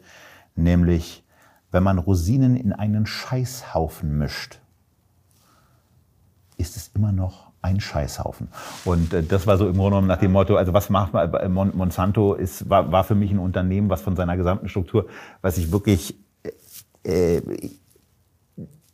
nämlich 0.56 1.24
wenn 1.76 1.82
man 1.82 1.98
Rosinen 1.98 2.56
in 2.56 2.72
einen 2.72 3.06
Scheißhaufen 3.06 4.16
mischt, 4.16 4.60
ist 6.56 6.76
es 6.76 6.90
immer 6.94 7.12
noch 7.12 7.50
ein 7.60 7.80
Scheißhaufen. 7.80 8.48
Und 8.84 9.12
äh, 9.12 9.22
das 9.22 9.46
war 9.46 9.58
so 9.58 9.66
im 9.66 9.74
Grunde 9.74 9.90
genommen 9.90 10.08
nach 10.08 10.20
dem 10.20 10.32
Motto, 10.32 10.56
also 10.56 10.72
was 10.72 10.88
macht 10.88 11.12
man, 11.12 11.34
äh, 11.34 11.48
Monsanto 11.48 12.34
ist, 12.34 12.70
war, 12.70 12.90
war 12.92 13.04
für 13.04 13.14
mich 13.14 13.30
ein 13.30 13.38
Unternehmen, 13.38 13.90
was 13.90 14.00
von 14.00 14.16
seiner 14.16 14.36
gesamten 14.36 14.68
Struktur, 14.68 15.06
was 15.42 15.58
ich 15.58 15.70
wirklich 15.72 16.16
äh, 17.04 17.36
äh 17.36 17.70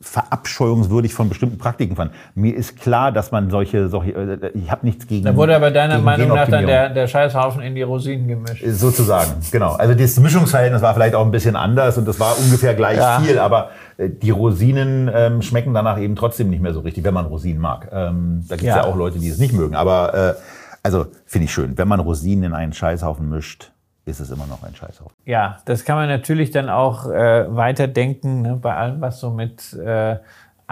verabscheuungswürdig 0.03 1.15
von 1.15 1.29
bestimmten 1.29 1.59
Praktiken 1.59 1.97
fand. 1.97 2.13
Mir 2.35 2.55
ist 2.55 2.79
klar, 2.79 3.13
dass 3.13 3.31
man 3.31 3.51
solche, 3.51 3.89
solche 3.89 4.13
äh, 4.13 4.51
ich 4.55 4.71
habe 4.71 4.85
nichts 4.85 5.07
gegen. 5.07 5.25
Da 5.25 5.37
wurde 5.37 5.55
aber 5.55 5.71
deiner 5.71 5.99
Meinung 5.99 6.29
nach 6.29 6.49
dann 6.49 6.67
der, 6.67 6.91
der 6.91 7.07
Scheißhaufen 7.07 7.63
in 7.63 7.75
die 7.75 7.83
Rosinen 7.83 8.27
gemischt. 8.27 8.65
Sozusagen, 8.67 9.31
genau. 9.51 9.75
Also 9.75 9.95
das 9.95 10.19
Mischungsverhältnis 10.19 10.83
war 10.83 10.93
vielleicht 10.95 11.15
auch 11.15 11.25
ein 11.25 11.31
bisschen 11.31 11.57
anders 11.57 11.97
und 11.97 12.07
das 12.07 12.19
war 12.19 12.37
ungefähr 12.39 12.75
gleich 12.75 12.99
ja. 12.99 13.21
viel, 13.21 13.39
aber 13.39 13.71
äh, 13.97 14.09
die 14.09 14.31
Rosinen 14.31 15.11
ähm, 15.15 15.41
schmecken 15.41 15.73
danach 15.73 15.99
eben 15.99 16.17
trotzdem 16.17 16.51
nicht 16.51 16.63
mehr 16.63 16.75
so 16.75 16.81
richtig, 16.81 17.05
wenn 17.05 17.15
man 17.15 17.27
Rosinen 17.27 17.61
mag. 17.61 17.89
Ähm, 17.93 18.45
da 18.49 18.57
gibt 18.57 18.69
es 18.69 18.77
ja. 18.77 18.83
ja. 18.83 18.85
auch 18.85 18.97
Leute, 18.97 19.21
die 19.21 19.29
es 19.29 19.39
nicht 19.39 19.53
mögen, 19.53 19.77
aber 19.77 20.15
äh, 20.15 20.35
also 20.83 21.07
finde 21.27 21.45
ich 21.45 21.53
schön, 21.53 21.79
wenn 21.79 21.87
man 21.87 22.01
Rosinen 22.01 22.45
in 22.45 22.55
einen 22.55 22.73
Scheißhaufen 22.73 23.29
mischt 23.29 23.73
ist 24.05 24.21
es 24.21 24.31
immer 24.31 24.47
noch 24.47 24.63
ein 24.63 24.75
Scheißhaufen. 24.75 25.17
Ja, 25.25 25.59
das 25.65 25.85
kann 25.85 25.97
man 25.97 26.09
natürlich 26.09 26.51
dann 26.51 26.69
auch 26.69 27.07
äh, 27.07 27.55
weiterdenken, 27.55 28.43
ne, 28.43 28.59
bei 28.61 28.75
allem, 28.75 29.01
was 29.01 29.21
so 29.21 29.31
mit 29.31 29.73
äh, 29.75 30.17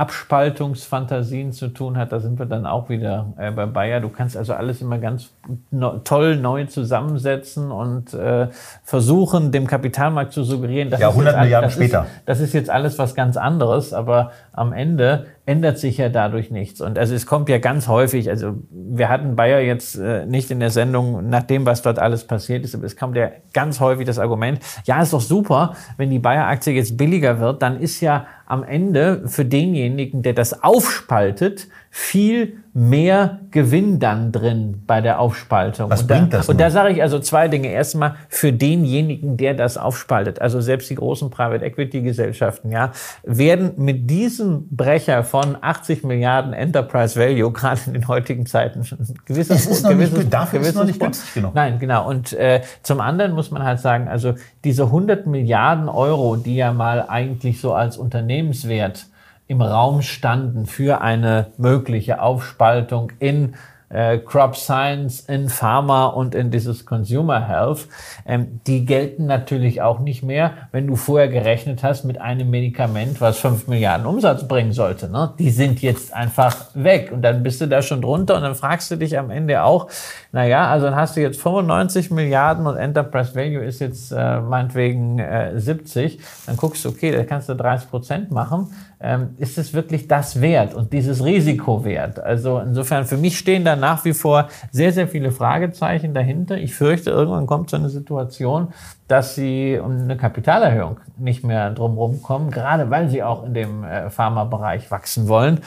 Abspaltungsfantasien 0.01 1.53
zu 1.53 1.68
tun 1.68 1.99
hat. 1.99 2.11
Da 2.11 2.20
sind 2.20 2.39
wir 2.39 2.47
dann 2.47 2.64
auch 2.64 2.89
wieder 2.89 3.35
äh, 3.37 3.51
bei 3.51 3.66
Bayer. 3.66 4.01
Du 4.01 4.09
kannst 4.09 4.35
also 4.35 4.55
alles 4.55 4.81
immer 4.81 4.99
ganz 4.99 5.31
no 5.70 5.99
toll 5.99 6.37
neu 6.37 6.64
zusammensetzen 6.64 7.70
und 7.70 8.14
äh, 8.14 8.49
versuchen, 8.83 9.53
dem 9.53 9.66
Kapitalmarkt 9.66 10.33
zu 10.33 10.43
suggerieren, 10.43 10.89
dass 10.89 11.01
ja, 11.01 11.11
100 11.11 11.41
Milliarden 11.41 11.66
das 11.66 11.74
später. 11.74 12.03
Ist, 12.05 12.11
das 12.24 12.41
ist 12.41 12.55
jetzt 12.55 12.70
alles 12.70 12.99
was 12.99 13.14
ganz 13.14 13.37
anderes, 13.37 13.93
aber 13.93 14.31
am 14.53 14.72
Ende 14.72 15.26
ändert 15.51 15.78
sich 15.78 15.98
ja 15.98 16.09
dadurch 16.09 16.53
nichts. 16.53 16.80
Und 16.80 16.96
also 16.96 17.12
es 17.12 17.26
kommt 17.26 17.48
ja 17.48 17.59
ganz 17.59 17.88
häufig, 17.88 18.30
also 18.30 18.55
wir 18.70 19.09
hatten 19.09 19.34
Bayer 19.34 19.59
jetzt 19.59 19.96
äh, 19.96 20.24
nicht 20.24 20.48
in 20.53 20.61
der 20.61 20.70
Sendung 20.70 21.28
nach 21.28 21.42
dem, 21.42 21.66
was 21.66 21.82
dort 21.82 21.98
alles 21.98 22.24
passiert 22.24 22.64
ist, 22.64 22.76
aber 22.76 22.84
es 22.84 22.96
kommt 22.96 23.16
ja 23.16 23.32
ganz 23.53 23.80
häufig 23.80 24.07
das 24.07 24.20
Argument, 24.20 24.61
ja, 24.84 25.03
ist 25.03 25.12
doch 25.12 25.20
super, 25.20 25.74
wenn 25.96 26.09
die 26.09 26.20
Bayer-Aktie 26.20 26.72
jetzt 26.72 26.96
billiger 26.96 27.40
wird, 27.40 27.62
dann 27.62 27.80
ist 27.80 28.01
ja 28.01 28.26
am 28.46 28.62
Ende 28.62 29.26
für 29.26 29.44
denjenigen, 29.44 30.22
der 30.22 30.34
das 30.34 30.62
aufspaltet, 30.62 31.66
viel 31.90 32.59
mehr 32.73 33.41
Gewinn 33.51 33.99
dann 33.99 34.31
drin 34.31 34.83
bei 34.87 35.01
der 35.01 35.18
Aufspaltung. 35.18 35.91
Was 35.91 36.03
und 36.03 36.07
bringt 36.07 36.33
da, 36.33 36.39
das? 36.39 36.49
Und 36.49 36.61
da 36.61 36.71
sage 36.71 36.93
ich 36.93 37.03
also 37.03 37.18
zwei 37.18 37.49
Dinge. 37.49 37.68
Erstmal 37.68 38.14
für 38.29 38.53
denjenigen, 38.53 39.37
der 39.37 39.55
das 39.55 39.77
aufspaltet, 39.77 40.41
also 40.41 40.61
selbst 40.61 40.89
die 40.89 40.95
großen 40.95 41.31
Private 41.31 41.64
Equity 41.64 42.03
Gesellschaften, 42.03 42.71
ja, 42.71 42.93
werden 43.25 43.73
mit 43.77 44.09
diesem 44.09 44.68
Brecher 44.71 45.25
von 45.25 45.57
80 45.61 46.05
Milliarden 46.05 46.53
Enterprise 46.53 47.18
Value 47.18 47.51
gerade 47.53 47.81
in 47.87 47.95
den 47.95 48.07
heutigen 48.07 48.47
Zeiten 48.47 48.83
gewisses, 49.25 49.66
es 49.66 49.66
ist 49.66 49.83
noch 49.83 49.91
gewisses, 49.91 50.18
nicht, 50.18 50.33
dafür 50.33 50.61
gewisses 50.61 50.75
ist 50.75 50.79
noch 50.79 50.87
nicht 50.87 51.01
günstig 51.01 51.35
genug. 51.35 51.55
Nein, 51.55 51.79
genau. 51.81 52.09
Und 52.09 52.33
äh, 52.35 52.62
zum 52.83 53.01
anderen 53.01 53.33
muss 53.33 53.51
man 53.51 53.64
halt 53.64 53.81
sagen, 53.81 54.07
also 54.09 54.35
diese 54.62 54.85
100 54.85 55.27
Milliarden 55.27 55.89
Euro, 55.89 56.37
die 56.37 56.55
ja 56.55 56.73
mal 56.73 57.07
eigentlich 57.09 57.61
so 57.61 57.75
als 57.75 57.97
Unternehmenswert 57.97 59.07
im 59.51 59.62
Raum 59.62 60.01
standen 60.03 60.64
für 60.64 61.01
eine 61.01 61.48
mögliche 61.59 62.22
Aufspaltung 62.22 63.11
in 63.18 63.55
äh, 63.88 64.18
Crop 64.18 64.55
Science, 64.57 65.20
in 65.20 65.48
Pharma 65.48 66.07
und 66.07 66.36
in 66.36 66.53
dieses 66.53 66.86
Consumer 66.86 67.48
Health, 67.48 67.88
ähm, 68.26 68.61
die 68.68 68.86
gelten 68.86 69.26
natürlich 69.26 69.82
auch 69.82 69.98
nicht 69.98 70.22
mehr, 70.22 70.53
wenn 70.70 70.86
du 70.86 70.94
vorher 70.94 71.26
gerechnet 71.26 71.82
hast 71.82 72.05
mit 72.05 72.20
einem 72.20 72.48
Medikament, 72.48 73.20
was 73.20 73.38
5 73.38 73.66
Milliarden 73.66 74.07
Umsatz 74.07 74.46
bringen 74.46 74.72
sollte. 74.72 75.11
Ne? 75.11 75.34
Die 75.40 75.51
sind 75.51 75.82
jetzt 75.82 76.14
einfach 76.14 76.66
weg 76.74 77.11
und 77.12 77.22
dann 77.22 77.42
bist 77.42 77.61
du 77.61 77.66
da 77.66 77.82
schon 77.82 78.03
drunter 78.03 78.36
und 78.36 78.42
dann 78.42 78.55
fragst 78.55 78.88
du 78.92 78.96
dich 78.96 79.18
am 79.18 79.30
Ende 79.30 79.64
auch, 79.64 79.88
naja, 80.33 80.68
also 80.70 80.87
dann 80.87 80.97
hast 80.97 81.16
du 81.16 81.20
jetzt 81.20 81.41
95 81.41 82.11
Milliarden 82.11 82.66
und 82.66 82.76
Enterprise 82.76 83.35
Value 83.35 83.64
ist 83.64 83.81
jetzt 83.81 84.12
äh, 84.12 84.41
meinetwegen 84.41 85.18
äh, 85.18 85.59
70, 85.59 86.20
dann 86.47 86.57
guckst 86.57 86.85
du, 86.85 86.91
okay, 86.91 87.11
da 87.11 87.24
kannst 87.24 87.49
du 87.49 87.55
30 87.55 87.91
Prozent 87.91 88.31
machen 88.31 88.68
ähm, 89.01 89.31
ist 89.39 89.57
es 89.57 89.72
wirklich 89.72 90.09
das 90.09 90.41
wert 90.41 90.74
und 90.74 90.93
dieses 90.93 91.24
Risiko 91.24 91.85
wert? 91.85 92.20
Also 92.20 92.59
insofern, 92.59 93.07
für 93.07 93.16
mich 93.16 93.39
stehen 93.39 93.64
da 93.64 93.74
nach 93.74 94.05
wie 94.05 94.12
vor 94.12 94.49
sehr, 94.70 94.93
sehr 94.93 95.09
viele 95.09 95.33
Fragezeichen 95.33 96.12
dahinter. 96.12 96.59
Ich 96.59 96.74
fürchte, 96.74 97.11
irgendwann 97.11 97.47
kommt 97.47 97.70
so 97.70 97.76
eine 97.76 97.89
Situation, 97.89 98.68
dass 99.11 99.34
sie 99.34 99.80
um 99.82 99.90
eine 99.90 100.16
Kapitalerhöhung 100.16 101.00
nicht 101.16 101.44
mehr 101.44 101.70
drumherum 101.70 102.22
kommen, 102.22 102.50
gerade 102.50 102.90
weil 102.90 103.08
sie 103.08 103.22
auch 103.22 103.44
in 103.44 103.54
dem 103.54 103.84
äh, 103.84 104.08
Pharmabereich 104.11 104.90
wachsen 104.90 105.28
wollen. 105.28 105.61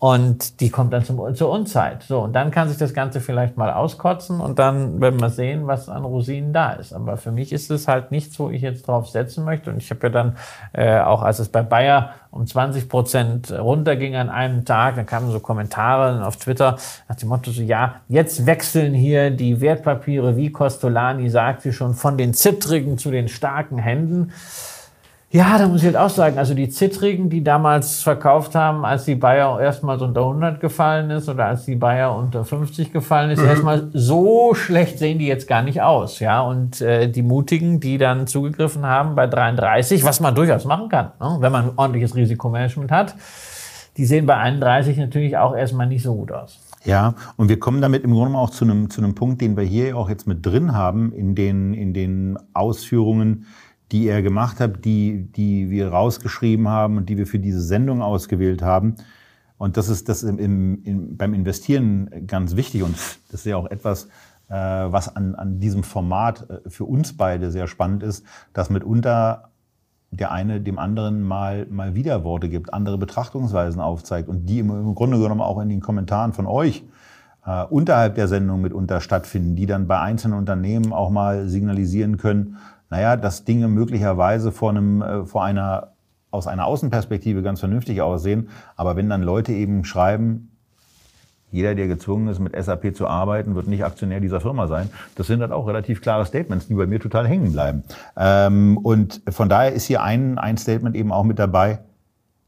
Und 0.00 0.60
die 0.60 0.70
kommt 0.70 0.94
dann 0.94 1.04
zum, 1.04 1.34
zur 1.34 1.50
Unzeit. 1.50 2.04
So, 2.04 2.20
und 2.20 2.32
dann 2.32 2.50
kann 2.50 2.70
sich 2.70 2.78
das 2.78 2.94
Ganze 2.94 3.20
vielleicht 3.20 3.58
mal 3.58 3.70
auskotzen 3.70 4.40
und 4.40 4.58
dann 4.58 4.98
werden 4.98 5.20
wir 5.20 5.28
sehen, 5.28 5.66
was 5.66 5.90
an 5.90 6.06
Rosinen 6.06 6.54
da 6.54 6.72
ist. 6.72 6.94
Aber 6.94 7.18
für 7.18 7.32
mich 7.32 7.52
ist 7.52 7.70
es 7.70 7.86
halt 7.86 8.10
nichts, 8.10 8.38
wo 8.38 8.48
ich 8.48 8.62
jetzt 8.62 8.88
drauf 8.88 9.10
setzen 9.10 9.44
möchte. 9.44 9.70
Und 9.70 9.76
ich 9.76 9.90
habe 9.90 10.00
ja 10.04 10.08
dann, 10.08 10.36
äh, 10.72 11.00
auch 11.00 11.20
als 11.20 11.38
es 11.38 11.50
bei 11.50 11.62
Bayer 11.62 12.14
um 12.30 12.46
20 12.46 12.88
Prozent 12.88 13.52
runterging 13.52 14.16
an 14.16 14.30
einem 14.30 14.64
Tag, 14.64 14.96
dann 14.96 15.04
kamen 15.04 15.30
so 15.30 15.38
Kommentare 15.38 16.26
auf 16.26 16.38
Twitter 16.38 16.76
nach 17.06 17.16
dem 17.16 17.28
Motto 17.28 17.50
so, 17.50 17.60
ja, 17.60 17.96
jetzt 18.08 18.46
wechseln 18.46 18.94
hier 18.94 19.30
die 19.30 19.60
Wertpapiere, 19.60 20.34
wie 20.34 20.50
Costolani 20.50 21.28
sagt 21.28 21.60
sie 21.60 21.74
schon, 21.74 21.92
von 21.92 22.16
den 22.16 22.32
zittrigen 22.32 22.89
zu 22.98 23.10
den 23.10 23.28
starken 23.28 23.78
Händen. 23.78 24.32
Ja, 25.32 25.58
da 25.58 25.68
muss 25.68 25.82
ich 25.82 25.86
halt 25.86 25.96
auch 25.96 26.10
sagen, 26.10 26.38
also 26.38 26.54
die 26.54 26.70
Zittrigen, 26.70 27.30
die 27.30 27.44
damals 27.44 28.02
verkauft 28.02 28.56
haben, 28.56 28.84
als 28.84 29.04
die 29.04 29.14
Bayer 29.14 29.60
erstmals 29.60 30.02
unter 30.02 30.22
100 30.22 30.58
gefallen 30.58 31.08
ist 31.10 31.28
oder 31.28 31.46
als 31.46 31.66
die 31.66 31.76
Bayer 31.76 32.16
unter 32.16 32.44
50 32.44 32.92
gefallen 32.92 33.30
ist, 33.30 33.40
mhm. 33.40 33.46
erstmal 33.46 33.90
so 33.92 34.54
schlecht 34.54 34.98
sehen 34.98 35.20
die 35.20 35.28
jetzt 35.28 35.46
gar 35.46 35.62
nicht 35.62 35.82
aus, 35.82 36.18
ja. 36.18 36.40
Und 36.40 36.80
äh, 36.80 37.08
die 37.08 37.22
Mutigen, 37.22 37.78
die 37.78 37.96
dann 37.96 38.26
zugegriffen 38.26 38.84
haben 38.84 39.14
bei 39.14 39.28
33, 39.28 40.02
was 40.02 40.18
man 40.18 40.34
durchaus 40.34 40.64
machen 40.64 40.88
kann, 40.88 41.12
ne? 41.20 41.36
wenn 41.38 41.52
man 41.52 41.66
ein 41.66 41.72
ordentliches 41.76 42.16
Risikomanagement 42.16 42.90
hat, 42.90 43.14
die 43.96 44.06
sehen 44.06 44.26
bei 44.26 44.36
31 44.36 44.96
natürlich 44.96 45.36
auch 45.36 45.54
erstmal 45.54 45.86
nicht 45.86 46.02
so 46.02 46.12
gut 46.16 46.32
aus. 46.32 46.58
Ja, 46.84 47.14
und 47.36 47.48
wir 47.48 47.60
kommen 47.60 47.82
damit 47.82 48.04
im 48.04 48.12
Grunde 48.12 48.38
auch 48.38 48.50
zu 48.50 48.64
einem, 48.64 48.88
zu 48.88 49.02
einem 49.02 49.14
Punkt, 49.14 49.40
den 49.42 49.56
wir 49.56 49.64
hier 49.64 49.96
auch 49.96 50.08
jetzt 50.08 50.26
mit 50.26 50.44
drin 50.44 50.72
haben 50.72 51.12
in 51.12 51.34
den, 51.34 51.74
in 51.74 51.92
den 51.92 52.38
Ausführungen, 52.54 53.46
die 53.92 54.06
er 54.06 54.22
gemacht 54.22 54.60
hat, 54.60 54.84
die, 54.84 55.30
die 55.32 55.68
wir 55.68 55.88
rausgeschrieben 55.88 56.68
haben 56.68 56.96
und 56.96 57.08
die 57.08 57.18
wir 57.18 57.26
für 57.26 57.38
diese 57.38 57.60
Sendung 57.60 58.00
ausgewählt 58.02 58.62
haben. 58.62 58.94
Und 59.58 59.76
das 59.76 59.90
ist 59.90 60.08
das 60.08 60.22
im, 60.22 60.38
im, 60.38 60.82
im, 60.84 61.16
beim 61.18 61.34
Investieren 61.34 62.26
ganz 62.26 62.56
wichtig 62.56 62.82
und 62.82 62.96
das 63.30 63.40
ist 63.40 63.46
ja 63.46 63.56
auch 63.56 63.70
etwas, 63.70 64.08
äh, 64.48 64.54
was 64.54 65.14
an, 65.14 65.34
an 65.34 65.60
diesem 65.60 65.82
Format 65.82 66.48
äh, 66.48 66.70
für 66.70 66.84
uns 66.84 67.14
beide 67.14 67.50
sehr 67.50 67.66
spannend 67.66 68.02
ist, 68.02 68.24
dass 68.54 68.70
mitunter 68.70 69.49
der 70.10 70.32
eine 70.32 70.60
dem 70.60 70.78
anderen 70.78 71.22
mal, 71.22 71.66
mal 71.70 71.94
Widerworte 71.94 72.48
gibt, 72.48 72.74
andere 72.74 72.98
Betrachtungsweisen 72.98 73.80
aufzeigt 73.80 74.28
und 74.28 74.46
die 74.46 74.58
im, 74.58 74.94
Grunde 74.94 75.18
genommen 75.18 75.40
auch 75.40 75.60
in 75.60 75.68
den 75.68 75.80
Kommentaren 75.80 76.32
von 76.32 76.46
euch 76.46 76.84
äh, 77.46 77.64
unterhalb 77.64 78.16
der 78.16 78.26
Sendung 78.26 78.60
mitunter 78.60 79.00
stattfinden, 79.00 79.54
die 79.54 79.66
dann 79.66 79.86
bei 79.86 80.00
einzelnen 80.00 80.36
Unternehmen 80.36 80.92
auch 80.92 81.10
mal 81.10 81.48
signalisieren 81.48 82.16
können, 82.16 82.56
naja, 82.90 83.16
dass 83.16 83.44
Dinge 83.44 83.68
möglicherweise 83.68 84.50
vor, 84.50 84.70
einem, 84.70 85.00
äh, 85.00 85.24
vor 85.24 85.44
einer, 85.44 85.92
aus 86.32 86.48
einer 86.48 86.66
Außenperspektive 86.66 87.42
ganz 87.42 87.60
vernünftig 87.60 88.02
aussehen. 88.02 88.48
Aber 88.76 88.96
wenn 88.96 89.08
dann 89.08 89.22
Leute 89.22 89.52
eben 89.52 89.84
schreiben, 89.84 90.49
jeder, 91.50 91.74
der 91.74 91.88
gezwungen 91.88 92.28
ist, 92.28 92.38
mit 92.38 92.54
SAP 92.60 92.94
zu 92.94 93.06
arbeiten, 93.06 93.54
wird 93.54 93.66
nicht 93.66 93.84
Aktionär 93.84 94.20
dieser 94.20 94.40
Firma 94.40 94.68
sein. 94.68 94.88
Das 95.16 95.26
sind 95.26 95.40
dann 95.40 95.52
auch 95.52 95.66
relativ 95.66 96.00
klare 96.00 96.24
Statements, 96.24 96.68
die 96.68 96.74
bei 96.74 96.86
mir 96.86 97.00
total 97.00 97.26
hängen 97.26 97.52
bleiben. 97.52 97.82
Ähm, 98.16 98.78
und 98.78 99.22
von 99.28 99.48
daher 99.48 99.72
ist 99.72 99.86
hier 99.86 100.02
ein, 100.02 100.38
ein 100.38 100.56
Statement 100.56 100.94
eben 100.94 101.12
auch 101.12 101.24
mit 101.24 101.38
dabei. 101.38 101.80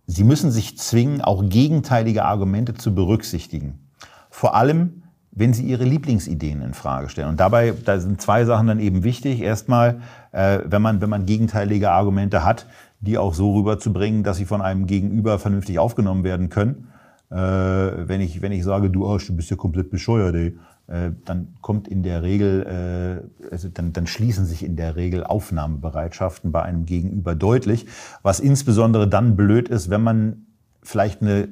Sie 0.07 0.25
müssen 0.25 0.51
sich 0.51 0.79
zwingen, 0.79 1.21
auch 1.21 1.49
gegenteilige 1.49 2.25
Argumente 2.25 2.75
zu 2.75 2.95
berücksichtigen. 2.95 3.89
Vor 4.31 4.55
allem, 4.55 5.03
wenn 5.33 5.55
sie 5.55 5.65
ihre 5.65 5.85
Lieblingsideen 5.85 6.61
in 6.61 6.75
Frage 6.75 7.09
stellen. 7.09 7.29
Und 7.29 7.41
dabei, 7.41 7.73
da 7.85 7.99
sind 7.99 8.21
zwei 8.21 8.45
Sachen 8.45 8.67
dann 8.67 8.81
eben 8.81 9.03
wichtig. 9.03 9.41
Erstmal, 9.41 10.01
äh, 10.33 10.59
wenn 10.65 10.83
man, 10.83 11.01
wenn 11.01 11.09
man 11.09 11.25
gegenteilige 11.25 11.91
Argumente 11.91 12.45
hat, 12.45 12.67
die 13.01 13.19
auch 13.19 13.35
so 13.35 13.55
rüberzubringen, 13.55 14.23
dass 14.23 14.37
sie 14.37 14.45
von 14.45 14.61
einem 14.61 14.87
Gegenüber 14.87 15.39
vernünftig 15.39 15.79
aufgenommen 15.79 16.23
werden 16.23 16.51
können. 16.51 16.92
Äh, 17.33 18.09
wenn 18.09 18.21
ich, 18.21 18.43
wenn 18.43 18.53
ich 18.53 18.63
sage, 18.63 18.91
du, 18.91 19.07
Arsch, 19.09 19.27
du 19.27 19.35
bist 19.35 19.49
ja 19.51 19.57
komplett 19.57 19.91
bescheuert, 19.91 20.35
ey, 20.35 20.59
äh, 20.87 21.13
dann 21.25 21.55
kommt 21.63 21.89
in 21.89 22.03
der 22.03 22.23
Regel, 22.23 23.25
äh, 23.43 23.51
also 23.51 23.71
dann, 23.73 23.95
dann 23.95 24.07
schließen 24.07 24.45
sich 24.45 24.63
in 24.63 24.77
der 24.77 24.97
Regel 24.97 25.25
Aufnahmebereitschaften 25.25 26.53
bei 26.53 26.61
einem 26.63 26.85
Gegenüber 26.85 27.35
deutlich, 27.35 27.87
was 28.23 28.39
insbesondere 28.39 29.09
dann 29.09 29.35
blöd 29.35 29.71
ist, 29.71 29.89
wenn 29.89 30.03
man 30.03 30.47
vielleicht 30.83 31.23
eine 31.23 31.49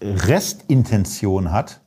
Restintention 0.00 1.50
hat, 1.50 1.80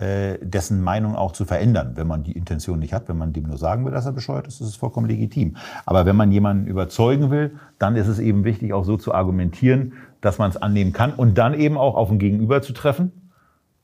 dessen 0.00 0.80
Meinung 0.80 1.16
auch 1.16 1.32
zu 1.32 1.44
verändern. 1.44 1.94
Wenn 1.96 2.06
man 2.06 2.22
die 2.22 2.30
Intention 2.30 2.78
nicht 2.78 2.92
hat, 2.92 3.08
wenn 3.08 3.18
man 3.18 3.32
dem 3.32 3.48
nur 3.48 3.58
sagen 3.58 3.84
will, 3.84 3.90
dass 3.90 4.06
er 4.06 4.12
bescheuert 4.12 4.46
ist, 4.46 4.60
ist 4.60 4.68
es 4.68 4.76
vollkommen 4.76 5.08
legitim. 5.08 5.56
Aber 5.86 6.06
wenn 6.06 6.14
man 6.14 6.30
jemanden 6.30 6.68
überzeugen 6.68 7.32
will, 7.32 7.56
dann 7.80 7.96
ist 7.96 8.06
es 8.06 8.20
eben 8.20 8.44
wichtig, 8.44 8.72
auch 8.72 8.84
so 8.84 8.96
zu 8.96 9.12
argumentieren, 9.12 9.94
dass 10.20 10.38
man 10.38 10.50
es 10.50 10.56
annehmen 10.56 10.92
kann 10.92 11.12
und 11.12 11.38
dann 11.38 11.54
eben 11.54 11.76
auch 11.76 11.94
auf 11.94 12.10
ein 12.10 12.18
Gegenüber 12.18 12.62
zu 12.62 12.72
treffen. 12.72 13.30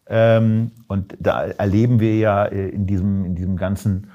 Ähm, 0.07 0.73
und 0.87 1.17
da 1.19 1.45
erleben 1.45 2.01
wir 2.01 2.17
ja 2.17 2.45
äh, 2.45 2.69
in 2.69 2.87
diesem, 2.87 3.25
in 3.25 3.35
diesem 3.35 3.57
ganzen 3.57 4.09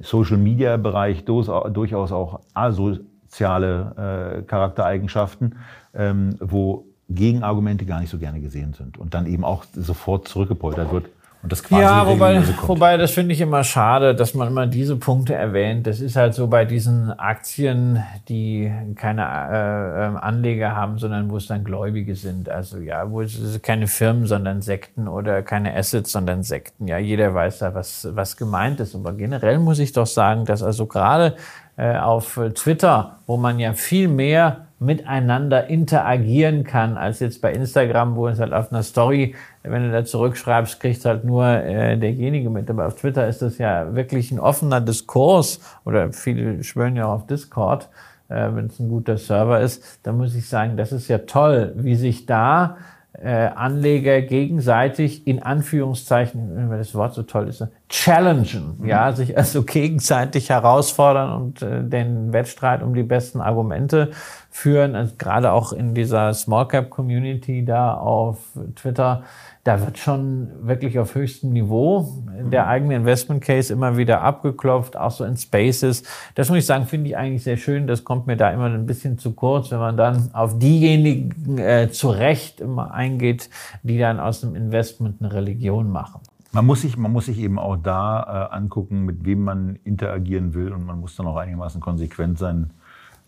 Social-Media-Bereich 0.00 1.24
durchaus 1.24 2.12
auch 2.12 2.40
asoziale 2.54 4.38
äh, 4.40 4.42
Charaktereigenschaften, 4.42 5.56
ähm, 5.94 6.36
wo 6.40 6.86
Gegenargumente 7.08 7.84
gar 7.84 8.00
nicht 8.00 8.10
so 8.10 8.18
gerne 8.18 8.40
gesehen 8.40 8.72
sind 8.72 8.98
und 8.98 9.14
dann 9.14 9.26
eben 9.26 9.44
auch 9.44 9.64
sofort 9.74 10.26
zurückgepoltert 10.26 10.90
wird. 10.92 11.06
Und 11.44 11.52
das 11.52 11.62
quasi 11.62 11.82
ja, 11.82 12.06
wobei, 12.06 12.42
wobei 12.62 12.96
das 12.96 13.10
finde 13.10 13.34
ich 13.34 13.40
immer 13.42 13.64
schade, 13.64 14.14
dass 14.14 14.32
man 14.32 14.48
immer 14.48 14.66
diese 14.66 14.96
Punkte 14.96 15.34
erwähnt. 15.34 15.86
Das 15.86 16.00
ist 16.00 16.16
halt 16.16 16.32
so 16.32 16.46
bei 16.46 16.64
diesen 16.64 17.10
Aktien, 17.18 18.02
die 18.30 18.72
keine 18.96 19.24
äh, 19.24 20.06
ähm, 20.06 20.16
Anleger 20.16 20.74
haben, 20.74 20.96
sondern 20.96 21.30
wo 21.30 21.36
es 21.36 21.46
dann 21.46 21.62
Gläubige 21.62 22.16
sind. 22.16 22.48
Also 22.48 22.78
ja, 22.78 23.10
wo 23.10 23.20
es 23.20 23.60
keine 23.60 23.88
Firmen, 23.88 24.24
sondern 24.24 24.62
Sekten 24.62 25.06
oder 25.06 25.42
keine 25.42 25.76
Assets, 25.76 26.12
sondern 26.12 26.44
Sekten. 26.44 26.88
Ja, 26.88 26.96
jeder 26.96 27.34
weiß 27.34 27.58
da, 27.58 27.74
was, 27.74 28.08
was 28.12 28.38
gemeint 28.38 28.80
ist. 28.80 28.94
Aber 28.94 29.12
generell 29.12 29.58
muss 29.58 29.80
ich 29.80 29.92
doch 29.92 30.06
sagen, 30.06 30.46
dass 30.46 30.62
also 30.62 30.86
gerade 30.86 31.36
äh, 31.76 31.98
auf 31.98 32.40
Twitter, 32.54 33.18
wo 33.26 33.36
man 33.36 33.58
ja 33.58 33.74
viel 33.74 34.08
mehr 34.08 34.63
miteinander 34.78 35.68
interagieren 35.68 36.64
kann, 36.64 36.96
als 36.96 37.20
jetzt 37.20 37.40
bei 37.40 37.52
Instagram, 37.52 38.16
wo 38.16 38.28
es 38.28 38.38
halt 38.40 38.52
auf 38.52 38.72
einer 38.72 38.82
Story, 38.82 39.34
wenn 39.62 39.84
du 39.84 39.92
da 39.92 40.04
zurückschreibst, 40.04 40.80
kriegt 40.80 41.04
halt 41.04 41.24
nur 41.24 41.46
äh, 41.46 41.96
derjenige 41.96 42.50
mit. 42.50 42.68
Aber 42.68 42.86
auf 42.86 42.96
Twitter 42.96 43.28
ist 43.28 43.42
das 43.42 43.58
ja 43.58 43.94
wirklich 43.94 44.30
ein 44.32 44.40
offener 44.40 44.80
Diskurs 44.80 45.60
oder 45.84 46.12
viele 46.12 46.62
schwören 46.64 46.96
ja 46.96 47.06
auf 47.06 47.26
Discord, 47.26 47.88
äh, 48.28 48.48
wenn 48.52 48.66
es 48.66 48.78
ein 48.80 48.88
guter 48.88 49.16
Server 49.16 49.60
ist. 49.60 50.00
Da 50.02 50.12
muss 50.12 50.34
ich 50.34 50.48
sagen, 50.48 50.76
das 50.76 50.92
ist 50.92 51.08
ja 51.08 51.18
toll, 51.18 51.72
wie 51.76 51.94
sich 51.94 52.26
da 52.26 52.76
Anleger 53.22 54.22
gegenseitig 54.22 55.26
in 55.26 55.42
Anführungszeichen, 55.42 56.70
wenn 56.70 56.78
das 56.78 56.94
Wort 56.94 57.14
so 57.14 57.22
toll 57.22 57.48
ist, 57.48 57.64
challengen, 57.88 58.76
mhm. 58.78 58.86
ja, 58.88 59.12
sich 59.12 59.36
also 59.36 59.62
gegenseitig 59.62 60.50
herausfordern 60.50 61.32
und 61.32 61.62
äh, 61.62 61.84
den 61.84 62.32
Wettstreit 62.32 62.82
um 62.82 62.94
die 62.94 63.04
besten 63.04 63.40
Argumente 63.40 64.10
führen. 64.50 64.96
Also 64.96 65.14
gerade 65.16 65.52
auch 65.52 65.72
in 65.72 65.94
dieser 65.94 66.34
Small 66.34 66.66
Cap 66.66 66.90
Community 66.90 67.64
da 67.64 67.94
auf 67.94 68.38
Twitter 68.74 69.22
da 69.64 69.80
wird 69.80 69.96
schon 69.96 70.48
wirklich 70.60 70.98
auf 70.98 71.14
höchstem 71.14 71.50
Niveau 71.50 72.22
der 72.52 72.68
eigene 72.68 72.96
Investment 72.96 73.42
Case 73.42 73.72
immer 73.72 73.96
wieder 73.96 74.20
abgeklopft, 74.20 74.94
auch 74.94 75.10
so 75.10 75.24
in 75.24 75.38
Spaces. 75.38 76.02
Das 76.34 76.50
muss 76.50 76.58
ich 76.58 76.66
sagen, 76.66 76.84
finde 76.84 77.08
ich 77.08 77.16
eigentlich 77.16 77.42
sehr 77.42 77.56
schön. 77.56 77.86
Das 77.86 78.04
kommt 78.04 78.26
mir 78.26 78.36
da 78.36 78.50
immer 78.50 78.66
ein 78.66 78.84
bisschen 78.84 79.16
zu 79.18 79.32
kurz, 79.32 79.70
wenn 79.70 79.78
man 79.78 79.96
dann 79.96 80.30
auf 80.34 80.58
diejenigen 80.58 81.58
äh, 81.58 81.90
zu 81.90 82.10
Recht 82.10 82.60
immer 82.60 82.92
eingeht, 82.92 83.48
die 83.82 83.98
dann 83.98 84.20
aus 84.20 84.42
dem 84.42 84.54
Investment 84.54 85.22
eine 85.22 85.32
Religion 85.32 85.90
machen. 85.90 86.20
Man 86.52 86.66
muss 86.66 86.82
sich, 86.82 86.98
man 86.98 87.10
muss 87.10 87.26
sich 87.26 87.38
eben 87.38 87.58
auch 87.58 87.76
da 87.76 88.50
äh, 88.52 88.54
angucken, 88.54 89.06
mit 89.06 89.24
wem 89.24 89.44
man 89.44 89.78
interagieren 89.82 90.52
will 90.52 90.72
und 90.72 90.84
man 90.84 91.00
muss 91.00 91.16
dann 91.16 91.26
auch 91.26 91.36
einigermaßen 91.36 91.80
konsequent 91.80 92.38
sein 92.38 92.70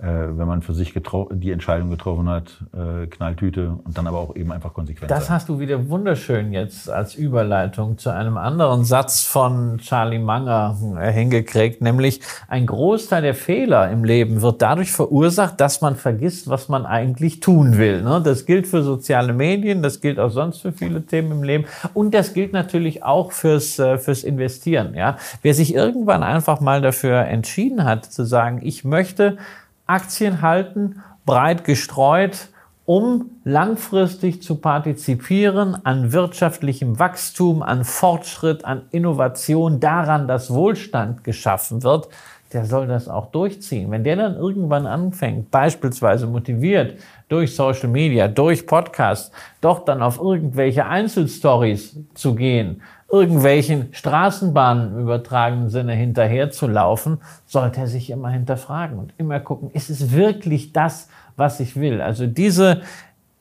wenn 0.05 0.47
man 0.47 0.61
für 0.61 0.75
sich 0.75 0.93
die 0.93 1.51
Entscheidung 1.51 1.89
getroffen 1.89 2.29
hat, 2.29 2.63
äh, 2.75 3.07
Knalltüte 3.07 3.79
und 3.83 3.97
dann 3.97 4.07
aber 4.07 4.19
auch 4.19 4.37
eben 4.37 4.53
einfach 4.53 4.75
konsequent 4.75 5.11
Das 5.11 5.31
hast 5.31 5.49
du 5.49 5.59
wieder 5.59 5.89
wunderschön 5.89 6.53
jetzt 6.53 6.91
als 6.91 7.15
Überleitung 7.15 7.97
zu 7.97 8.11
einem 8.11 8.37
anderen 8.37 8.85
Satz 8.85 9.25
von 9.25 9.79
Charlie 9.79 10.19
Munger 10.19 10.77
äh, 11.01 11.11
hingekriegt, 11.11 11.81
nämlich 11.81 12.21
ein 12.47 12.67
Großteil 12.67 13.23
der 13.23 13.35
Fehler 13.35 13.91
im 13.91 14.05
Leben 14.05 14.43
wird 14.43 14.61
dadurch 14.61 14.93
verursacht, 14.93 15.63
dass 15.63 15.81
man 15.81 15.97
vergisst, 15.97 16.51
was 16.51 16.69
man 16.69 16.85
eigentlich 16.85 17.41
tun 17.41 17.79
will. 17.79 18.03
Ne? 18.03 18.21
Das 18.23 18.45
gilt 18.45 18.67
für 18.67 18.83
soziale 18.83 19.33
Medien, 19.33 19.83
das 19.83 20.03
gilt 20.03 20.19
auch 20.19 20.31
sonst 20.31 20.61
für 20.61 20.73
viele 20.73 21.07
Themen 21.07 21.33
im 21.33 21.43
Leben 21.43 21.65
und 21.95 22.13
das 22.13 22.35
gilt 22.35 22.53
natürlich 22.53 23.03
auch 23.03 23.33
fürs, 23.33 23.77
fürs 23.77 24.25
Investieren. 24.25 24.95
Ja? 24.95 25.17
Wer 25.41 25.55
sich 25.55 25.75
irgendwann 25.75 26.23
einfach 26.23 26.61
mal 26.61 26.83
dafür 26.83 27.21
entschieden 27.21 27.85
hat, 27.85 28.05
zu 28.05 28.25
sagen, 28.25 28.61
ich 28.63 28.85
möchte 28.85 29.39
Aktien 29.87 30.43
halten, 30.43 31.03
breit 31.25 31.65
gestreut, 31.65 32.49
um 32.85 33.31
langfristig 33.45 34.43
zu 34.43 34.57
partizipieren 34.57 35.77
an 35.85 36.13
wirtschaftlichem 36.13 36.99
Wachstum, 36.99 37.63
an 37.63 37.85
Fortschritt, 37.85 38.65
an 38.65 38.83
Innovation, 38.93 39.81
daran, 39.81 40.29
dass 40.29 40.53
Wohlstand 40.53 41.25
geschaffen 41.25 41.83
wird, 41.83 42.09
der 42.53 42.65
soll 42.65 42.87
das 42.87 43.09
auch 43.09 43.33
durchziehen. 43.33 43.91
Wenn 43.91 44.05
der 44.05 44.17
dann 44.17 44.37
irgendwann 44.37 44.87
anfängt, 44.87 45.51
beispielsweise 45.51 46.29
motiviert 46.29 46.99
durch 47.29 47.57
Social 47.57 47.89
Media, 47.89 48.29
durch 48.29 48.67
Podcasts, 48.67 49.33
doch 49.61 49.85
dann 49.85 50.01
auf 50.01 50.19
irgendwelche 50.19 50.87
Einzelstories 50.87 51.99
zu 52.15 52.37
gehen, 52.37 52.83
irgendwelchen 53.11 53.89
Straßenbahnen 53.93 54.99
übertragenen 54.99 55.69
Sinne 55.69 55.93
hinterherzulaufen, 55.95 57.19
sollte 57.47 57.81
er 57.81 57.87
sich 57.87 58.11
immer 58.11 58.31
hinterfragen 58.31 58.99
und 58.99 59.13
immer 59.17 59.39
gucken, 59.41 59.71
ist 59.73 59.91
es 59.91 60.13
wirklich 60.13 60.73
das, 60.73 61.09
was 61.37 61.61
ich 61.61 61.77
will? 61.77 62.01
Also 62.01 62.27
diese 62.27 62.83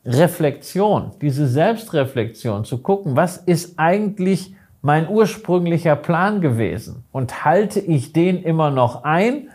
Reflexion, 0.06 1.12
diese 1.22 1.48
Selbstreflexion, 1.48 2.64
zu 2.64 2.78
gucken, 2.78 3.16
was 3.16 3.38
ist 3.38 3.80
eigentlich 3.80 4.54
mein 4.84 5.10
ursprünglicher 5.10 5.96
Plan 5.96 6.42
gewesen 6.42 7.04
und 7.12 7.44
halte 7.44 7.80
ich 7.80 8.14
den 8.14 8.44
immer 8.44 8.70
noch 8.70 9.04
ein 9.04 9.50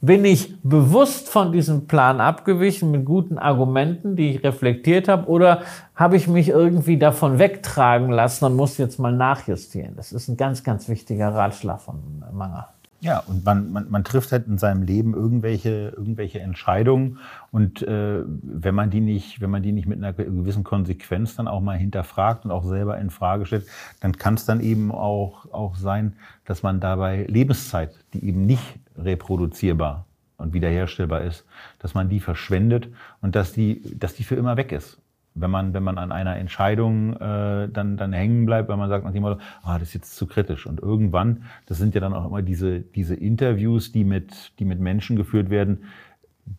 bin 0.00 0.24
ich 0.24 0.60
bewusst 0.62 1.28
von 1.28 1.52
diesem 1.52 1.86
Plan 1.86 2.20
abgewichen 2.20 2.90
mit 2.90 3.04
guten 3.04 3.38
Argumenten, 3.38 4.14
die 4.14 4.30
ich 4.30 4.44
reflektiert 4.44 5.08
habe, 5.08 5.28
oder 5.28 5.62
habe 5.94 6.16
ich 6.16 6.28
mich 6.28 6.48
irgendwie 6.48 6.98
davon 6.98 7.38
wegtragen 7.38 8.10
lassen 8.10 8.44
und 8.44 8.56
muss 8.56 8.78
jetzt 8.78 8.98
mal 8.98 9.12
nachjustieren? 9.12 9.96
Das 9.96 10.12
ist 10.12 10.28
ein 10.28 10.36
ganz, 10.36 10.62
ganz 10.62 10.88
wichtiger 10.88 11.34
Ratschlag 11.34 11.80
von 11.80 12.22
Manger. 12.32 12.68
Ja, 13.00 13.22
und 13.28 13.44
man, 13.44 13.70
man, 13.70 13.88
man 13.90 14.02
trifft 14.02 14.32
halt 14.32 14.48
in 14.48 14.58
seinem 14.58 14.82
Leben 14.82 15.14
irgendwelche, 15.14 15.92
irgendwelche 15.96 16.40
Entscheidungen 16.40 17.18
und 17.52 17.80
äh, 17.82 18.24
wenn 18.26 18.74
man 18.74 18.90
die 18.90 19.00
nicht, 19.00 19.40
wenn 19.40 19.50
man 19.50 19.62
die 19.62 19.70
nicht 19.70 19.86
mit 19.86 19.98
einer 19.98 20.12
gewissen 20.12 20.64
Konsequenz 20.64 21.36
dann 21.36 21.46
auch 21.46 21.60
mal 21.60 21.78
hinterfragt 21.78 22.44
und 22.44 22.50
auch 22.50 22.64
selber 22.64 22.98
in 22.98 23.10
Frage 23.10 23.46
stellt, 23.46 23.66
dann 24.00 24.14
kann 24.14 24.34
es 24.34 24.46
dann 24.46 24.60
eben 24.60 24.90
auch, 24.90 25.52
auch 25.52 25.76
sein, 25.76 26.16
dass 26.44 26.64
man 26.64 26.80
dabei 26.80 27.24
Lebenszeit, 27.28 27.92
die 28.14 28.24
eben 28.24 28.46
nicht 28.46 28.80
reproduzierbar 28.98 30.06
und 30.36 30.52
wiederherstellbar 30.52 31.22
ist, 31.22 31.46
dass 31.78 31.94
man 31.94 32.08
die 32.08 32.20
verschwendet 32.20 32.88
und 33.20 33.34
dass 33.34 33.52
die, 33.52 33.82
dass 33.98 34.14
die 34.14 34.24
für 34.24 34.36
immer 34.36 34.56
weg 34.56 34.72
ist 34.72 35.00
wenn 35.40 35.50
man, 35.50 35.74
wenn 35.74 35.82
man 35.82 35.98
an 35.98 36.12
einer 36.12 36.36
Entscheidung 36.36 37.14
äh, 37.14 37.68
dann, 37.68 37.96
dann 37.96 38.12
hängen 38.12 38.46
bleibt, 38.46 38.68
weil 38.68 38.76
man 38.76 38.88
sagt 38.88 39.04
nach 39.04 39.12
dem 39.12 39.24
ah, 39.24 39.38
das 39.62 39.82
ist 39.88 39.94
jetzt 39.94 40.16
zu 40.16 40.26
kritisch. 40.26 40.66
Und 40.66 40.80
irgendwann, 40.80 41.44
das 41.66 41.78
sind 41.78 41.94
ja 41.94 42.00
dann 42.00 42.14
auch 42.14 42.26
immer 42.26 42.42
diese, 42.42 42.80
diese 42.80 43.14
Interviews, 43.14 43.92
die 43.92 44.04
mit, 44.04 44.58
die 44.58 44.64
mit 44.64 44.80
Menschen 44.80 45.16
geführt 45.16 45.50
werden, 45.50 45.84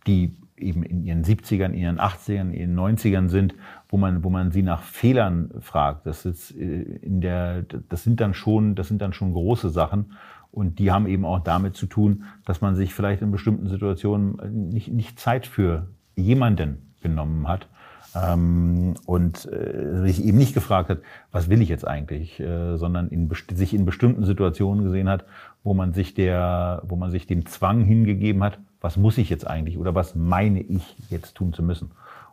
die 0.07 0.35
eben 0.57 0.83
in 0.83 1.03
ihren 1.03 1.23
70ern, 1.23 1.71
in 1.71 1.79
ihren 1.79 1.99
80ern, 1.99 2.51
in 2.51 2.53
ihren 2.53 2.79
90ern 2.79 3.29
sind, 3.29 3.55
wo 3.87 3.97
man, 3.97 4.23
wo 4.23 4.29
man 4.29 4.51
sie 4.51 4.61
nach 4.61 4.83
Fehlern 4.83 5.51
fragt. 5.61 6.05
Das 6.05 6.25
ist 6.25 6.51
äh, 6.51 6.81
in 6.81 7.21
der, 7.21 7.63
das 7.63 8.03
sind 8.03 8.19
dann 8.19 8.33
schon, 8.33 8.75
das 8.75 8.87
sind 8.87 9.01
dann 9.01 9.13
schon 9.13 9.33
große 9.33 9.69
Sachen. 9.69 10.13
Und 10.51 10.79
die 10.79 10.91
haben 10.91 11.07
eben 11.07 11.25
auch 11.25 11.39
damit 11.39 11.75
zu 11.75 11.85
tun, 11.85 12.23
dass 12.45 12.61
man 12.61 12.75
sich 12.75 12.93
vielleicht 12.93 13.21
in 13.21 13.31
bestimmten 13.31 13.69
Situationen 13.69 14.69
nicht, 14.71 14.91
nicht 14.91 15.19
Zeit 15.19 15.45
für 15.45 15.87
jemanden 16.15 16.93
genommen 17.01 17.47
hat 17.47 17.67
ähm, 18.15 18.95
und 19.05 19.45
äh, 19.45 20.01
sich 20.01 20.23
eben 20.23 20.37
nicht 20.37 20.53
gefragt 20.53 20.89
hat, 20.89 20.99
was 21.31 21.49
will 21.49 21.61
ich 21.61 21.69
jetzt 21.69 21.87
eigentlich, 21.87 22.39
äh, 22.39 22.77
sondern 22.77 23.09
in, 23.09 23.29
sich 23.53 23.73
in 23.73 23.85
bestimmten 23.85 24.25
Situationen 24.25 24.83
gesehen 24.83 25.07
hat, 25.07 25.25
wo 25.63 25.73
man 25.73 25.93
sich 25.93 26.13
der, 26.13 26.81
wo 26.87 26.95
man 26.95 27.11
sich 27.11 27.27
dem 27.27 27.45
Zwang 27.45 27.83
hingegeben 27.83 28.43
hat, 28.43 28.59
was 28.81 28.97
muss 28.97 29.17
ich 29.17 29.29
jetzt 29.29 29.45
eigentlich 29.45 29.77
oder 29.77 29.93
was 29.93 30.15
meine 30.15 30.61
ich 30.61 30.95
jetzt 31.09 31.35
tun 31.35 31.53
zu 31.53 31.61
müssen. 31.61 31.91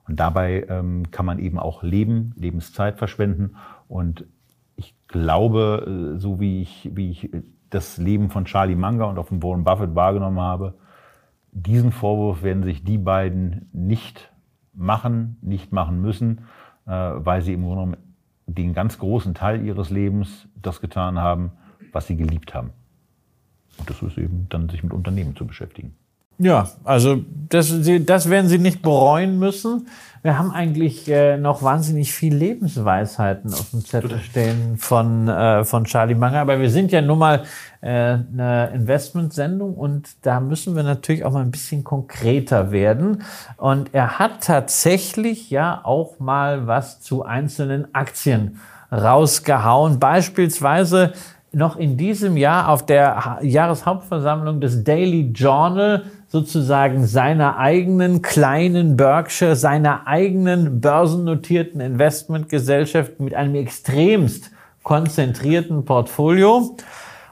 Und 0.09 0.21
dabei 0.21 0.64
ähm, 0.69 1.11
kann 1.11 1.27
man 1.27 1.39
eben 1.39 1.59
auch 1.59 1.83
Leben, 1.83 2.33
Lebenszeit 2.37 2.97
verschwenden. 2.97 3.57
Und 3.89 4.25
ich 4.77 4.95
glaube, 5.09 6.14
so 6.19 6.39
wie 6.39 6.62
ich, 6.62 6.91
wie 6.95 7.11
ich 7.11 7.31
das 7.71 7.99
Leben 7.99 8.31
von 8.31 8.45
Charlie 8.45 8.77
Munger 8.77 9.09
und 9.09 9.19
auch 9.19 9.27
von 9.27 9.43
Warren 9.43 9.64
Buffett 9.64 9.95
wahrgenommen 9.95 10.41
habe, 10.41 10.75
diesen 11.53 11.91
Vorwurf 11.93 12.43
werden 12.43 12.62
sich 12.62 12.85
die 12.85 12.99
beiden 12.99 13.69
nicht 13.73 14.33
machen, 14.75 15.39
nicht 15.41 15.73
machen 15.73 16.01
müssen, 16.03 16.43
äh, 16.87 16.91
weil 16.91 17.43
sie 17.43 17.55
im 17.55 17.62
Grunde 17.62 17.77
genommen 17.77 17.97
den 18.47 18.75
ganz 18.75 18.99
großen 18.99 19.35
Teil 19.35 19.64
ihres 19.64 19.91
Lebens 19.91 20.49
das 20.61 20.81
getan 20.81 21.19
haben, 21.19 21.53
was 21.93 22.07
sie 22.07 22.17
geliebt 22.17 22.55
haben. 22.55 22.71
Und 23.79 23.91
das 23.91 24.03
ist 24.03 24.19
eben 24.19 24.47
dann, 24.49 24.69
sich 24.69 24.83
mit 24.83 24.93
Unternehmen 24.93 25.35
zu 25.35 25.47
beschäftigen. 25.47 25.97
Ja, 26.39 26.68
also 26.84 27.18
das, 27.49 27.72
das 28.05 28.30
werden 28.30 28.49
Sie 28.49 28.59
nicht 28.59 28.82
bereuen 28.82 29.39
müssen. 29.39 29.89
Wir 30.22 30.39
haben 30.39 30.51
eigentlich 30.51 31.09
äh, 31.09 31.37
noch 31.37 31.62
wahnsinnig 31.62 32.12
viel 32.12 32.34
Lebensweisheiten 32.34 33.55
auf 33.55 33.70
dem 33.70 33.84
Zettel 33.84 34.18
stehen 34.18 34.76
von, 34.76 35.28
äh, 35.28 35.64
von 35.64 35.84
Charlie 35.84 36.16
Munger. 36.16 36.41
Aber 36.41 36.59
wir 36.59 36.68
sind 36.68 36.91
ja 36.91 37.01
nun 37.01 37.20
mal 37.20 37.45
äh, 37.80 37.87
eine 37.87 38.72
Investmentsendung 38.74 39.74
und 39.74 40.09
da 40.22 40.41
müssen 40.41 40.74
wir 40.74 40.82
natürlich 40.82 41.24
auch 41.24 41.30
mal 41.30 41.43
ein 41.43 41.53
bisschen 41.53 41.84
konkreter 41.84 42.72
werden. 42.72 43.22
Und 43.57 43.95
er 43.95 44.18
hat 44.18 44.43
tatsächlich 44.43 45.49
ja 45.51 45.80
auch 45.84 46.18
mal 46.18 46.66
was 46.66 47.01
zu 47.01 47.24
einzelnen 47.24 47.95
Aktien 47.95 48.59
rausgehauen. 48.91 50.01
Beispielsweise 50.01 51.12
noch 51.53 51.76
in 51.76 51.97
diesem 51.97 52.37
Jahr 52.37 52.68
auf 52.68 52.84
der 52.84 53.39
Jahreshauptversammlung 53.43 54.61
des 54.61 54.82
Daily 54.84 55.30
Journal 55.32 56.05
sozusagen 56.29 57.07
seiner 57.07 57.57
eigenen 57.59 58.22
kleinen 58.22 58.97
Berkshire, 58.97 59.57
seiner 59.57 60.07
eigenen 60.07 60.81
börsennotierten 60.81 61.81
Investmentgesellschaft 61.81 63.20
mit 63.20 63.35
einem 63.35 63.55
extremst 63.55 64.51
konzentrierten 64.83 65.85
Portfolio. 65.85 66.77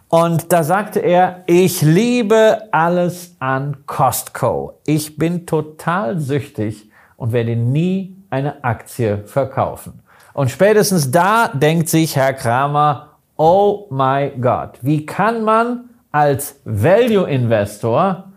Und 0.08 0.52
da 0.52 0.62
sagte 0.62 1.00
er, 1.00 1.42
ich 1.46 1.82
liebe 1.82 2.68
alles 2.70 3.34
an 3.40 3.78
Costco. 3.86 4.78
Ich 4.86 5.16
bin 5.16 5.46
total 5.46 6.20
süchtig 6.20 6.90
und 7.16 7.32
werde 7.32 7.56
nie 7.56 8.16
eine 8.30 8.62
Aktie 8.62 9.18
verkaufen. 9.26 10.00
Und 10.32 10.50
spätestens 10.50 11.10
da 11.10 11.48
denkt 11.48 11.88
sich 11.88 12.16
Herr 12.16 12.32
Kramer, 12.32 13.10
oh 13.36 13.86
my 13.90 14.32
God, 14.40 14.78
wie 14.82 15.06
kann 15.06 15.44
man 15.44 15.90
als 16.10 16.60
Value 16.64 17.28
Investor 17.28 18.32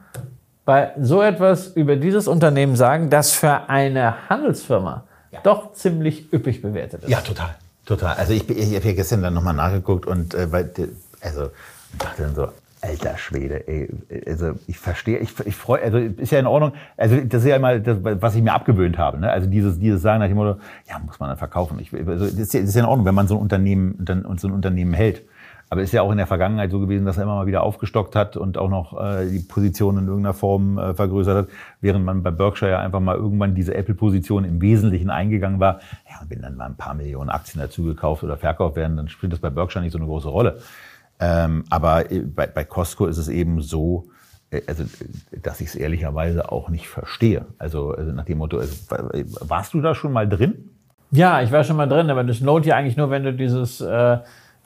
bei 0.68 0.92
so 1.00 1.22
etwas 1.22 1.68
über 1.68 1.96
dieses 1.96 2.28
Unternehmen 2.28 2.76
sagen, 2.76 3.10
das 3.10 3.32
für 3.32 3.70
eine 3.70 4.30
Handelsfirma 4.30 5.06
ja. 5.32 5.40
doch 5.42 5.72
ziemlich 5.72 6.34
üppig 6.34 6.62
bewertet 6.62 7.06
ist. 7.06 7.10
Ja, 7.10 7.22
total. 7.22 7.56
Total. 7.86 8.18
Also 8.18 8.34
ich, 8.34 8.50
ich 8.50 8.76
habe 8.76 8.86
ja 8.86 8.94
gestern 8.94 9.22
dann 9.22 9.34
nochmal 9.34 9.54
nachgeguckt 9.54 10.06
und 10.06 10.34
äh, 10.34 10.52
weil, 10.52 10.70
also 11.22 11.52
dachte 11.98 12.24
dann 12.24 12.36
so, 12.36 12.50
alter 12.82 13.18
Schwede, 13.18 13.66
ey, 13.66 13.88
also 14.28 14.56
ich 14.68 14.78
verstehe, 14.78 15.20
ich, 15.20 15.30
ich 15.46 15.56
freue, 15.56 15.82
also 15.84 16.00
ist 16.00 16.34
ja 16.34 16.40
in 16.40 16.48
Ordnung, 16.48 16.74
also 16.98 17.16
das 17.16 17.44
ist 17.44 17.48
ja 17.48 17.56
immer 17.56 17.80
das, 17.80 18.00
was 18.02 18.36
ich 18.36 18.42
mir 18.42 18.52
abgewöhnt 18.52 18.98
habe, 18.98 19.20
ne? 19.20 19.32
also 19.32 19.48
dieses, 19.48 19.80
dieses 19.80 20.02
Sagen 20.02 20.20
nach 20.20 20.28
dem 20.28 20.36
Motto, 20.36 20.60
ja, 20.90 21.00
muss 21.00 21.18
man 21.18 21.30
dann 21.30 21.38
verkaufen. 21.38 21.80
Ich, 21.80 21.94
also 21.94 22.26
das 22.26 22.34
ist, 22.34 22.54
ja, 22.54 22.60
das 22.60 22.70
ist 22.70 22.76
ja 22.76 22.82
in 22.82 22.90
Ordnung, 22.90 23.06
wenn 23.06 23.16
man 23.16 23.30
so 23.30 23.36
ein 23.36 23.42
Unternehmen, 23.42 23.96
dann, 24.00 24.26
so 24.38 24.50
ein 24.50 24.54
Unternehmen 24.54 24.94
hält. 24.94 25.22
Aber 25.70 25.82
ist 25.82 25.92
ja 25.92 26.02
auch 26.02 26.12
in 26.12 26.18
der 26.18 26.28
Vergangenheit 26.28 26.72
so 26.72 26.80
gewesen, 26.80 27.06
dass 27.06 27.18
er 27.18 27.24
immer 27.24 27.36
mal 27.36 27.46
wieder 27.46 27.64
aufgestockt 27.64 28.16
hat 28.16 28.38
und 28.38 28.58
auch 28.58 28.70
noch 28.70 29.00
äh, 29.02 29.30
die 29.30 29.40
Position 29.40 29.98
in 29.98 30.08
irgendeiner 30.08 30.34
Form 30.34 30.78
äh, 30.78 30.94
vergrößert 30.94 31.36
hat, 31.36 31.48
während 31.82 32.06
man 32.06 32.24
bei 32.24 32.32
Berkshire 32.32 32.72
ja 32.72 32.80
einfach 32.80 33.02
mal 33.02 33.18
irgendwann 33.18 33.54
diese 33.54 33.76
Apple-Position 33.76 34.46
im 34.46 34.62
Wesentlichen 34.62 35.10
eingegangen 35.10 35.60
war. 35.60 35.80
Ja, 36.10 36.22
wenn 36.30 36.42
dann 36.42 36.56
mal 36.56 36.68
ein 36.68 36.78
paar 36.78 36.94
Millionen 36.94 37.30
Aktien 37.30 37.62
dazu 37.62 37.84
gekauft 37.84 38.24
oder 38.24 38.38
verkauft 38.38 38.78
werden, 38.78 38.96
dann 38.96 39.10
spielt 39.10 39.34
das 39.34 39.40
bei 39.40 39.50
Berkshire 39.50 39.84
nicht 39.84 39.92
so 39.92 39.98
eine 39.98 40.08
große 40.08 40.30
Rolle. 40.30 40.60
Ähm, 41.20 41.66
aber 41.70 42.12
äh, 42.12 42.20
bei, 42.20 42.48
bei 42.48 42.64
Costco 42.64 43.06
ist 43.08 43.18
es 43.18 43.28
eben 43.28 43.62
so, 43.62 44.06
äh, 44.52 44.62
also, 44.68 44.86
dass 45.42 45.60
ich 45.60 45.68
es 45.68 45.76
ehrlicherweise 45.76 46.52
auch 46.52 46.70
nicht 46.70 46.88
verstehe. 46.88 47.46
Also, 47.58 47.92
also 47.92 48.12
nach 48.12 48.26
dem 48.26 48.38
Motto, 48.38 48.58
also, 48.58 48.76
warst 49.42 49.74
du 49.74 49.82
da 49.82 49.96
schon 49.96 50.14
mal 50.14 50.30
drin? 50.30 50.70
Ja, 51.12 51.42
ich 51.42 51.52
war 51.52 51.64
schon 51.64 51.78
mal 51.78 51.88
drin, 51.88 52.10
aber 52.10 52.24
das 52.24 52.40
lohnt 52.42 52.66
ja 52.66 52.76
eigentlich 52.76 52.98
nur, 52.98 53.10
wenn 53.10 53.24
du 53.24 53.34
dieses 53.34 53.82
äh, 53.82 54.18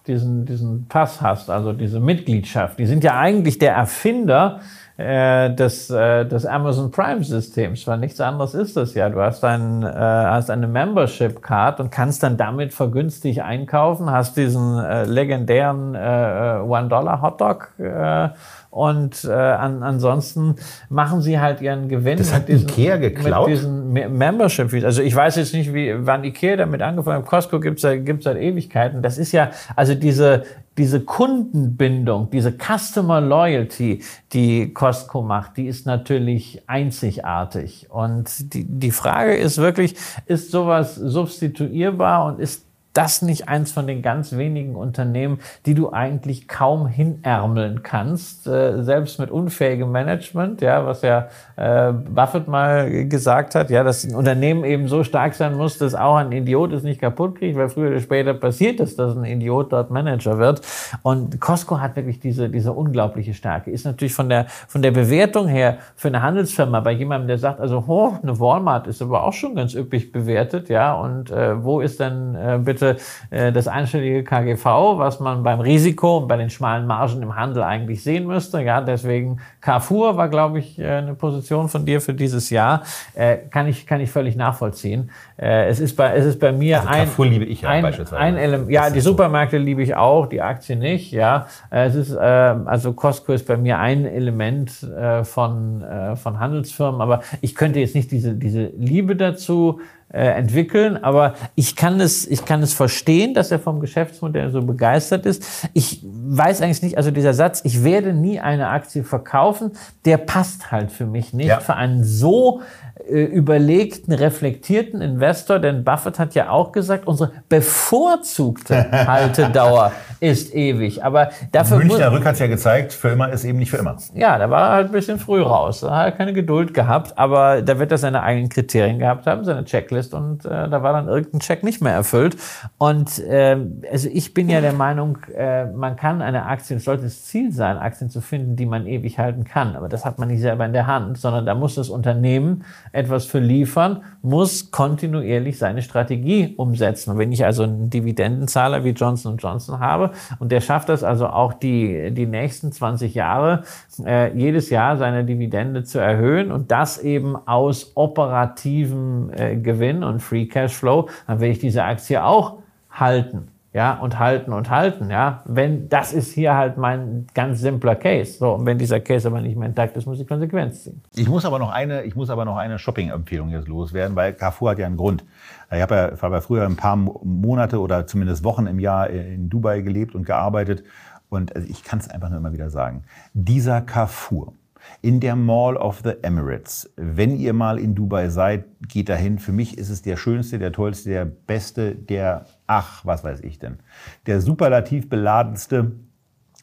diesen, 0.07 0.45
diesen 0.45 0.87
Pass 0.87 1.21
hast, 1.21 1.49
also 1.49 1.73
diese 1.73 1.99
Mitgliedschaft. 1.99 2.79
Die 2.79 2.85
sind 2.85 3.03
ja 3.03 3.17
eigentlich 3.19 3.59
der 3.59 3.73
Erfinder 3.73 4.61
äh, 4.97 5.53
des, 5.53 5.89
äh, 5.89 6.25
des 6.25 6.45
Amazon 6.45 6.91
Prime 6.91 7.23
Systems, 7.23 7.87
weil 7.87 7.99
nichts 7.99 8.19
anderes 8.19 8.53
ist 8.53 8.77
das 8.77 8.93
ja. 8.93 9.09
Du 9.09 9.21
hast, 9.21 9.43
ein, 9.43 9.83
äh, 9.83 9.87
hast 9.87 10.49
eine 10.49 10.67
Membership 10.67 11.41
Card 11.41 11.79
und 11.79 11.91
kannst 11.91 12.23
dann 12.23 12.37
damit 12.37 12.73
vergünstigt 12.73 13.41
einkaufen, 13.41 14.11
hast 14.11 14.37
diesen 14.37 14.79
äh, 14.79 15.05
legendären 15.05 15.95
äh, 15.95 16.57
äh 16.57 16.61
One-Dollar-Hotdog 16.61 17.73
äh, 17.79 18.29
und 18.71 19.25
äh, 19.25 19.31
an, 19.31 19.83
ansonsten 19.83 20.55
machen 20.89 21.21
sie 21.21 21.41
halt 21.41 21.61
ihren 21.61 21.89
Gewinn 21.89 22.17
das 22.17 22.33
hat 22.33 22.47
mit 22.47 22.57
diesen, 22.57 22.69
Ikea 22.69 22.97
geklaut? 22.97 23.49
mit 23.49 23.57
diesen 23.57 23.91
Membership 23.91 24.71
Fees. 24.71 24.85
Also 24.85 25.01
ich 25.01 25.13
weiß 25.13 25.35
jetzt 25.35 25.53
nicht, 25.53 25.73
wie 25.73 25.93
wann 25.97 26.23
Ikea 26.23 26.55
damit 26.55 26.81
angefangen 26.81 27.23
hat. 27.23 27.29
Costco 27.29 27.59
gibt's 27.59 27.81
seit, 27.81 28.05
gibt's 28.05 28.23
seit 28.23 28.37
Ewigkeiten. 28.37 29.01
Das 29.01 29.17
ist 29.17 29.33
ja, 29.33 29.51
also 29.75 29.93
diese, 29.93 30.43
diese 30.77 31.01
Kundenbindung, 31.01 32.29
diese 32.29 32.53
Customer 32.53 33.19
Loyalty, 33.19 34.03
die 34.31 34.73
Costco 34.73 35.21
macht, 35.21 35.57
die 35.57 35.67
ist 35.67 35.85
natürlich 35.85 36.63
einzigartig. 36.67 37.87
Und 37.89 38.53
die, 38.53 38.63
die 38.63 38.91
Frage 38.91 39.35
ist 39.35 39.57
wirklich, 39.57 39.95
ist 40.27 40.49
sowas 40.49 40.95
substituierbar 40.95 42.25
und 42.25 42.39
ist 42.39 42.65
das 42.93 43.21
nicht 43.21 43.47
eins 43.47 43.71
von 43.71 43.87
den 43.87 44.01
ganz 44.01 44.35
wenigen 44.35 44.75
Unternehmen, 44.75 45.39
die 45.65 45.75
du 45.75 45.93
eigentlich 45.93 46.47
kaum 46.47 46.87
hinärmeln 46.87 47.83
kannst, 47.83 48.47
äh, 48.47 48.83
selbst 48.83 49.19
mit 49.19 49.31
unfähigem 49.31 49.91
Management, 49.91 50.61
ja, 50.61 50.85
was 50.85 51.01
ja 51.01 51.27
äh, 51.55 51.93
Buffett 51.93 52.47
mal 52.47 53.07
gesagt 53.07 53.55
hat, 53.55 53.69
ja, 53.69 53.83
dass 53.83 54.03
ein 54.03 54.13
Unternehmen 54.13 54.65
eben 54.65 54.87
so 54.87 55.03
stark 55.03 55.35
sein 55.35 55.55
muss, 55.55 55.77
dass 55.77 55.95
auch 55.95 56.17
ein 56.17 56.31
Idiot 56.31 56.73
es 56.73 56.83
nicht 56.83 56.99
kaputt 56.99 57.37
kriegt, 57.37 57.57
weil 57.57 57.69
früher 57.69 57.91
oder 57.91 57.99
später 58.01 58.33
passiert 58.33 58.79
es, 58.81 58.95
dass 58.97 59.15
ein 59.15 59.23
Idiot 59.23 59.71
dort 59.71 59.89
Manager 59.89 60.37
wird. 60.37 60.61
Und 61.01 61.39
Costco 61.39 61.79
hat 61.79 61.95
wirklich 61.95 62.19
diese, 62.19 62.49
diese 62.49 62.73
unglaubliche 62.73 63.33
Stärke. 63.33 63.71
Ist 63.71 63.85
natürlich 63.85 64.13
von 64.13 64.27
der, 64.27 64.47
von 64.67 64.81
der 64.81 64.91
Bewertung 64.91 65.47
her 65.47 65.77
für 65.95 66.09
eine 66.09 66.21
Handelsfirma 66.21 66.81
bei 66.81 66.91
jemandem, 66.91 67.29
der 67.29 67.37
sagt, 67.37 67.61
also, 67.61 67.85
oh, 67.87 68.13
eine 68.21 68.37
Walmart 68.39 68.87
ist 68.87 69.01
aber 69.01 69.23
auch 69.23 69.33
schon 69.33 69.55
ganz 69.55 69.75
üppig 69.75 70.11
bewertet, 70.11 70.67
ja, 70.69 70.93
und 70.93 71.31
äh, 71.31 71.63
wo 71.63 71.79
ist 71.79 71.99
denn 71.99 72.35
äh, 72.35 72.59
bitte 72.61 72.80
Punkte 72.81 72.97
äh, 73.29 73.51
das 73.51 73.67
einstellige 73.67 74.23
KGV, 74.23 74.65
was 74.97 75.19
man 75.19 75.43
beim 75.43 75.59
Risiko 75.59 76.17
und 76.17 76.27
bei 76.27 76.37
den 76.37 76.49
schmalen 76.49 76.87
Margen 76.87 77.21
im 77.21 77.35
Handel 77.35 77.63
eigentlich 77.63 78.03
sehen 78.03 78.27
müsste. 78.27 78.61
Ja, 78.61 78.81
deswegen 78.81 79.39
Carrefour 79.61 80.17
war, 80.17 80.29
glaube 80.29 80.59
ich, 80.59 80.79
äh, 80.79 80.87
eine 80.87 81.13
Position 81.13 81.69
von 81.69 81.85
dir 81.85 82.01
für 82.01 82.13
dieses 82.13 82.49
Jahr. 82.49 82.83
Äh, 83.13 83.37
kann 83.49 83.67
ich 83.67 83.85
kann 83.85 84.01
ich 84.01 84.11
völlig 84.11 84.35
nachvollziehen. 84.35 85.11
Äh, 85.37 85.67
es 85.67 85.79
ist 85.79 85.95
bei 85.95 86.15
es 86.15 86.25
ist 86.25 86.39
bei 86.39 86.51
mir 86.51 86.77
also 86.77 86.89
ein 86.89 86.95
Carrefour 86.95 87.25
liebe 87.25 87.45
ich 87.45 87.61
ja 87.61 87.69
ein, 87.69 87.83
beispielsweise. 87.83 88.21
Ein 88.21 88.37
Element, 88.37 88.71
ja, 88.71 88.89
die 88.89 89.01
Supermärkte 89.01 89.57
so. 89.57 89.63
liebe 89.63 89.81
ich 89.81 89.95
auch, 89.95 90.27
die 90.27 90.41
Aktie 90.41 90.75
nicht. 90.75 91.11
Ja, 91.11 91.47
äh, 91.71 91.85
es 91.85 91.95
ist 91.95 92.11
äh, 92.11 92.19
also 92.19 92.93
Costco 92.93 93.33
ist 93.33 93.47
bei 93.47 93.57
mir 93.57 93.79
ein 93.79 94.05
Element 94.05 94.83
äh, 94.83 95.23
von 95.23 95.81
äh, 95.81 96.15
von 96.15 96.39
Handelsfirmen, 96.39 97.01
aber 97.01 97.21
ich 97.41 97.55
könnte 97.55 97.79
jetzt 97.79 97.95
nicht 97.95 98.11
diese 98.11 98.33
diese 98.33 98.71
Liebe 98.77 99.15
dazu 99.15 99.79
äh, 100.13 100.25
entwickeln. 100.25 101.01
Aber 101.03 101.35
ich 101.55 101.75
kann 101.75 101.99
es, 101.99 102.27
ich 102.27 102.45
kann 102.45 102.61
es 102.61 102.73
verstehen, 102.73 103.33
dass 103.33 103.51
er 103.51 103.59
vom 103.59 103.79
Geschäftsmodell 103.79 104.51
so 104.51 104.61
begeistert 104.61 105.25
ist. 105.25 105.69
Ich 105.73 106.03
weiß 106.03 106.61
eigentlich 106.61 106.81
nicht, 106.81 106.97
also 106.97 107.11
dieser 107.11 107.33
Satz, 107.33 107.61
ich 107.63 107.83
werde 107.83 108.13
nie 108.13 108.39
eine 108.39 108.69
Aktie 108.69 109.03
verkaufen, 109.03 109.71
der 110.05 110.17
passt 110.17 110.71
halt 110.71 110.91
für 110.91 111.05
mich 111.05 111.33
nicht. 111.33 111.47
Ja. 111.47 111.59
Für 111.59 111.75
einen 111.75 112.03
so 112.03 112.61
überlegten, 113.07 114.13
reflektierten 114.13 115.01
Investor, 115.01 115.59
denn 115.59 115.83
Buffett 115.83 116.19
hat 116.19 116.35
ja 116.35 116.49
auch 116.49 116.71
gesagt, 116.71 117.07
unsere 117.07 117.31
bevorzugte 117.49 118.91
Haltedauer 119.07 119.91
ist 120.19 120.53
ewig. 120.53 121.03
Aber 121.03 121.31
dafür 121.51 121.77
Münchner 121.77 122.11
Rück 122.11 122.25
hat 122.25 122.39
ja 122.39 122.47
gezeigt, 122.47 122.93
für 122.93 123.09
immer 123.09 123.29
ist 123.31 123.43
eben 123.43 123.57
nicht 123.57 123.71
für 123.71 123.77
immer. 123.77 123.97
Ja, 124.13 124.37
da 124.37 124.49
war 124.49 124.69
er 124.69 124.71
halt 124.73 124.87
ein 124.87 124.91
bisschen 124.91 125.19
früh 125.19 125.41
raus. 125.41 125.81
Da 125.81 125.95
hat 125.95 126.05
er 126.05 126.11
keine 126.11 126.33
Geduld 126.33 126.73
gehabt, 126.73 127.17
aber 127.17 127.61
da 127.61 127.79
wird 127.79 127.91
er 127.91 127.97
seine 127.97 128.21
eigenen 128.21 128.49
Kriterien 128.49 128.99
gehabt 128.99 129.25
haben, 129.25 129.43
seine 129.43 129.65
Checklist 129.65 130.13
und 130.13 130.45
äh, 130.45 130.69
da 130.69 130.83
war 130.83 130.93
dann 130.93 131.07
irgendein 131.07 131.39
Check 131.39 131.63
nicht 131.63 131.81
mehr 131.81 131.93
erfüllt. 131.93 132.37
Und 132.77 133.19
äh, 133.19 133.57
also 133.91 134.09
ich 134.11 134.33
bin 134.33 134.49
ja 134.49 134.61
der 134.61 134.73
Meinung, 134.73 135.17
äh, 135.35 135.65
man 135.65 135.95
kann 135.95 136.21
eine 136.21 136.45
Aktie, 136.45 136.77
es 136.77 136.85
sollte 136.85 137.03
das 137.03 137.23
Ziel 137.25 137.51
sein, 137.51 137.77
Aktien 137.77 138.09
zu 138.09 138.21
finden, 138.21 138.55
die 138.55 138.67
man 138.67 138.85
ewig 138.85 139.17
halten 139.17 139.43
kann. 139.43 139.75
Aber 139.75 139.89
das 139.89 140.05
hat 140.05 140.19
man 140.19 140.27
nicht 140.27 140.41
selber 140.41 140.65
in 140.65 140.73
der 140.73 140.85
Hand, 140.85 141.17
sondern 141.17 141.47
da 141.47 141.55
muss 141.55 141.75
das 141.75 141.89
Unternehmen 141.89 142.63
etwas 142.91 143.25
für 143.25 143.39
liefern, 143.39 144.03
muss 144.21 144.71
kontinuierlich 144.71 145.57
seine 145.57 145.81
Strategie 145.81 146.53
umsetzen. 146.57 147.11
Und 147.11 147.17
wenn 147.17 147.31
ich 147.31 147.45
also 147.45 147.63
einen 147.63 147.89
Dividendenzahler 147.89 148.83
wie 148.83 148.89
Johnson 148.89 149.37
Johnson 149.37 149.79
habe 149.79 150.11
und 150.39 150.51
der 150.51 150.61
schafft 150.61 150.89
das 150.89 151.03
also 151.03 151.27
auch 151.27 151.53
die, 151.53 152.11
die 152.11 152.25
nächsten 152.25 152.71
20 152.71 153.13
Jahre, 153.13 153.63
äh, 154.05 154.35
jedes 154.37 154.69
Jahr 154.69 154.97
seine 154.97 155.23
Dividende 155.23 155.83
zu 155.83 155.99
erhöhen 155.99 156.51
und 156.51 156.71
das 156.71 156.97
eben 156.97 157.35
aus 157.35 157.91
operativem 157.95 159.31
äh, 159.35 159.55
Gewinn 159.55 160.03
und 160.03 160.19
Free 160.21 160.45
Cash 160.45 160.73
Flow, 160.73 161.09
dann 161.27 161.39
werde 161.39 161.53
ich 161.53 161.59
diese 161.59 161.83
Aktie 161.83 162.23
auch 162.23 162.57
halten. 162.89 163.47
Ja, 163.73 163.93
und 163.93 164.19
halten 164.19 164.51
und 164.51 164.69
halten, 164.69 165.09
ja. 165.09 165.43
Wenn, 165.45 165.87
das 165.87 166.11
ist 166.11 166.33
hier 166.33 166.55
halt 166.55 166.77
mein 166.77 167.27
ganz 167.33 167.61
simpler 167.61 167.95
Case. 167.95 168.37
So, 168.37 168.55
und 168.55 168.65
wenn 168.65 168.77
dieser 168.77 168.99
Case 168.99 169.27
aber 169.27 169.39
nicht 169.39 169.55
mehr 169.55 169.69
intakt 169.69 169.95
ist, 169.95 170.05
muss 170.05 170.19
ich 170.19 170.27
Konsequenz 170.27 170.83
ziehen. 170.83 171.01
Ich 171.15 171.29
muss 171.29 171.45
aber 171.45 171.57
noch 171.57 171.71
eine, 171.71 172.03
ich 172.03 172.15
muss 172.15 172.29
aber 172.29 172.43
noch 172.43 172.57
eine 172.57 172.79
Shopping-Empfehlung 172.79 173.49
jetzt 173.49 173.69
loswerden, 173.69 174.15
weil 174.15 174.33
Carrefour 174.33 174.71
hat 174.71 174.79
ja 174.79 174.87
einen 174.87 174.97
Grund. 174.97 175.23
Ich 175.71 175.81
habe 175.81 175.95
ja, 175.95 176.21
habe 176.21 176.35
ja 176.35 176.41
früher 176.41 176.65
ein 176.65 176.75
paar 176.75 176.97
Monate 176.97 177.79
oder 177.79 178.05
zumindest 178.07 178.43
Wochen 178.43 178.67
im 178.67 178.79
Jahr 178.79 179.09
in 179.09 179.49
Dubai 179.49 179.79
gelebt 179.79 180.15
und 180.15 180.25
gearbeitet. 180.25 180.83
Und 181.29 181.55
also 181.55 181.65
ich 181.69 181.85
kann 181.85 181.99
es 181.99 182.09
einfach 182.09 182.27
nur 182.27 182.39
immer 182.39 182.51
wieder 182.51 182.69
sagen. 182.69 183.03
Dieser 183.33 183.79
Carrefour, 183.79 184.53
in 185.01 185.19
der 185.19 185.35
Mall 185.35 185.77
of 185.77 186.01
the 186.03 186.13
Emirates. 186.21 186.91
Wenn 186.95 187.35
ihr 187.37 187.53
mal 187.53 187.79
in 187.79 187.95
Dubai 187.95 188.29
seid, 188.29 188.65
geht 188.87 189.09
dahin. 189.09 189.39
Für 189.39 189.51
mich 189.51 189.77
ist 189.77 189.89
es 189.89 190.01
der 190.01 190.15
schönste, 190.15 190.59
der 190.59 190.71
tollste, 190.71 191.09
der 191.09 191.25
beste, 191.25 191.95
der, 191.95 192.45
ach, 192.67 193.03
was 193.05 193.23
weiß 193.23 193.41
ich 193.41 193.57
denn, 193.59 193.79
der 194.27 194.41
superlativ 194.41 195.09
beladenste 195.09 195.93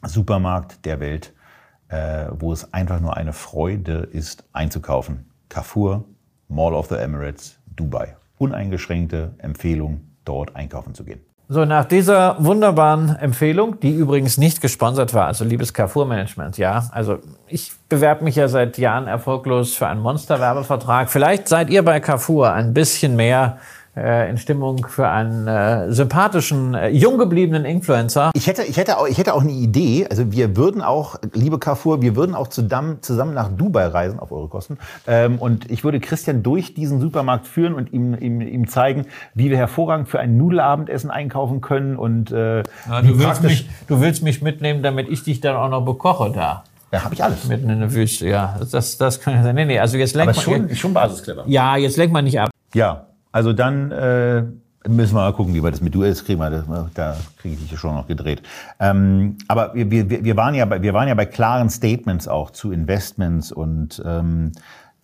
Supermarkt 0.03 0.85
der 0.85 0.99
Welt, 1.01 1.33
äh, 1.89 2.27
wo 2.31 2.53
es 2.53 2.73
einfach 2.73 3.01
nur 3.01 3.17
eine 3.17 3.33
Freude 3.33 4.07
ist, 4.11 4.45
einzukaufen. 4.53 5.25
Carrefour, 5.49 6.05
Mall 6.47 6.73
of 6.73 6.87
the 6.87 6.95
Emirates, 6.95 7.59
Dubai. 7.75 8.15
Uneingeschränkte 8.37 9.35
Empfehlung, 9.39 10.01
dort 10.23 10.55
einkaufen 10.55 10.93
zu 10.93 11.03
gehen. 11.03 11.19
So, 11.51 11.65
nach 11.65 11.85
dieser 11.85 12.35
wunderbaren 12.37 13.15
Empfehlung, 13.15 13.79
die 13.79 13.89
übrigens 13.89 14.37
nicht 14.37 14.61
gesponsert 14.61 15.15
war, 15.15 15.25
also 15.25 15.43
liebes 15.43 15.73
Carrefour 15.73 16.05
Management, 16.05 16.59
ja, 16.59 16.87
also 16.91 17.17
ich 17.47 17.71
bewerbe 17.89 18.23
mich 18.23 18.35
ja 18.35 18.47
seit 18.47 18.77
Jahren 18.77 19.07
erfolglos 19.07 19.73
für 19.73 19.87
einen 19.87 19.99
Monster-Werbevertrag. 19.99 21.09
Vielleicht 21.09 21.47
seid 21.47 21.71
ihr 21.71 21.83
bei 21.83 22.01
Carrefour 22.01 22.53
ein 22.53 22.75
bisschen 22.75 23.15
mehr 23.15 23.57
in 24.29 24.37
Stimmung 24.37 24.85
für 24.87 25.07
einen 25.07 25.47
äh, 25.47 25.91
sympathischen, 25.91 26.73
äh, 26.73 26.89
jung 26.89 27.17
gebliebenen 27.17 27.65
Influencer. 27.65 28.31
Ich 28.33 28.47
hätte, 28.47 28.63
ich, 28.63 28.77
hätte 28.77 28.97
auch, 28.97 29.07
ich 29.07 29.17
hätte 29.17 29.33
auch 29.33 29.41
eine 29.41 29.51
Idee. 29.51 30.07
Also 30.09 30.31
wir 30.31 30.55
würden 30.55 30.81
auch, 30.81 31.15
liebe 31.33 31.59
Carrefour, 31.59 32.01
wir 32.01 32.15
würden 32.15 32.35
auch 32.35 32.47
zusammen, 32.47 33.01
zusammen 33.01 33.33
nach 33.33 33.49
Dubai 33.49 33.87
reisen 33.87 34.19
auf 34.19 34.31
eure 34.31 34.47
Kosten. 34.47 34.77
Ähm, 35.07 35.37
und 35.39 35.69
ich 35.69 35.83
würde 35.83 35.99
Christian 35.99 36.43
durch 36.43 36.73
diesen 36.73 36.99
Supermarkt 36.99 37.47
führen 37.47 37.73
und 37.73 37.93
ihm, 37.93 38.15
ihm, 38.19 38.41
ihm 38.41 38.67
zeigen, 38.67 39.05
wie 39.33 39.49
wir 39.49 39.57
hervorragend 39.57 40.09
für 40.09 40.19
ein 40.19 40.37
Nudelabendessen 40.37 41.11
einkaufen 41.11 41.61
können. 41.61 41.97
Und, 41.97 42.31
äh, 42.31 42.59
ja, 42.59 43.01
du, 43.01 43.19
willst 43.19 43.43
mich, 43.43 43.69
du 43.87 44.01
willst 44.01 44.23
mich 44.23 44.41
mitnehmen, 44.41 44.83
damit 44.83 45.09
ich 45.09 45.23
dich 45.23 45.41
dann 45.41 45.55
auch 45.55 45.69
noch 45.69 45.85
bekoche 45.85 46.31
da. 46.31 46.63
Ja, 46.91 47.03
habe 47.03 47.13
ich 47.13 47.23
alles. 47.23 47.45
Mitten 47.45 47.69
in 47.69 47.79
der 47.79 47.93
Wüste, 47.93 48.27
ja. 48.27 48.59
Das, 48.71 48.97
das 48.97 49.21
kann 49.21 49.35
ja 49.35 49.43
sein. 49.43 49.55
Nee, 49.55 49.65
nee, 49.65 49.79
also 49.79 49.97
jetzt 49.97 50.15
lenkt 50.15 50.35
Aber 50.35 50.41
schon, 50.41 50.75
schon 50.75 50.93
Basisclever. 50.93 51.43
Ja, 51.45 51.77
jetzt 51.77 51.97
lenkt 51.97 52.13
man 52.13 52.23
nicht 52.23 52.39
ab. 52.39 52.49
Ja, 52.73 53.05
also 53.31 53.53
dann 53.53 53.91
äh, 53.91 54.43
müssen 54.87 55.15
wir 55.15 55.21
mal 55.21 55.33
gucken, 55.33 55.53
wie 55.53 55.63
wir 55.63 55.71
das 55.71 55.81
mit 55.81 55.93
Duels 55.93 56.23
kriegen. 56.23 56.39
Wir, 56.39 56.89
da 56.93 57.17
kriege 57.37 57.55
ich 57.55 57.69
dich 57.69 57.79
schon 57.79 57.95
noch 57.95 58.07
gedreht. 58.07 58.41
Ähm, 58.79 59.37
aber 59.47 59.73
wir, 59.73 59.91
wir, 59.91 60.23
wir, 60.23 60.37
waren 60.37 60.55
ja 60.55 60.65
bei, 60.65 60.81
wir 60.81 60.93
waren 60.93 61.07
ja 61.07 61.15
bei 61.15 61.25
klaren 61.25 61.69
Statements 61.69 62.27
auch 62.27 62.51
zu 62.51 62.71
Investments 62.71 63.51
und 63.51 64.01
ähm, 64.05 64.51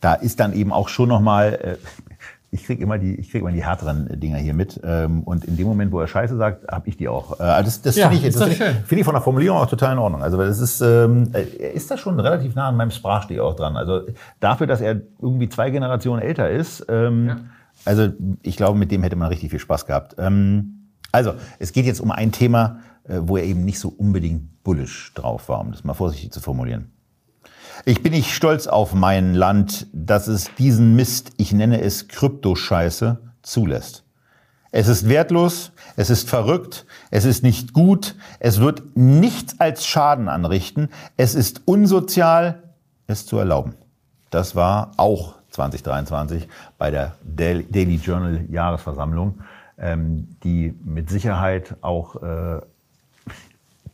da 0.01 0.13
ist 0.13 0.39
dann 0.39 0.53
eben 0.53 0.71
auch 0.71 0.89
schon 0.89 1.09
noch 1.09 1.21
mal 1.21 1.53
äh, 1.53 1.78
ich 2.55 2.63
krieg 2.63 2.80
immer 2.80 2.97
die, 2.97 3.15
ich 3.15 3.32
krieg 3.32 3.41
immer 3.41 3.51
die 3.51 3.63
härteren 3.63 4.07
Dinger 4.19 4.38
hier 4.38 4.53
mit. 4.53 4.80
Ähm, 4.84 5.23
und 5.23 5.43
in 5.43 5.57
dem 5.57 5.67
Moment, 5.67 5.91
wo 5.91 5.99
er 5.99 6.07
Scheiße 6.07 6.38
sagt, 6.38 6.67
habe 6.69 6.88
ich 6.88 6.95
die 6.95 7.09
auch. 7.09 7.39
Äh, 7.39 7.63
das 7.63 7.82
das 7.82 7.95
ja, 7.97 8.09
finde 8.09 8.28
ich, 8.28 8.34
das 8.34 8.47
find 8.47 8.99
ich 8.99 9.03
von 9.03 9.13
der 9.13 9.21
Formulierung 9.21 9.59
auch 9.59 9.67
total 9.67 9.93
in 9.93 9.99
Ordnung. 9.99 10.23
Also 10.23 10.38
das 10.38 10.59
ist, 10.59 10.80
ähm, 10.82 11.30
er 11.34 11.73
ist 11.73 11.91
da 11.91 11.97
schon 11.97 12.19
relativ 12.19 12.55
nah 12.55 12.69
an 12.69 12.78
meinem 12.78 12.91
Sprachstil 12.91 13.41
auch 13.41 13.55
dran. 13.55 13.76
Also 13.76 14.03
dafür, 14.39 14.67
dass 14.67 14.80
er 14.80 15.01
irgendwie 15.21 15.49
zwei 15.49 15.69
Generationen 15.69 16.21
älter 16.21 16.49
ist, 16.49 16.86
ähm, 16.88 17.28
ja. 17.28 17.38
Also 17.86 18.09
ich 18.41 18.57
glaube, 18.57 18.77
mit 18.77 18.91
dem 18.91 19.03
hätte 19.03 19.15
man 19.15 19.29
richtig 19.29 19.51
viel 19.51 19.59
Spaß 19.59 19.86
gehabt. 19.86 20.15
Ähm, 20.17 20.89
also 21.11 21.33
es 21.59 21.71
geht 21.71 21.86
jetzt 21.86 22.01
um 22.01 22.11
ein 22.11 22.31
Thema, 22.31 22.79
äh, 23.03 23.19
wo 23.21 23.38
er 23.38 23.43
eben 23.43 23.63
nicht 23.63 23.79
so 23.79 23.89
unbedingt 23.89 24.63
bullish 24.63 25.13
drauf 25.13 25.47
war, 25.47 25.61
um 25.61 25.71
das 25.71 25.83
mal 25.83 25.93
vorsichtig 25.93 26.31
zu 26.31 26.41
formulieren. 26.41 26.91
Ich 27.86 28.01
bin 28.01 28.13
nicht 28.13 28.33
stolz 28.33 28.67
auf 28.67 28.93
mein 28.93 29.33
Land, 29.33 29.88
dass 29.93 30.27
es 30.27 30.49
diesen 30.57 30.95
Mist, 30.95 31.31
ich 31.38 31.53
nenne 31.53 31.81
es 31.81 32.07
Kryptoscheiße, 32.07 33.19
zulässt. 33.43 34.03
Es 34.71 34.88
ist 34.88 35.07
wertlos, 35.07 35.71
es 35.95 36.09
ist 36.09 36.27
verrückt, 36.27 36.86
es 37.11 37.23
ist 37.23 37.43
nicht 37.43 37.73
gut, 37.73 38.15
es 38.39 38.59
wird 38.59 38.83
nichts 38.95 39.59
als 39.59 39.86
Schaden 39.86 40.27
anrichten, 40.27 40.89
es 41.15 41.36
ist 41.36 41.61
unsozial, 41.65 42.63
es 43.07 43.25
zu 43.25 43.38
erlauben. 43.38 43.75
Das 44.31 44.55
war 44.55 44.91
auch 44.97 45.34
2023 45.56 46.47
bei 46.78 46.91
der 46.91 47.16
Daily 47.24 47.95
Journal 47.95 48.45
Jahresversammlung, 48.49 49.41
ähm, 49.78 50.38
die 50.43 50.74
mit 50.84 51.10
Sicherheit 51.10 51.76
auch 51.82 52.22
äh, 52.22 52.62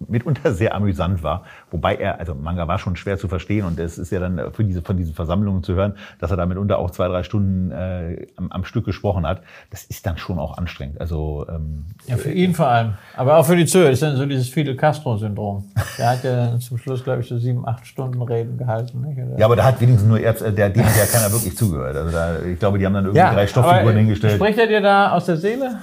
mitunter 0.07 0.53
sehr 0.53 0.75
amüsant 0.75 1.23
war. 1.23 1.43
Wobei 1.69 1.95
er, 1.95 2.19
also 2.19 2.35
Manga 2.35 2.67
war 2.67 2.79
schon 2.79 2.95
schwer 2.95 3.17
zu 3.17 3.27
verstehen 3.27 3.65
und 3.65 3.79
es 3.79 3.97
ist 3.97 4.11
ja 4.11 4.19
dann 4.19 4.51
für 4.53 4.63
diese, 4.63 4.81
von 4.81 4.97
diesen 4.97 5.13
Versammlungen 5.13 5.63
zu 5.63 5.73
hören, 5.75 5.93
dass 6.19 6.31
er 6.31 6.37
da 6.37 6.45
mitunter 6.45 6.77
auch 6.77 6.91
zwei, 6.91 7.07
drei 7.07 7.23
Stunden 7.23 7.71
äh, 7.71 8.27
am, 8.35 8.51
am 8.51 8.65
Stück 8.65 8.85
gesprochen 8.85 9.25
hat. 9.27 9.41
Das 9.69 9.83
ist 9.83 10.05
dann 10.05 10.17
schon 10.17 10.39
auch 10.39 10.57
anstrengend. 10.57 10.99
Also, 10.99 11.45
ähm, 11.49 11.85
ja, 12.07 12.17
für 12.17 12.31
ihn 12.31 12.53
vor 12.53 12.67
allem. 12.67 12.93
Aber 13.15 13.37
auch 13.37 13.45
für 13.45 13.55
die 13.55 13.65
Zuhörer. 13.65 13.91
Ist 13.91 14.01
dann 14.01 14.15
so 14.17 14.25
dieses 14.25 14.49
Fidel 14.49 14.75
Castro-Syndrom. 14.75 15.65
Der 15.97 16.09
hat 16.11 16.23
ja 16.23 16.57
zum 16.59 16.77
Schluss, 16.77 17.03
glaube 17.03 17.21
ich, 17.21 17.27
so 17.27 17.37
sieben, 17.37 17.67
acht 17.67 17.85
Stunden 17.85 18.21
Reden 18.21 18.57
gehalten. 18.57 19.01
Nicht? 19.01 19.19
Ja, 19.37 19.45
aber 19.45 19.55
da 19.55 19.65
hat 19.65 19.81
wenigstens 19.81 20.07
nur 20.07 20.19
er, 20.19 20.33
der, 20.33 20.69
dem 20.69 20.85
hat 20.85 20.97
ja 20.97 21.05
keiner 21.05 21.31
wirklich 21.31 21.57
zugehört. 21.57 21.95
Also 21.95 22.11
da, 22.11 22.39
ich 22.41 22.59
glaube, 22.59 22.79
die 22.79 22.85
haben 22.85 22.93
dann 22.93 23.05
irgendwie 23.05 23.19
ja, 23.19 23.33
drei 23.33 23.47
Stofffiguren 23.47 23.97
hingestellt. 23.97 24.35
Spricht 24.35 24.59
er 24.59 24.67
dir 24.67 24.81
da 24.81 25.11
aus 25.11 25.25
der 25.25 25.37
Seele? 25.37 25.79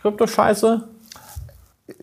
Krypto-Scheiße? 0.00 0.82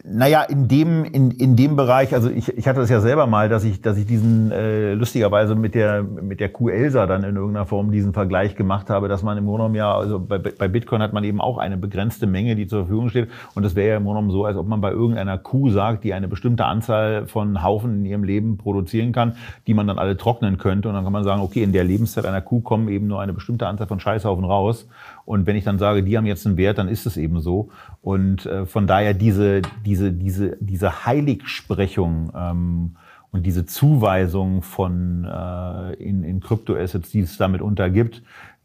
Naja, 0.05 0.41
in 0.41 0.67
dem, 0.67 1.05
in, 1.05 1.31
in 1.31 1.55
dem 1.55 1.77
Bereich, 1.77 2.13
also 2.13 2.29
ich, 2.29 2.49
ich 2.57 2.67
hatte 2.67 2.81
das 2.81 2.89
ja 2.89 2.99
selber 2.99 3.25
mal, 3.25 3.47
dass 3.47 3.63
ich, 3.63 3.81
dass 3.81 3.97
ich 3.97 4.05
diesen 4.05 4.51
äh, 4.51 4.95
lustigerweise 4.95 5.55
mit 5.55 5.75
der, 5.75 6.03
mit 6.03 6.41
der 6.41 6.49
Kuh 6.49 6.67
Elsa 6.67 7.07
dann 7.07 7.23
in 7.23 7.37
irgendeiner 7.37 7.65
Form 7.65 7.89
diesen 7.89 8.11
Vergleich 8.11 8.57
gemacht 8.57 8.89
habe, 8.89 9.07
dass 9.07 9.23
man 9.23 9.37
im 9.37 9.45
Grunde 9.45 9.77
ja, 9.77 9.95
also 9.95 10.19
bei, 10.19 10.39
bei 10.39 10.67
Bitcoin 10.67 11.01
hat 11.01 11.13
man 11.13 11.23
eben 11.23 11.39
auch 11.39 11.57
eine 11.57 11.77
begrenzte 11.77 12.27
Menge, 12.27 12.57
die 12.57 12.67
zur 12.67 12.79
Verfügung 12.81 13.07
steht. 13.11 13.29
Und 13.55 13.63
das 13.63 13.75
wäre 13.75 13.91
ja 13.91 13.97
im 13.97 14.03
Grunde 14.03 14.29
so, 14.33 14.43
als 14.43 14.57
ob 14.57 14.67
man 14.67 14.81
bei 14.81 14.91
irgendeiner 14.91 15.37
Kuh 15.37 15.69
sagt, 15.69 16.03
die 16.03 16.13
eine 16.13 16.27
bestimmte 16.27 16.65
Anzahl 16.65 17.25
von 17.25 17.63
Haufen 17.63 17.99
in 17.99 18.05
ihrem 18.05 18.25
Leben 18.25 18.57
produzieren 18.57 19.13
kann, 19.13 19.37
die 19.67 19.73
man 19.73 19.87
dann 19.87 19.99
alle 19.99 20.17
trocknen 20.17 20.57
könnte. 20.57 20.89
Und 20.89 20.95
dann 20.95 21.05
kann 21.05 21.13
man 21.13 21.23
sagen, 21.23 21.41
okay, 21.41 21.63
in 21.63 21.71
der 21.71 21.85
Lebenszeit 21.85 22.25
einer 22.25 22.41
Kuh 22.41 22.59
kommen 22.59 22.89
eben 22.89 23.07
nur 23.07 23.21
eine 23.21 23.31
bestimmte 23.31 23.67
Anzahl 23.67 23.87
von 23.87 24.01
Scheißhaufen 24.01 24.43
raus. 24.43 24.85
Und 25.25 25.47
wenn 25.47 25.55
ich 25.55 25.63
dann 25.63 25.79
sage, 25.79 26.03
die 26.03 26.17
haben 26.17 26.25
jetzt 26.25 26.45
einen 26.45 26.57
Wert, 26.57 26.77
dann 26.77 26.89
ist 26.89 27.05
es 27.05 27.15
eben 27.15 27.39
so. 27.39 27.69
Und 28.01 28.45
äh, 28.45 28.65
von 28.65 28.85
daher 28.85 29.13
diese, 29.13 29.61
diese, 29.85 29.92
diese, 29.95 30.57
diese 30.59 31.05
Heiligsprechung 31.05 32.31
ähm, 32.35 32.95
und 33.31 33.45
diese 33.45 33.65
Zuweisung 33.65 34.61
von 34.61 35.25
äh, 35.25 35.93
in, 35.95 36.23
in 36.23 36.39
Kryptoassets, 36.39 37.11
die 37.11 37.21
es 37.21 37.37
damit 37.37 37.61
untergibt, 37.61 38.21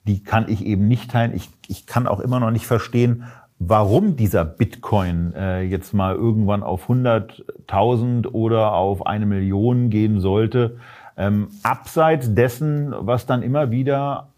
die 0.06 0.22
kann 0.22 0.46
ich 0.48 0.64
eben 0.64 0.88
nicht 0.88 1.10
teilen. 1.10 1.34
Ich, 1.34 1.50
ich 1.68 1.86
kann 1.86 2.06
auch 2.06 2.20
immer 2.20 2.40
noch 2.40 2.50
nicht 2.50 2.66
verstehen, 2.66 3.24
warum 3.58 4.16
dieser 4.16 4.44
Bitcoin 4.44 5.32
äh, 5.34 5.62
jetzt 5.62 5.92
mal 5.92 6.14
irgendwann 6.14 6.62
auf 6.62 6.88
100.000 6.88 8.28
oder 8.28 8.72
auf 8.72 9.06
eine 9.06 9.26
Million 9.26 9.90
gehen 9.90 10.20
sollte. 10.20 10.76
Ähm, 11.16 11.48
abseits 11.62 12.34
dessen, 12.34 12.94
was 12.98 13.26
dann 13.26 13.42
immer 13.42 13.70
wieder 13.70 14.28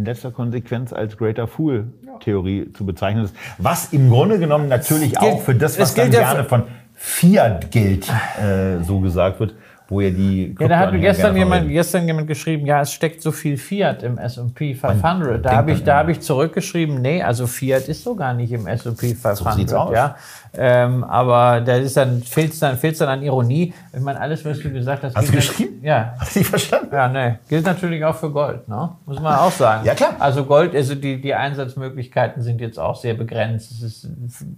in 0.00 0.06
letzter 0.06 0.30
Konsequenz 0.30 0.94
als 0.94 1.18
Greater 1.18 1.46
Fool-Theorie 1.46 2.72
zu 2.72 2.86
bezeichnen 2.86 3.24
ist. 3.24 3.36
Was 3.58 3.92
im 3.92 4.08
Grunde 4.08 4.38
genommen 4.38 4.68
natürlich 4.68 5.18
auch 5.18 5.42
für 5.42 5.54
das, 5.54 5.78
was 5.78 5.94
dann 5.94 6.10
gerne 6.10 6.44
von 6.44 6.64
Fiat-Geld 6.94 8.08
äh, 8.08 8.82
so 8.82 9.00
gesagt 9.00 9.40
wird, 9.40 9.54
wo 9.90 10.00
ja 10.00 10.10
die. 10.10 10.54
Ja, 10.58 10.68
da 10.68 10.78
hat 10.78 10.92
mir 10.92 11.00
gestern 11.00 11.36
jemand, 11.36 11.68
gestern 11.68 12.06
jemand 12.06 12.28
geschrieben, 12.28 12.64
ja, 12.64 12.80
es 12.80 12.92
steckt 12.92 13.20
so 13.20 13.32
viel 13.32 13.56
Fiat 13.56 14.02
im 14.02 14.18
S&P 14.18 14.74
500. 14.74 15.44
Da 15.44 15.56
habe 15.56 15.72
ich, 15.72 15.82
da 15.82 15.98
habe 15.98 16.12
ich 16.12 16.20
zurückgeschrieben, 16.20 17.02
nee, 17.02 17.22
also 17.22 17.46
Fiat 17.46 17.88
ist 17.88 18.04
so 18.04 18.14
gar 18.14 18.32
nicht 18.32 18.52
im 18.52 18.66
S&P 18.66 19.14
500. 19.14 19.36
So 19.36 19.50
sieht's 19.50 19.72
aus. 19.74 19.92
Ja. 19.92 20.16
Ähm, 20.52 21.04
aber 21.04 21.60
da 21.60 21.76
ist 21.76 21.96
dann, 21.96 22.22
fehlt 22.22 22.52
es 22.52 22.58
dann, 22.58 22.76
fehlt's 22.76 22.98
dann 22.98 23.08
an 23.08 23.22
Ironie. 23.22 23.72
Ich 23.92 24.00
meine, 24.00 24.20
alles, 24.20 24.44
was 24.44 24.58
du 24.58 24.70
gesagt 24.72 25.04
hast. 25.04 25.14
Hast 25.14 25.28
du 25.28 25.32
geschrieben? 25.32 25.80
Ja. 25.82 26.14
Hast 26.18 26.34
du 26.34 26.40
nicht 26.40 26.48
verstanden? 26.48 26.88
Ja, 26.92 27.08
nee. 27.08 27.36
Gilt 27.48 27.64
natürlich 27.64 28.04
auch 28.04 28.16
für 28.16 28.30
Gold, 28.30 28.68
ne? 28.68 28.90
Muss 29.06 29.20
man 29.20 29.38
auch 29.38 29.52
sagen. 29.52 29.84
ja, 29.84 29.94
klar. 29.94 30.16
Also 30.18 30.44
Gold, 30.44 30.74
also 30.74 30.94
die, 30.94 31.20
die 31.20 31.34
Einsatzmöglichkeiten 31.34 32.42
sind 32.42 32.60
jetzt 32.60 32.78
auch 32.78 32.96
sehr 32.96 33.14
begrenzt. 33.14 33.70
Es 33.70 33.82
ist 33.82 34.08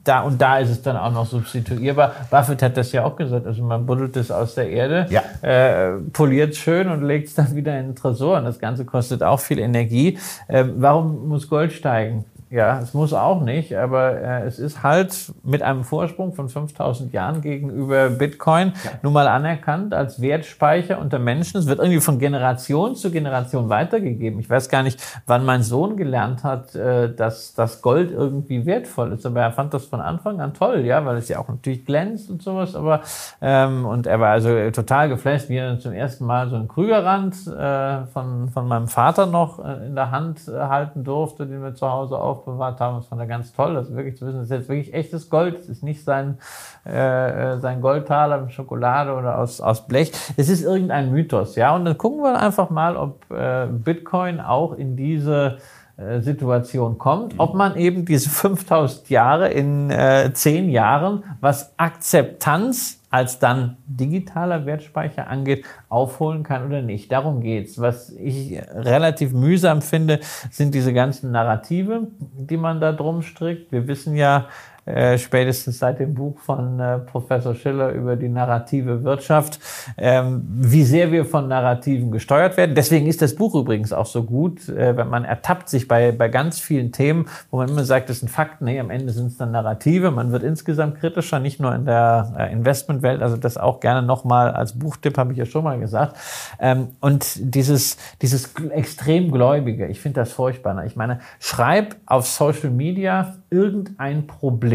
da, 0.02 0.22
und 0.22 0.40
da 0.40 0.58
ist 0.58 0.70
es 0.70 0.82
dann 0.82 0.96
auch 0.96 1.12
noch 1.12 1.26
substituierbar. 1.26 2.12
Buffett 2.30 2.62
hat 2.62 2.76
das 2.76 2.90
ja 2.92 3.04
auch 3.04 3.16
gesagt. 3.16 3.46
Also 3.46 3.62
man 3.62 3.84
buddelt 3.84 4.16
es 4.16 4.30
aus 4.30 4.54
der 4.54 4.70
Erde, 4.70 5.06
ja. 5.10 5.21
Äh, 5.42 5.92
poliert 6.12 6.56
schön 6.56 6.88
und 6.88 7.02
legt 7.02 7.28
es 7.28 7.34
dann 7.34 7.54
wieder 7.54 7.78
in 7.78 7.88
den 7.88 7.96
Tresor. 7.96 8.38
Und 8.38 8.44
das 8.44 8.58
Ganze 8.58 8.84
kostet 8.84 9.22
auch 9.22 9.40
viel 9.40 9.58
Energie. 9.58 10.18
Ähm, 10.48 10.74
warum 10.76 11.28
muss 11.28 11.48
Gold 11.48 11.72
steigen? 11.72 12.24
Ja, 12.53 12.80
es 12.80 12.92
muss 12.92 13.14
auch 13.14 13.40
nicht, 13.40 13.74
aber 13.74 14.20
äh, 14.20 14.42
es 14.42 14.59
ist 14.59 14.82
halt 14.82 15.32
mit 15.42 15.62
einem 15.62 15.84
Vorsprung 15.84 16.34
von 16.34 16.50
5000 16.50 17.11
Jahren 17.11 17.40
gegenüber 17.40 18.11
Bitcoin 18.11 18.74
ja. 18.84 18.90
nun 19.00 19.14
mal 19.14 19.26
anerkannt 19.26 19.94
als 19.94 20.20
Wertspeicher 20.20 20.98
unter 20.98 21.18
Menschen. 21.18 21.57
Es 21.57 21.66
wird 21.66 21.78
irgendwie 21.78 22.03
von 22.03 22.18
Generation 22.18 22.94
zu 22.94 23.11
Generation 23.11 23.70
weitergegeben. 23.70 24.38
Ich 24.38 24.50
weiß 24.50 24.68
gar 24.68 24.82
nicht, 24.82 25.03
wann 25.24 25.46
mein 25.46 25.62
Sohn 25.62 25.96
gelernt 25.96 26.44
hat, 26.44 26.74
äh, 26.74 27.14
dass 27.14 27.55
das 27.55 27.80
Gold 27.80 28.11
irgendwie 28.11 28.66
wertvoll 28.66 29.12
ist, 29.12 29.24
aber 29.24 29.40
er 29.40 29.53
fand 29.53 29.72
das 29.72 29.86
von 29.86 30.03
Anfang 30.03 30.38
an 30.42 30.53
toll, 30.53 30.80
ja, 30.84 31.07
weil 31.07 31.16
es 31.16 31.30
ja 31.30 31.38
auch 31.38 31.48
natürlich 31.48 31.86
glänzt 31.86 32.28
und 32.28 32.42
sowas, 32.42 32.76
aber 32.76 33.00
ähm, 33.40 33.86
und 33.86 34.07
er 34.07 34.20
war 34.20 34.28
also 34.28 34.70
total 34.72 35.09
geflasht, 35.09 35.48
wie 35.48 35.57
er 35.57 35.78
zum 35.78 35.94
ersten 35.94 36.26
Mal 36.26 36.50
so 36.50 36.57
einen 36.57 36.68
Krügerrand 36.68 37.34
äh, 37.46 38.05
von, 38.12 38.50
von 38.50 38.68
meinem 38.68 38.88
Vater 38.88 39.24
noch 39.24 39.59
äh, 39.64 39.86
in 39.86 39.94
der 39.94 40.11
Hand 40.11 40.48
äh, 40.48 40.53
halten 40.53 41.03
durfte, 41.03 41.46
den 41.46 41.62
wir 41.62 41.74
zu 41.74 41.90
Hause 41.90 42.18
auf 42.18 42.41
aufbewahrt 42.43 42.80
haben. 42.80 42.97
Das 42.97 43.07
fand 43.07 43.20
er 43.20 43.26
ganz 43.26 43.53
toll, 43.53 43.74
das 43.74 43.95
wirklich 43.95 44.16
zu 44.16 44.26
wissen, 44.26 44.38
das 44.38 44.47
ist 44.47 44.51
jetzt 44.51 44.68
wirklich 44.68 44.95
echtes 44.95 45.30
Gold. 45.30 45.59
Es 45.59 45.68
ist 45.68 45.82
nicht 45.82 46.05
sein, 46.05 46.38
äh, 46.84 47.59
sein 47.59 47.80
Goldtaler 47.80 48.40
mit 48.40 48.53
Schokolade 48.53 49.14
oder 49.14 49.38
aus, 49.38 49.61
aus 49.61 49.86
Blech. 49.86 50.12
Es 50.36 50.49
ist 50.49 50.62
irgendein 50.62 51.12
Mythos, 51.12 51.57
ja. 51.57 51.74
Und 51.74 51.84
dann 51.84 51.97
gucken 51.99 52.22
wir 52.22 52.40
einfach 52.40 52.70
mal, 52.70 52.97
ob 52.97 53.30
äh, 53.30 53.66
Bitcoin 53.66 54.40
auch 54.40 54.74
in 54.74 54.97
diese 54.97 55.59
äh, 55.97 56.20
Situation 56.20 56.99
kommt, 56.99 57.34
ob 57.38 57.55
man 57.55 57.76
eben 57.76 58.05
diese 58.05 58.30
5000 58.30 59.09
Jahre 59.11 59.49
in 59.49 59.90
äh, 59.90 60.30
10 60.32 60.68
Jahren, 60.70 61.24
was 61.40 61.72
Akzeptanz 61.78 63.01
als 63.12 63.38
dann 63.38 63.76
digitaler 63.86 64.64
Wertspeicher 64.64 65.28
angeht, 65.28 65.66
aufholen 65.90 66.42
kann 66.42 66.66
oder 66.66 66.80
nicht. 66.80 67.12
Darum 67.12 67.42
geht's. 67.42 67.78
Was 67.78 68.10
ich 68.10 68.58
relativ 68.74 69.32
mühsam 69.32 69.82
finde, 69.82 70.20
sind 70.50 70.74
diese 70.74 70.94
ganzen 70.94 71.30
Narrative, 71.30 72.08
die 72.18 72.56
man 72.56 72.80
da 72.80 72.90
drum 72.92 73.20
strickt. 73.20 73.70
Wir 73.70 73.86
wissen 73.86 74.16
ja, 74.16 74.46
äh, 74.84 75.16
spätestens 75.16 75.78
seit 75.78 76.00
dem 76.00 76.14
Buch 76.14 76.40
von 76.40 76.80
äh, 76.80 76.98
Professor 76.98 77.54
Schiller 77.54 77.90
über 77.90 78.16
die 78.16 78.28
narrative 78.28 79.04
Wirtschaft, 79.04 79.60
ähm, 79.96 80.42
wie 80.56 80.82
sehr 80.82 81.12
wir 81.12 81.24
von 81.24 81.46
Narrativen 81.46 82.10
gesteuert 82.10 82.56
werden. 82.56 82.74
Deswegen 82.74 83.06
ist 83.06 83.22
das 83.22 83.36
Buch 83.36 83.54
übrigens 83.54 83.92
auch 83.92 84.06
so 84.06 84.24
gut, 84.24 84.68
äh, 84.68 84.96
wenn 84.96 85.08
man 85.08 85.24
ertappt 85.24 85.68
sich 85.68 85.86
bei, 85.86 86.10
bei 86.10 86.28
ganz 86.28 86.58
vielen 86.58 86.90
Themen, 86.90 87.26
wo 87.52 87.58
man 87.58 87.68
immer 87.68 87.84
sagt, 87.84 88.08
das 88.08 88.18
sind 88.18 88.28
Fakten, 88.28 88.64
nee, 88.64 88.80
am 88.80 88.90
Ende 88.90 89.12
sind 89.12 89.26
es 89.26 89.36
dann 89.36 89.52
Narrative. 89.52 90.10
Man 90.10 90.32
wird 90.32 90.42
insgesamt 90.42 90.98
kritischer, 90.98 91.38
nicht 91.38 91.60
nur 91.60 91.72
in 91.76 91.84
der 91.84 92.34
äh, 92.36 92.52
Investmentwelt, 92.52 93.22
also 93.22 93.36
das 93.36 93.56
auch 93.56 93.78
gerne 93.78 94.04
nochmal 94.04 94.50
als 94.50 94.76
Buchtipp, 94.76 95.16
habe 95.16 95.30
ich 95.30 95.38
ja 95.38 95.46
schon 95.46 95.62
mal 95.62 95.78
gesagt. 95.78 96.16
Ähm, 96.58 96.88
und 96.98 97.36
dieses, 97.38 97.98
dieses 98.20 98.52
Extremgläubige, 98.70 99.86
ich 99.86 100.00
finde 100.00 100.22
das 100.22 100.32
furchtbar. 100.32 100.84
Ich 100.86 100.96
meine, 100.96 101.20
schreib 101.38 101.94
auf 102.06 102.26
Social 102.26 102.70
Media 102.70 103.36
irgendein 103.48 104.26
Problem, 104.26 104.71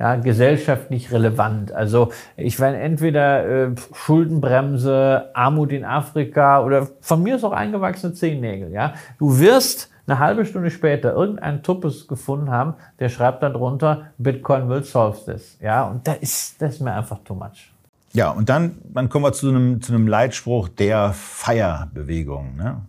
ja, 0.00 0.16
gesellschaftlich 0.16 1.12
relevant. 1.12 1.72
Also 1.72 2.10
ich 2.36 2.58
meine 2.58 2.78
entweder 2.78 3.46
äh, 3.46 3.74
Schuldenbremse, 3.92 5.30
Armut 5.34 5.72
in 5.72 5.84
Afrika 5.84 6.64
oder 6.64 6.88
von 7.00 7.22
mir 7.22 7.36
ist 7.36 7.44
auch 7.44 7.52
eingewachsene 7.52 8.14
Zehennägel. 8.14 8.72
Ja, 8.72 8.94
du 9.18 9.38
wirst 9.38 9.90
eine 10.06 10.18
halbe 10.18 10.46
Stunde 10.46 10.70
später 10.70 11.12
irgendeinen 11.12 11.62
Tuppes 11.62 12.08
gefunden 12.08 12.50
haben, 12.50 12.74
der 12.98 13.10
schreibt 13.10 13.42
dann 13.42 13.52
drunter, 13.52 14.06
Bitcoin 14.16 14.68
will 14.70 14.82
solve 14.82 15.18
this. 15.26 15.58
Ja, 15.60 15.84
und 15.84 16.08
da 16.08 16.14
ist, 16.14 16.60
das 16.60 16.76
ist 16.76 16.80
mir 16.80 16.94
einfach 16.94 17.18
too 17.22 17.34
much. 17.34 17.72
Ja, 18.12 18.30
und 18.30 18.48
dann, 18.48 18.78
dann 18.84 19.08
kommen 19.08 19.26
wir 19.26 19.32
zu 19.32 19.50
einem, 19.50 19.82
zu 19.82 19.92
einem 19.92 20.08
Leitspruch 20.08 20.68
der 20.68 21.12
Feierbewegung. 21.12 22.56
Ne? 22.56 22.80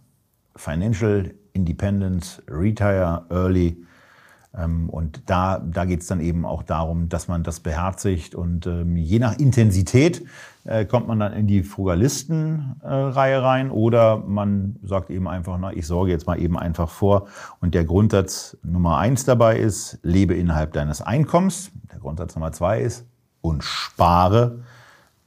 Financial 0.55 1.29
Independence, 1.53 2.41
Retire 2.49 3.25
Early 3.29 3.77
und 4.54 5.22
da, 5.28 5.60
da 5.60 5.86
geht 5.86 6.02
es 6.02 6.08
dann 6.08 6.20
eben 6.20 6.45
auch 6.45 6.64
darum, 6.64 7.08
dass 7.08 7.28
man 7.28 7.43
das 7.43 7.62
beherzigt 7.62 8.36
und 8.36 8.68
ähm, 8.68 8.97
je 8.97 9.18
nach 9.20 9.38
Intensität 9.39 10.26
äh, 10.66 10.86
kommt 10.86 11.08
man 11.08 11.20
dann 11.20 11.34
in 11.34 11.47
die 11.47 11.64
Frugalisten-Reihe 11.64 13.34
äh, 13.34 13.38
rein 13.38 13.72
oder 13.72 14.18
man 14.18 14.76
sagt 14.84 15.10
eben 15.10 15.28
einfach, 15.28 15.58
na, 15.60 15.72
ich 15.72 15.88
sorge 15.88 16.12
jetzt 16.12 16.28
mal 16.28 16.39
eben 16.39 16.58
einfach 16.58 16.89
vor. 16.89 17.28
Und 17.62 17.74
der 17.74 17.86
Grundsatz 17.86 18.58
Nummer 18.62 18.97
eins 18.97 19.24
dabei 19.24 19.58
ist, 19.58 19.99
lebe 20.04 20.36
innerhalb 20.36 20.74
deines 20.74 21.02
Einkommens. 21.02 21.72
Der 21.91 21.99
Grundsatz 21.99 22.36
Nummer 22.36 22.52
zwei 22.52 22.82
ist, 22.82 23.06
und 23.41 23.64
spare, 23.64 24.60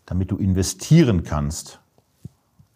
damit 0.06 0.30
du 0.30 0.36
investieren 0.36 1.24
kannst. 1.24 1.80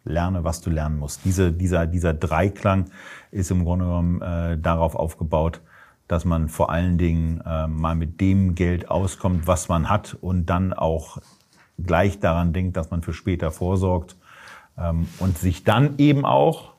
Lerne, 0.03 0.43
was 0.43 0.61
du 0.61 0.69
lernen 0.69 0.97
musst. 0.97 1.21
Diese, 1.25 1.51
dieser, 1.51 1.85
dieser 1.85 2.13
Dreiklang 2.13 2.85
ist 3.31 3.51
im 3.51 3.63
Grunde 3.63 3.85
genommen 3.85 4.21
äh, 4.21 4.57
darauf 4.57 4.95
aufgebaut, 4.95 5.61
dass 6.09 6.25
man 6.25 6.49
vor 6.49 6.71
allen 6.71 6.97
Dingen 6.97 7.39
äh, 7.45 7.67
mal 7.67 7.95
mit 7.95 8.19
dem 8.19 8.55
Geld 8.55 8.89
auskommt, 8.89 9.45
was 9.45 9.69
man 9.69 9.89
hat 9.89 10.17
und 10.19 10.47
dann 10.47 10.73
auch 10.73 11.19
gleich 11.77 12.19
daran 12.19 12.51
denkt, 12.51 12.75
dass 12.75 12.89
man 12.89 13.03
für 13.03 13.13
später 13.13 13.51
vorsorgt 13.51 14.17
ähm, 14.77 15.07
und 15.19 15.37
sich 15.37 15.63
dann 15.63 15.93
eben 15.99 16.25
auch 16.25 16.73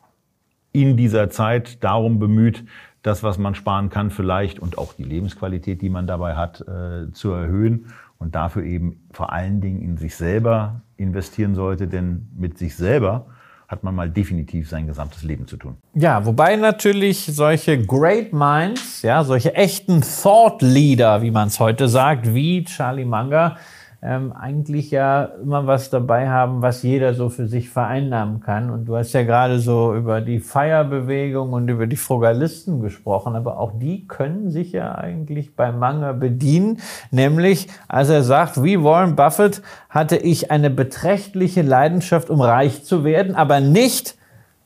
in 0.73 0.97
dieser 0.97 1.31
Zeit 1.31 1.83
darum 1.85 2.19
bemüht, 2.19 2.65
das, 3.03 3.23
was 3.23 3.39
man 3.39 3.55
sparen 3.55 3.89
kann, 3.89 4.11
vielleicht 4.11 4.59
und 4.59 4.79
auch 4.79 4.95
die 4.95 5.05
Lebensqualität, 5.05 5.81
die 5.81 5.91
man 5.91 6.09
dabei 6.09 6.35
hat, 6.35 6.63
äh, 6.63 7.13
zu 7.13 7.31
erhöhen 7.31 7.93
und 8.19 8.35
dafür 8.35 8.65
eben 8.65 9.09
vor 9.13 9.33
allen 9.33 9.61
Dingen 9.61 9.81
in 9.81 9.97
sich 9.97 10.17
selber 10.17 10.83
investieren 10.97 11.55
sollte, 11.55 11.87
denn 11.87 12.29
mit 12.37 12.59
sich 12.59 12.75
selber 12.75 13.27
hat 13.71 13.85
man 13.85 13.95
mal 13.95 14.11
definitiv 14.11 14.69
sein 14.69 14.89
gesamtes 14.89 15.23
Leben 15.23 15.47
zu 15.47 15.57
tun. 15.57 15.77
Ja, 15.95 16.27
wobei 16.27 16.57
natürlich 16.57 17.27
solche 17.27 17.81
Great 17.81 18.33
Minds, 18.33 19.03
ja, 19.03 19.23
solche 19.23 19.55
echten 19.55 20.03
Thought 20.03 20.61
Leader, 20.61 21.23
wie 21.23 21.31
man 21.31 21.47
es 21.47 21.61
heute 21.61 21.89
sagt, 21.89 22.35
wie 22.35 22.65
Charlie 22.65 23.05
Munger, 23.05 23.59
ähm, 24.03 24.33
eigentlich 24.33 24.91
ja 24.91 25.25
immer 25.43 25.67
was 25.67 25.91
dabei 25.91 26.29
haben, 26.31 26.63
was 26.63 26.83
jeder 26.83 27.13
so 27.13 27.29
für 27.29 27.47
sich 27.47 27.69
vereinnahmen 27.69 28.41
kann. 28.41 28.71
Und 28.71 28.87
du 28.87 28.97
hast 28.97 29.13
ja 29.13 29.25
gerade 29.25 29.59
so 29.59 29.95
über 29.95 30.23
die 30.23 30.41
Feierbewegung 30.41 31.53
und 31.53 31.69
über 31.69 31.87
die 31.87 31.97
Frugalisten 31.97 32.81
gesprochen, 32.81 33.37
aber 33.37 33.59
auch 33.59 33.73
die 33.79 34.09
können 34.09 34.51
sich 34.51 34.73
ja 34.73 34.95
eigentlich 34.95 35.55
bei 35.55 35.71
Manga 35.71 36.13
bedienen. 36.13 36.79
Nämlich, 37.11 37.69
als 37.89 38.09
er 38.09 38.23
sagt, 38.23 38.65
wie 38.65 38.83
Warren 38.83 39.17
Buffett 39.17 39.61
hatte 39.91 40.17
ich 40.17 40.51
eine 40.51 40.71
beträchtliche 40.71 41.61
Leidenschaft, 41.61 42.31
um 42.31 42.41
reich 42.41 42.85
zu 42.85 43.05
werden, 43.05 43.35
aber 43.35 43.61
nicht, 43.61 44.17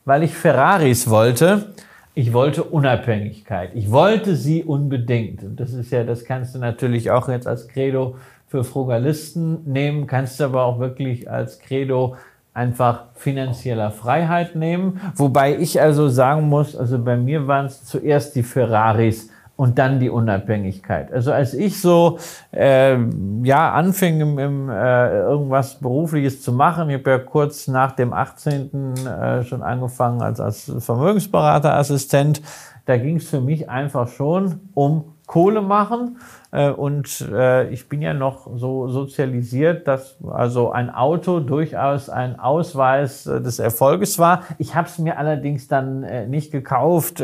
weil 0.04 0.22
ich 0.22 0.34
Ferraris 0.34 1.10
wollte, 1.10 1.74
ich 2.16 2.32
wollte 2.32 2.62
Unabhängigkeit. 2.62 3.70
Ich 3.74 3.90
wollte 3.90 4.36
sie 4.36 4.62
unbedingt. 4.62 5.42
Und 5.42 5.58
das 5.58 5.72
ist 5.72 5.90
ja, 5.90 6.04
das 6.04 6.24
kannst 6.24 6.54
du 6.54 6.60
natürlich 6.60 7.10
auch 7.10 7.28
jetzt 7.28 7.48
als 7.48 7.66
Credo 7.66 8.14
für 8.54 8.62
Frugalisten 8.62 9.64
nehmen, 9.64 10.06
kannst 10.06 10.38
du 10.38 10.44
aber 10.44 10.62
auch 10.62 10.78
wirklich 10.78 11.28
als 11.28 11.58
Credo 11.58 12.14
einfach 12.52 13.06
finanzieller 13.14 13.90
Freiheit 13.90 14.54
nehmen. 14.54 15.00
Wobei 15.16 15.56
ich 15.56 15.80
also 15.80 16.08
sagen 16.08 16.48
muss, 16.48 16.76
also 16.76 17.00
bei 17.02 17.16
mir 17.16 17.48
waren 17.48 17.66
es 17.66 17.84
zuerst 17.84 18.36
die 18.36 18.44
Ferraris 18.44 19.28
und 19.56 19.76
dann 19.80 19.98
die 19.98 20.08
Unabhängigkeit. 20.08 21.12
Also 21.12 21.32
als 21.32 21.52
ich 21.52 21.80
so 21.80 22.20
äh, 22.52 22.96
ja 23.42 23.72
anfing, 23.72 24.20
im, 24.20 24.38
im, 24.38 24.70
äh, 24.70 25.18
irgendwas 25.22 25.80
berufliches 25.80 26.40
zu 26.40 26.52
machen, 26.52 26.90
ich 26.90 27.00
habe 27.00 27.10
ja 27.10 27.18
kurz 27.18 27.66
nach 27.66 27.90
dem 27.90 28.12
18. 28.12 28.94
Äh, 29.04 29.42
schon 29.42 29.64
angefangen 29.64 30.22
als, 30.22 30.38
als 30.38 30.72
Vermögensberaterassistent, 30.78 32.40
da 32.86 32.98
ging 32.98 33.16
es 33.16 33.28
für 33.28 33.40
mich 33.40 33.68
einfach 33.68 34.06
schon 34.06 34.60
um 34.74 35.13
Kohle 35.26 35.62
machen 35.62 36.18
äh, 36.50 36.70
und 36.70 37.26
äh, 37.32 37.68
ich 37.70 37.88
bin 37.88 38.02
ja 38.02 38.12
noch 38.12 38.46
so 38.56 38.88
sozialisiert, 38.88 39.88
dass 39.88 40.16
also 40.30 40.70
ein 40.70 40.90
Auto 40.90 41.40
durchaus 41.40 42.10
ein 42.10 42.38
Ausweis 42.38 43.26
äh, 43.26 43.40
des 43.40 43.58
Erfolges 43.58 44.18
war. 44.18 44.42
Ich 44.58 44.74
habe 44.74 44.86
es 44.86 44.98
mir 44.98 45.18
allerdings 45.18 45.66
dann 45.66 46.30
nicht 46.30 46.52
gekauft, 46.52 47.22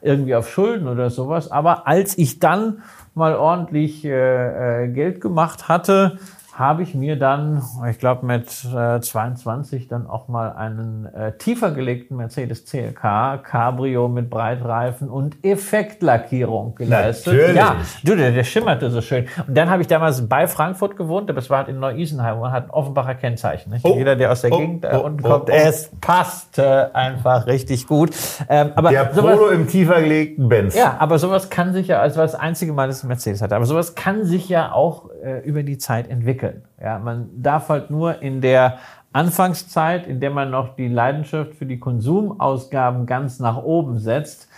irgendwie 0.00 0.34
auf 0.34 0.48
Schulden 0.48 0.88
oder 0.88 1.10
sowas. 1.10 1.50
Aber 1.50 1.86
als 1.86 2.16
ich 2.16 2.38
dann 2.38 2.82
mal 3.14 3.34
ordentlich 3.34 4.02
Geld 4.02 5.20
gemacht 5.20 5.68
hatte, 5.68 6.18
habe 6.60 6.82
ich 6.82 6.94
mir 6.94 7.18
dann, 7.18 7.62
ich 7.90 7.98
glaube 7.98 8.26
mit 8.26 8.46
äh, 8.66 9.00
22 9.00 9.88
dann 9.88 10.06
auch 10.06 10.28
mal 10.28 10.52
einen 10.52 11.06
äh, 11.06 11.32
tiefer 11.38 11.70
gelegten 11.70 12.16
Mercedes 12.16 12.66
CLK 12.66 13.42
Cabrio 13.42 14.08
mit 14.08 14.28
Breitreifen 14.28 15.08
und 15.08 15.42
Effektlackierung 15.42 16.74
geleistet. 16.74 17.32
Natürlich. 17.32 17.56
Ja, 17.56 17.76
du, 18.04 18.14
der, 18.14 18.32
der 18.32 18.44
schimmerte 18.44 18.90
so 18.90 19.00
schön. 19.00 19.26
Und 19.48 19.56
dann 19.56 19.70
habe 19.70 19.80
ich 19.80 19.88
damals 19.88 20.28
bei 20.28 20.46
Frankfurt 20.46 20.98
gewohnt, 20.98 21.30
aber 21.30 21.38
es 21.38 21.48
war 21.48 21.58
halt 21.58 21.68
in 21.68 21.80
Neu-Isenheim 21.80 22.38
und 22.38 22.52
hat 22.52 22.64
ein 22.64 22.70
Offenbacher 22.70 23.14
Kennzeichen. 23.14 23.74
Oh, 23.82 23.94
Jeder, 23.96 24.14
der 24.14 24.30
aus 24.30 24.42
der 24.42 24.52
oh, 24.52 24.58
Gegend 24.58 24.84
äh, 24.84 24.90
oh, 24.92 25.00
unten 25.00 25.24
oh, 25.24 25.30
kommt, 25.30 25.48
oh. 25.48 25.52
es 25.52 25.90
passte 26.02 26.94
einfach 26.94 27.46
richtig 27.46 27.86
gut. 27.86 28.10
Ähm, 28.50 28.72
aber 28.74 28.90
der 28.90 29.14
sowas, 29.14 29.38
Polo 29.38 29.48
im 29.48 29.66
tiefer 29.66 30.02
gelegten 30.02 30.50
Benz. 30.50 30.76
Ja, 30.76 30.96
aber 30.98 31.18
sowas 31.18 31.48
kann 31.48 31.72
sich 31.72 31.88
ja, 31.88 32.00
als 32.00 32.18
war 32.18 32.24
das 32.24 32.34
einzige 32.34 32.74
Mal, 32.74 32.86
dass 32.86 32.98
ich 32.98 33.08
Mercedes 33.08 33.40
hatte, 33.40 33.56
aber 33.56 33.64
sowas 33.64 33.94
kann 33.94 34.24
sich 34.26 34.48
ja 34.50 34.72
auch 34.72 35.08
äh, 35.22 35.40
über 35.40 35.62
die 35.62 35.78
Zeit 35.78 36.08
entwickeln. 36.08 36.62
Ja, 36.80 36.98
man 36.98 37.28
darf 37.42 37.68
halt 37.68 37.90
nur 37.90 38.22
in 38.22 38.40
der 38.40 38.78
Anfangszeit, 39.12 40.06
in 40.06 40.20
der 40.20 40.30
man 40.30 40.50
noch 40.50 40.76
die 40.76 40.88
Leidenschaft 40.88 41.54
für 41.54 41.66
die 41.66 41.78
Konsumausgaben 41.78 43.06
ganz 43.06 43.40
nach 43.40 43.56
oben 43.56 43.98
setzt, 43.98 44.48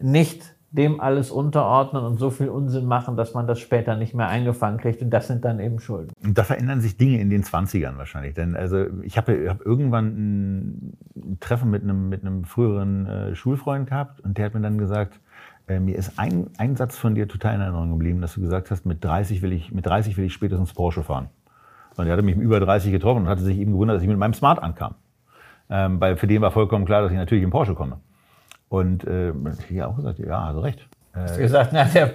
nicht 0.00 0.54
dem 0.70 1.00
alles 1.00 1.30
unterordnen 1.30 2.04
und 2.04 2.18
so 2.18 2.30
viel 2.30 2.48
Unsinn 2.48 2.84
machen, 2.84 3.16
dass 3.16 3.32
man 3.32 3.46
das 3.46 3.58
später 3.58 3.96
nicht 3.96 4.14
mehr 4.14 4.28
eingefangen 4.28 4.78
kriegt. 4.78 5.00
Und 5.00 5.10
das 5.10 5.26
sind 5.26 5.44
dann 5.44 5.60
eben 5.60 5.80
Schulden. 5.80 6.12
Und 6.22 6.36
da 6.36 6.44
verändern 6.44 6.80
sich 6.80 6.96
Dinge 6.98 7.20
in 7.20 7.30
den 7.30 7.42
20ern 7.42 7.96
wahrscheinlich. 7.96 8.34
Denn 8.34 8.54
also 8.54 8.86
ich 9.02 9.16
habe 9.16 9.48
hab 9.48 9.64
irgendwann 9.64 10.06
ein 11.16 11.38
Treffen 11.40 11.70
mit 11.70 11.82
einem, 11.82 12.10
mit 12.10 12.22
einem 12.22 12.44
früheren 12.44 13.06
äh, 13.06 13.34
Schulfreund 13.34 13.88
gehabt 13.88 14.20
und 14.20 14.36
der 14.36 14.46
hat 14.46 14.54
mir 14.54 14.60
dann 14.60 14.76
gesagt, 14.76 15.18
äh, 15.68 15.80
mir 15.80 15.96
ist 15.96 16.18
ein, 16.18 16.48
ein 16.58 16.76
Satz 16.76 16.96
von 16.96 17.14
dir 17.14 17.28
total 17.28 17.54
in 17.54 17.60
Erinnerung 17.60 17.90
geblieben, 17.90 18.20
dass 18.20 18.34
du 18.34 18.40
gesagt 18.40 18.70
hast, 18.70 18.86
mit 18.86 19.04
30 19.04 19.42
will 19.42 19.52
ich, 19.52 19.72
mit 19.72 19.86
30 19.86 20.16
will 20.16 20.24
ich 20.24 20.32
spätestens 20.32 20.72
Porsche 20.72 21.02
fahren. 21.02 21.28
Und 21.96 22.06
er 22.06 22.12
hatte 22.12 22.22
mich 22.22 22.36
über 22.36 22.60
30 22.60 22.92
getroffen 22.92 23.22
und 23.22 23.28
hatte 23.28 23.42
sich 23.42 23.58
eben 23.58 23.72
gewundert, 23.72 23.96
dass 23.96 24.02
ich 24.02 24.08
mit 24.08 24.18
meinem 24.18 24.34
Smart 24.34 24.62
ankam. 24.62 24.94
Ähm, 25.70 26.00
weil 26.00 26.16
für 26.16 26.26
den 26.26 26.40
war 26.40 26.50
vollkommen 26.50 26.84
klar, 26.84 27.02
dass 27.02 27.10
ich 27.10 27.18
natürlich 27.18 27.44
in 27.44 27.50
Porsche 27.50 27.74
komme. 27.74 27.98
Und 28.68 29.04
äh, 29.04 29.32
ich 29.68 29.80
habe 29.80 29.92
auch 29.92 29.96
gesagt, 29.96 30.18
ja, 30.18 30.40
also 30.40 30.60
recht. 30.60 30.86
Hast 31.14 31.36
du 31.36 31.40
gesagt, 31.40 31.70
na, 31.72 31.84
der, 31.84 32.12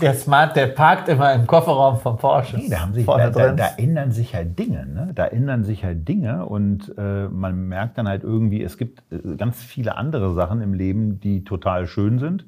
der 0.00 0.14
Smart, 0.14 0.56
der 0.56 0.68
parkt 0.68 1.08
immer 1.08 1.32
im 1.34 1.46
Kofferraum 1.46 1.98
vom 1.98 2.16
Porsche. 2.16 2.56
Nee, 2.56 2.68
da, 2.70 2.80
haben 2.80 2.94
sich, 2.94 3.04
da, 3.04 3.30
da, 3.30 3.52
da, 3.52 3.68
ändern 3.76 4.12
sich 4.12 4.34
halt 4.34 4.58
Dinge. 4.58 4.86
Ne? 4.86 5.10
Da 5.14 5.26
ändern 5.26 5.64
sich 5.64 5.84
halt 5.84 6.08
Dinge 6.08 6.46
und 6.46 6.94
äh, 6.96 7.28
man 7.28 7.68
merkt 7.68 7.98
dann 7.98 8.08
halt 8.08 8.22
irgendwie, 8.22 8.62
es 8.62 8.78
gibt 8.78 9.02
äh, 9.12 9.36
ganz 9.36 9.62
viele 9.62 9.96
andere 9.96 10.32
Sachen 10.34 10.62
im 10.62 10.72
Leben, 10.72 11.20
die 11.20 11.44
total 11.44 11.86
schön 11.86 12.18
sind. 12.18 12.46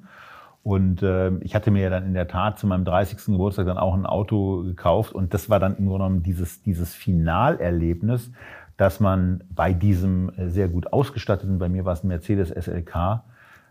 Und 0.62 1.02
äh, 1.02 1.30
ich 1.40 1.54
hatte 1.54 1.70
mir 1.70 1.82
ja 1.82 1.90
dann 1.90 2.04
in 2.04 2.14
der 2.14 2.28
Tat 2.28 2.58
zu 2.58 2.66
meinem 2.66 2.84
30. 2.84 3.26
Geburtstag 3.26 3.66
dann 3.66 3.78
auch 3.78 3.94
ein 3.94 4.04
Auto 4.04 4.62
gekauft 4.62 5.12
und 5.12 5.32
das 5.32 5.48
war 5.48 5.58
dann 5.58 5.76
im 5.76 5.86
Grunde 5.86 6.04
genommen 6.04 6.22
dieses, 6.22 6.62
dieses 6.62 6.94
Finalerlebnis, 6.94 8.30
dass 8.76 9.00
man 9.00 9.42
bei 9.54 9.72
diesem 9.72 10.30
äh, 10.36 10.48
sehr 10.48 10.68
gut 10.68 10.92
ausgestatteten, 10.92 11.58
bei 11.58 11.68
mir 11.68 11.84
war 11.84 11.94
es 11.94 12.04
ein 12.04 12.08
Mercedes 12.08 12.50
SLK, 12.50 13.22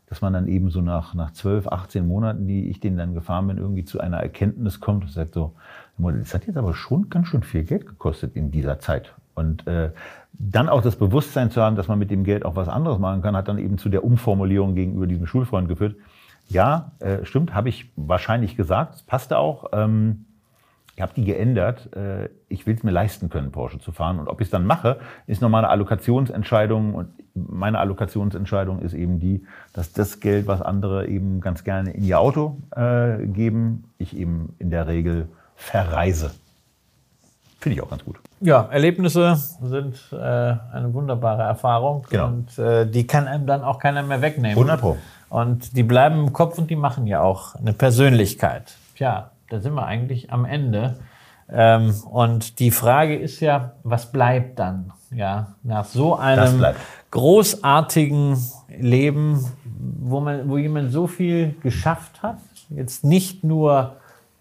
dass 0.08 0.22
man 0.22 0.34
dann 0.34 0.48
eben 0.48 0.72
so 0.72 0.82
nach, 0.82 1.14
nach 1.14 1.32
12, 1.32 1.68
18 1.68 2.08
Monaten, 2.08 2.48
die 2.48 2.70
ich 2.70 2.80
den 2.80 2.98
dann 2.98 3.14
gefahren 3.14 3.48
bin, 3.48 3.58
irgendwie 3.58 3.86
zu 3.86 4.00
einer 4.00 4.18
Erkenntnis 4.18 4.80
kommt 4.80 5.04
und 5.04 5.12
sagt 5.12 5.36
so, 5.36 5.54
das 6.00 6.34
hat 6.34 6.48
jetzt 6.48 6.58
aber 6.58 6.74
schon 6.74 7.10
ganz 7.10 7.28
schön 7.28 7.44
viel 7.44 7.64
Geld 7.64 7.86
gekostet 7.86 8.36
in 8.36 8.50
dieser 8.50 8.80
Zeit. 8.80 9.14
Und 9.36 9.68
äh, 9.68 9.92
dann 10.34 10.70
auch 10.70 10.82
das 10.82 10.96
Bewusstsein 10.96 11.52
zu 11.52 11.62
haben, 11.62 11.76
dass 11.76 11.88
man 11.88 12.00
mit 12.00 12.10
dem 12.10 12.24
Geld 12.24 12.46
auch 12.46 12.56
was 12.56 12.68
anderes 12.68 13.00
machen 13.00 13.22
kann, 13.22 13.36
hat 13.36 13.48
dann 13.48 13.58
eben 13.58 13.78
zu 13.78 13.90
der 13.90 14.04
Umformulierung 14.04 14.76
gegenüber 14.76 15.08
diesem 15.08 15.28
Schulfreund 15.28 15.68
geführt. 15.68 15.96
Ja, 16.50 16.92
äh, 17.00 17.26
stimmt, 17.26 17.54
habe 17.54 17.70
ich 17.70 17.92
wahrscheinlich 17.96 18.58
gesagt, 18.58 18.96
das 18.96 19.04
passte 19.04 19.38
auch. 19.38 19.66
Ähm, 19.72 20.26
ich 20.96 21.02
habe 21.02 21.14
die 21.16 21.24
geändert. 21.24 21.96
Äh, 21.96 22.28
ich 22.50 22.68
will 22.68 22.76
es 22.76 22.84
mir 22.84 22.92
leisten 22.92 23.30
können, 23.30 23.52
Porsche 23.52 23.80
zu 23.80 23.94
fahren. 23.94 24.20
Und 24.20 24.28
ob 24.28 24.42
ich 24.42 24.48
es 24.48 24.52
dann 24.52 24.66
mache, 24.66 25.00
ist 25.28 25.42
nochmal 25.42 25.64
eine 25.64 25.72
Allokationsentscheidung. 25.72 26.94
Und 26.94 27.10
meine 27.36 27.80
Allokationsentscheidung 27.80 28.80
ist 28.80 28.94
eben 28.94 29.20
die, 29.20 29.46
dass 29.72 29.94
das 29.94 30.20
Geld, 30.20 30.48
was 30.48 30.62
andere 30.62 31.08
eben 31.08 31.40
ganz 31.40 31.64
gerne 31.64 31.92
in 31.92 32.04
ihr 32.04 32.20
Auto 32.20 32.58
äh, 32.76 33.26
geben, 33.28 33.86
ich 33.98 34.18
eben 34.18 34.56
in 34.60 34.72
der 34.72 34.88
Regel 34.88 35.30
verreise. 35.56 36.32
Finde 37.60 37.78
ich 37.78 37.82
auch 37.82 37.90
ganz 37.90 38.04
gut. 38.04 38.20
Ja, 38.42 38.68
Erlebnisse 38.72 39.36
sind 39.36 39.96
äh, 40.12 40.16
eine 40.16 40.94
wunderbare 40.94 41.44
Erfahrung. 41.44 42.06
Genau. 42.10 42.28
Und 42.28 42.58
äh, 42.58 42.86
die 42.86 43.06
kann 43.06 43.28
einem 43.28 43.46
dann 43.46 43.64
auch 43.64 43.80
keiner 43.80 44.02
mehr 44.04 44.22
wegnehmen. 44.22 44.58
100 44.58 44.80
Pro. 44.82 44.98
Und 45.30 45.78
die 45.78 45.84
bleiben 45.84 46.20
im 46.20 46.34
Kopf 46.34 46.58
und 46.58 46.70
die 46.70 46.76
machen 46.76 47.08
ja 47.08 47.22
auch 47.22 47.56
eine 47.56 47.74
Persönlichkeit. 47.74 48.76
Tja, 48.96 49.32
da 49.50 49.60
sind 49.60 49.74
wir 49.74 49.86
eigentlich 49.86 50.32
am 50.32 50.46
Ende. 50.46 50.96
Ähm, 51.52 51.96
und 52.10 52.60
die 52.60 52.72
Frage 52.72 53.16
ist 53.16 53.40
ja, 53.40 53.74
was 53.84 54.12
bleibt 54.12 54.60
dann? 54.60 54.92
Ja, 55.12 55.54
nach 55.64 55.86
so 55.86 56.16
einem 56.16 56.66
großartigen 57.10 58.38
Leben, 58.78 59.44
wo 60.00 60.20
man, 60.20 60.50
wo 60.50 60.58
jemand 60.58 60.92
so 60.92 61.08
viel 61.08 61.56
geschafft 61.64 62.22
hat, 62.22 62.38
jetzt 62.70 63.04
nicht 63.04 63.44
nur 63.44 63.96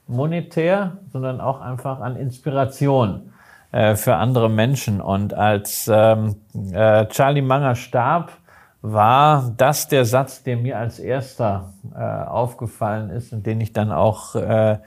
monetär, 0.07 0.99
sondern 1.13 1.41
auch 1.41 1.61
einfach 1.61 2.01
an 2.01 2.17
Inspiration 2.17 3.33
äh, 3.73 3.95
für 3.95 4.17
andere 4.17 4.51
Menschen. 4.51 5.01
Und 5.01 5.33
als 5.33 5.91
ähm, 5.93 6.37
äh, 6.73 7.07
Charlie 7.07 7.43
Manger 7.43 7.75
starb, 7.75 8.33
war 8.81 9.53
das 9.57 9.89
der 9.89 10.05
Satz, 10.05 10.43
der 10.43 10.57
mir 10.57 10.79
als 10.79 10.99
erster 10.99 11.73
äh, 11.95 11.99
aufgefallen 11.99 13.11
ist 13.11 13.33
und 13.33 13.47
den 13.47 13.61
ich 13.61 13.73
dann 13.73 13.91
auch 13.91 14.35
äh, 14.35 14.79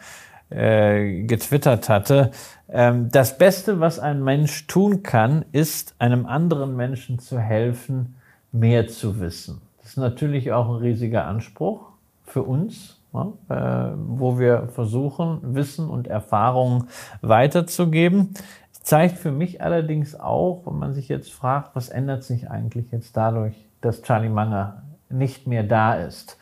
äh, 0.49 1.23
getwittert 1.23 1.89
hatte. 1.89 2.31
Ähm, 2.69 3.09
das 3.11 3.37
Beste, 3.37 3.79
was 3.79 3.99
ein 3.99 4.23
Mensch 4.23 4.67
tun 4.67 5.03
kann, 5.03 5.45
ist 5.51 5.95
einem 5.99 6.25
anderen 6.25 6.75
Menschen 6.75 7.19
zu 7.19 7.39
helfen, 7.39 8.15
mehr 8.51 8.87
zu 8.87 9.19
wissen. 9.19 9.61
Das 9.79 9.91
ist 9.91 9.97
natürlich 9.97 10.51
auch 10.51 10.69
ein 10.69 10.75
riesiger 10.75 11.25
Anspruch 11.25 11.91
für 12.25 12.43
uns, 12.43 12.99
ja, 13.13 13.33
äh, 13.49 13.93
wo 13.95 14.39
wir 14.39 14.69
versuchen, 14.69 15.39
Wissen 15.55 15.89
und 15.89 16.07
Erfahrungen 16.07 16.87
weiterzugeben. 17.21 18.33
Zeigt 18.71 19.17
für 19.17 19.31
mich 19.31 19.61
allerdings 19.61 20.19
auch, 20.19 20.63
wenn 20.65 20.79
man 20.79 20.93
sich 20.93 21.07
jetzt 21.07 21.31
fragt, 21.31 21.75
was 21.75 21.89
ändert 21.89 22.23
sich 22.23 22.49
eigentlich 22.49 22.91
jetzt 22.91 23.15
dadurch, 23.15 23.55
dass 23.81 24.01
Charlie 24.01 24.29
Munger 24.29 24.83
nicht 25.09 25.47
mehr 25.47 25.63
da 25.63 25.95
ist. 25.95 26.37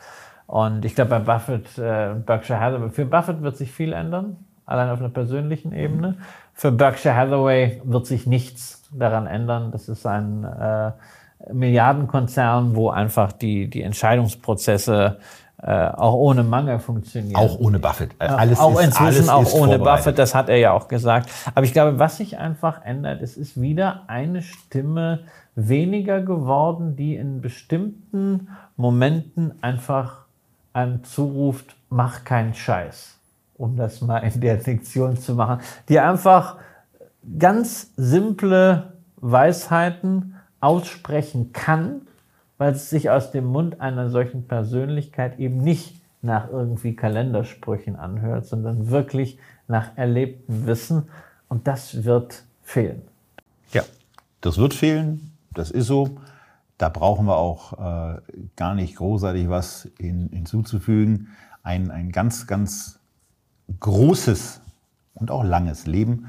Und 0.46 0.86
ich 0.86 0.96
glaube, 0.96 1.12
bei 1.12 1.20
Buffett 1.20 1.78
äh, 1.78 2.16
Berkshire 2.26 2.60
Hathaway, 2.60 2.90
für 2.90 3.06
Buffett 3.06 3.42
wird 3.42 3.58
sich 3.58 3.72
viel 3.72 3.94
ändern, 3.94 4.38
allein 4.66 4.90
auf 4.90 5.00
einer 5.00 5.10
persönlichen 5.10 5.74
Ebene. 5.74 6.18
Für 6.54 6.72
Berkshire 6.72 7.16
Hathaway 7.16 7.82
wird 7.84 8.08
sich 8.08 8.26
nichts 8.26 8.88
daran 8.92 9.28
ändern. 9.28 9.72
Das 9.72 9.90
ist 9.90 10.06
ein 10.06 10.44
äh, 10.44 10.92
Milliardenkonzern, 11.54 12.76
wo 12.76 12.90
einfach 12.90 13.32
die, 13.32 13.70
die 13.70 13.84
Entscheidungsprozesse 13.84 15.20
äh, 15.62 15.90
auch 15.90 16.14
ohne 16.14 16.44
Mangel 16.44 16.80
funktionieren. 16.80 17.36
Auch 17.36 17.60
ohne 17.60 17.80
Buffett. 17.80 18.12
Alles 18.20 18.60
auch 18.60 18.80
ist, 18.80 18.86
inzwischen 18.86 19.30
alles 19.30 19.54
auch 19.54 19.54
ohne 19.54 19.78
Buffett, 19.78 20.18
das 20.18 20.34
hat 20.34 20.48
er 20.48 20.58
ja 20.58 20.72
auch 20.72 20.88
gesagt. 20.88 21.30
Aber 21.54 21.66
ich 21.66 21.74
glaube, 21.74 22.00
was 22.00 22.18
sich 22.18 22.38
einfach 22.38 22.86
ändert, 22.86 23.22
es 23.22 23.36
ist 23.36 23.60
wieder 23.60 24.04
eine 24.08 24.42
Stimme 24.42 25.24
weniger 25.56 26.22
geworden, 26.22 26.96
die 26.96 27.16
in 27.16 27.42
bestimmten 27.42 28.48
Momenten 28.78 29.62
einfach 29.62 30.20
einem 30.72 31.04
zuruft, 31.04 31.76
mach 31.90 32.24
keinen 32.24 32.54
Scheiß, 32.54 33.18
um 33.58 33.76
das 33.76 34.00
mal 34.02 34.20
in 34.20 34.40
der 34.40 34.58
Diktion 34.58 35.18
zu 35.18 35.36
machen, 35.36 35.60
die 35.90 36.00
einfach 36.00 36.56
ganz 37.38 37.92
simple 37.98 38.94
Weisheiten 39.18 40.36
aussprechen 40.62 41.52
kann, 41.52 42.04
weil 42.60 42.74
es 42.74 42.90
sich 42.92 43.10
aus 43.10 43.32
dem 43.32 43.46
Mund 43.46 43.82
einer 43.82 44.10
solchen 44.10 44.46
Persönlichkeit 44.48 45.40
eben 45.40 45.64
nicht 45.64 46.00
nach 46.22 46.50
irgendwie 46.50 46.96
Kalendersprüchen 46.96 47.96
anhört, 47.96 48.46
sondern 48.46 48.92
wirklich 48.92 49.40
nach 49.68 49.98
erlebtem 49.98 50.68
Wissen. 50.68 51.08
Und 51.48 51.68
das 51.68 52.04
wird 52.04 52.44
fehlen. 52.62 53.02
Ja, 53.72 53.84
das 54.42 54.58
wird 54.58 54.74
fehlen. 54.74 55.32
Das 55.54 55.72
ist 55.72 55.88
so. 55.88 56.18
Da 56.78 56.90
brauchen 56.90 57.26
wir 57.26 57.38
auch 57.38 57.74
äh, 57.74 58.22
gar 58.58 58.76
nicht 58.76 58.98
großartig 58.98 59.50
was 59.50 59.86
in, 59.98 60.30
hinzuzufügen. 60.30 61.30
Ein, 61.64 61.90
ein 61.92 62.12
ganz, 62.12 62.46
ganz 62.46 63.00
großes 63.80 64.60
und 65.14 65.32
auch 65.32 65.44
langes 65.44 65.88
Leben 65.88 66.28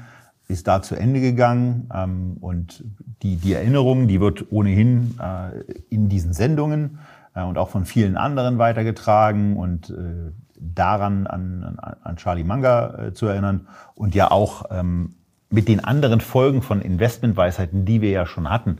ist 0.51 0.67
da 0.67 0.81
zu 0.81 0.95
Ende 0.95 1.21
gegangen. 1.21 1.89
Ähm, 1.93 2.37
und 2.39 2.83
die, 3.23 3.37
die 3.37 3.53
Erinnerung, 3.53 4.07
die 4.07 4.19
wird 4.19 4.51
ohnehin 4.51 5.17
äh, 5.19 5.59
in 5.89 6.09
diesen 6.09 6.33
Sendungen 6.33 6.99
äh, 7.33 7.43
und 7.43 7.57
auch 7.57 7.69
von 7.69 7.85
vielen 7.85 8.17
anderen 8.17 8.57
weitergetragen 8.57 9.57
und 9.57 9.89
äh, 9.89 10.31
daran 10.59 11.25
an, 11.25 11.77
an 12.03 12.15
Charlie 12.17 12.43
Manga 12.43 13.07
äh, 13.07 13.13
zu 13.13 13.25
erinnern 13.25 13.67
und 13.95 14.13
ja 14.13 14.29
auch 14.29 14.65
ähm, 14.69 15.15
mit 15.49 15.67
den 15.67 15.83
anderen 15.83 16.21
Folgen 16.21 16.61
von 16.61 16.81
Investmentweisheiten, 16.81 17.85
die 17.85 18.01
wir 18.01 18.11
ja 18.11 18.25
schon 18.25 18.49
hatten, 18.49 18.77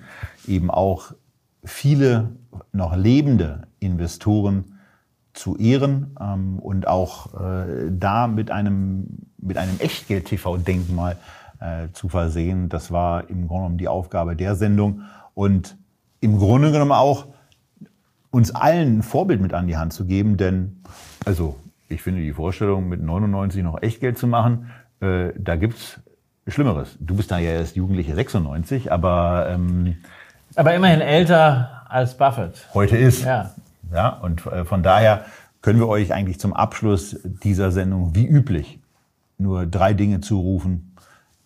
eben 0.48 0.72
auch 0.72 1.12
viele 1.64 2.30
noch 2.72 2.96
lebende 2.96 3.64
Investoren 3.80 4.78
zu 5.34 5.58
ehren 5.58 6.16
ähm, 6.20 6.60
und 6.60 6.88
auch 6.88 7.34
äh, 7.40 7.90
da 7.90 8.28
mit 8.28 8.52
einem, 8.52 9.08
mit 9.38 9.58
einem 9.58 9.80
Echtgeld-TV-Denkmal 9.80 11.18
äh, 11.62 11.88
zu 11.94 12.10
versehen. 12.10 12.68
Das 12.68 12.92
war 12.92 13.30
im 13.30 13.48
Grunde 13.48 13.62
genommen 13.62 13.78
die 13.78 13.88
Aufgabe 13.88 14.36
der 14.36 14.56
Sendung 14.56 15.04
und 15.34 15.78
im 16.20 16.38
Grunde 16.38 16.72
genommen 16.72 16.92
auch 16.92 17.28
uns 18.32 18.54
allen 18.54 19.00
ein 19.00 19.04
Vorbild 19.04 19.42
mit 19.42 19.54
an 19.54 19.68
die 19.68 19.78
Hand 19.78 19.94
zu 19.94 20.06
geben, 20.06 20.38
denn 20.38 20.82
also 21.26 21.56
ich 21.90 22.02
finde 22.02 22.22
die 22.22 22.34
Vorstellung, 22.34 22.88
mit 22.88 23.02
99 23.02 23.64
noch 23.64 23.82
Echtgeld 23.82 24.18
zu 24.18 24.28
machen, 24.28 24.72
äh, 25.02 25.30
da 25.38 25.56
gibt's 25.56 26.00
Schlimmeres. 26.48 26.98
Du 27.00 27.16
bist 27.16 27.32
da 27.32 27.38
ja 27.38 27.52
erst 27.52 27.76
Jugendliche 27.76 28.16
96, 28.16 28.92
aber 28.92 29.48
ähm, 29.50 29.98
aber 30.56 30.74
immerhin 30.74 31.02
älter 31.02 31.84
als 31.88 32.18
Buffett. 32.18 32.68
Heute 32.74 32.98
ist. 32.98 33.24
Ja. 33.24 33.52
Ja, 33.94 34.10
und 34.10 34.46
äh, 34.46 34.66
von 34.66 34.84
daher 34.84 35.26
können 35.62 35.80
wir 35.80 35.88
euch 35.88 36.14
eigentlich 36.14 36.40
zum 36.40 36.54
Abschluss 36.54 37.20
dieser 37.24 37.72
Sendung 37.72 38.16
wie 38.16 38.26
üblich 38.26 38.80
nur 39.38 39.66
drei 39.66 39.94
Dinge 39.94 40.22
zurufen. 40.22 40.91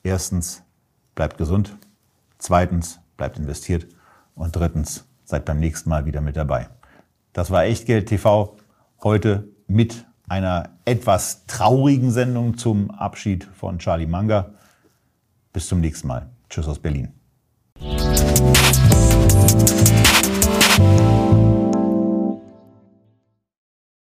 Erstens, 0.06 0.62
bleibt 1.16 1.40
gesund. 1.40 1.76
Zweitens, 2.38 3.00
bleibt 3.18 3.40
investiert. 3.40 3.88
Und 4.36 4.56
drittens, 4.56 5.08
seid 5.24 5.46
beim 5.46 5.60
nächsten 5.60 5.90
Mal 5.90 6.06
wieder 6.06 6.22
mit 6.22 6.36
dabei. 6.36 6.70
Das 7.34 7.50
war 7.50 7.64
Echtgeld 7.64 8.08
TV 8.08 8.56
heute 9.04 9.48
mit 9.66 10.06
einer 10.28 10.70
etwas 10.86 11.48
traurigen 11.48 12.12
Sendung 12.12 12.56
zum 12.56 12.92
Abschied 12.92 13.46
von 13.46 13.80
Charlie 13.80 14.06
Manga. 14.06 14.52
Bis 15.52 15.68
zum 15.68 15.82
nächsten 15.82 16.08
Mal. 16.08 16.30
Tschüss 16.52 16.68
aus 16.68 16.78
Berlin. 16.78 17.12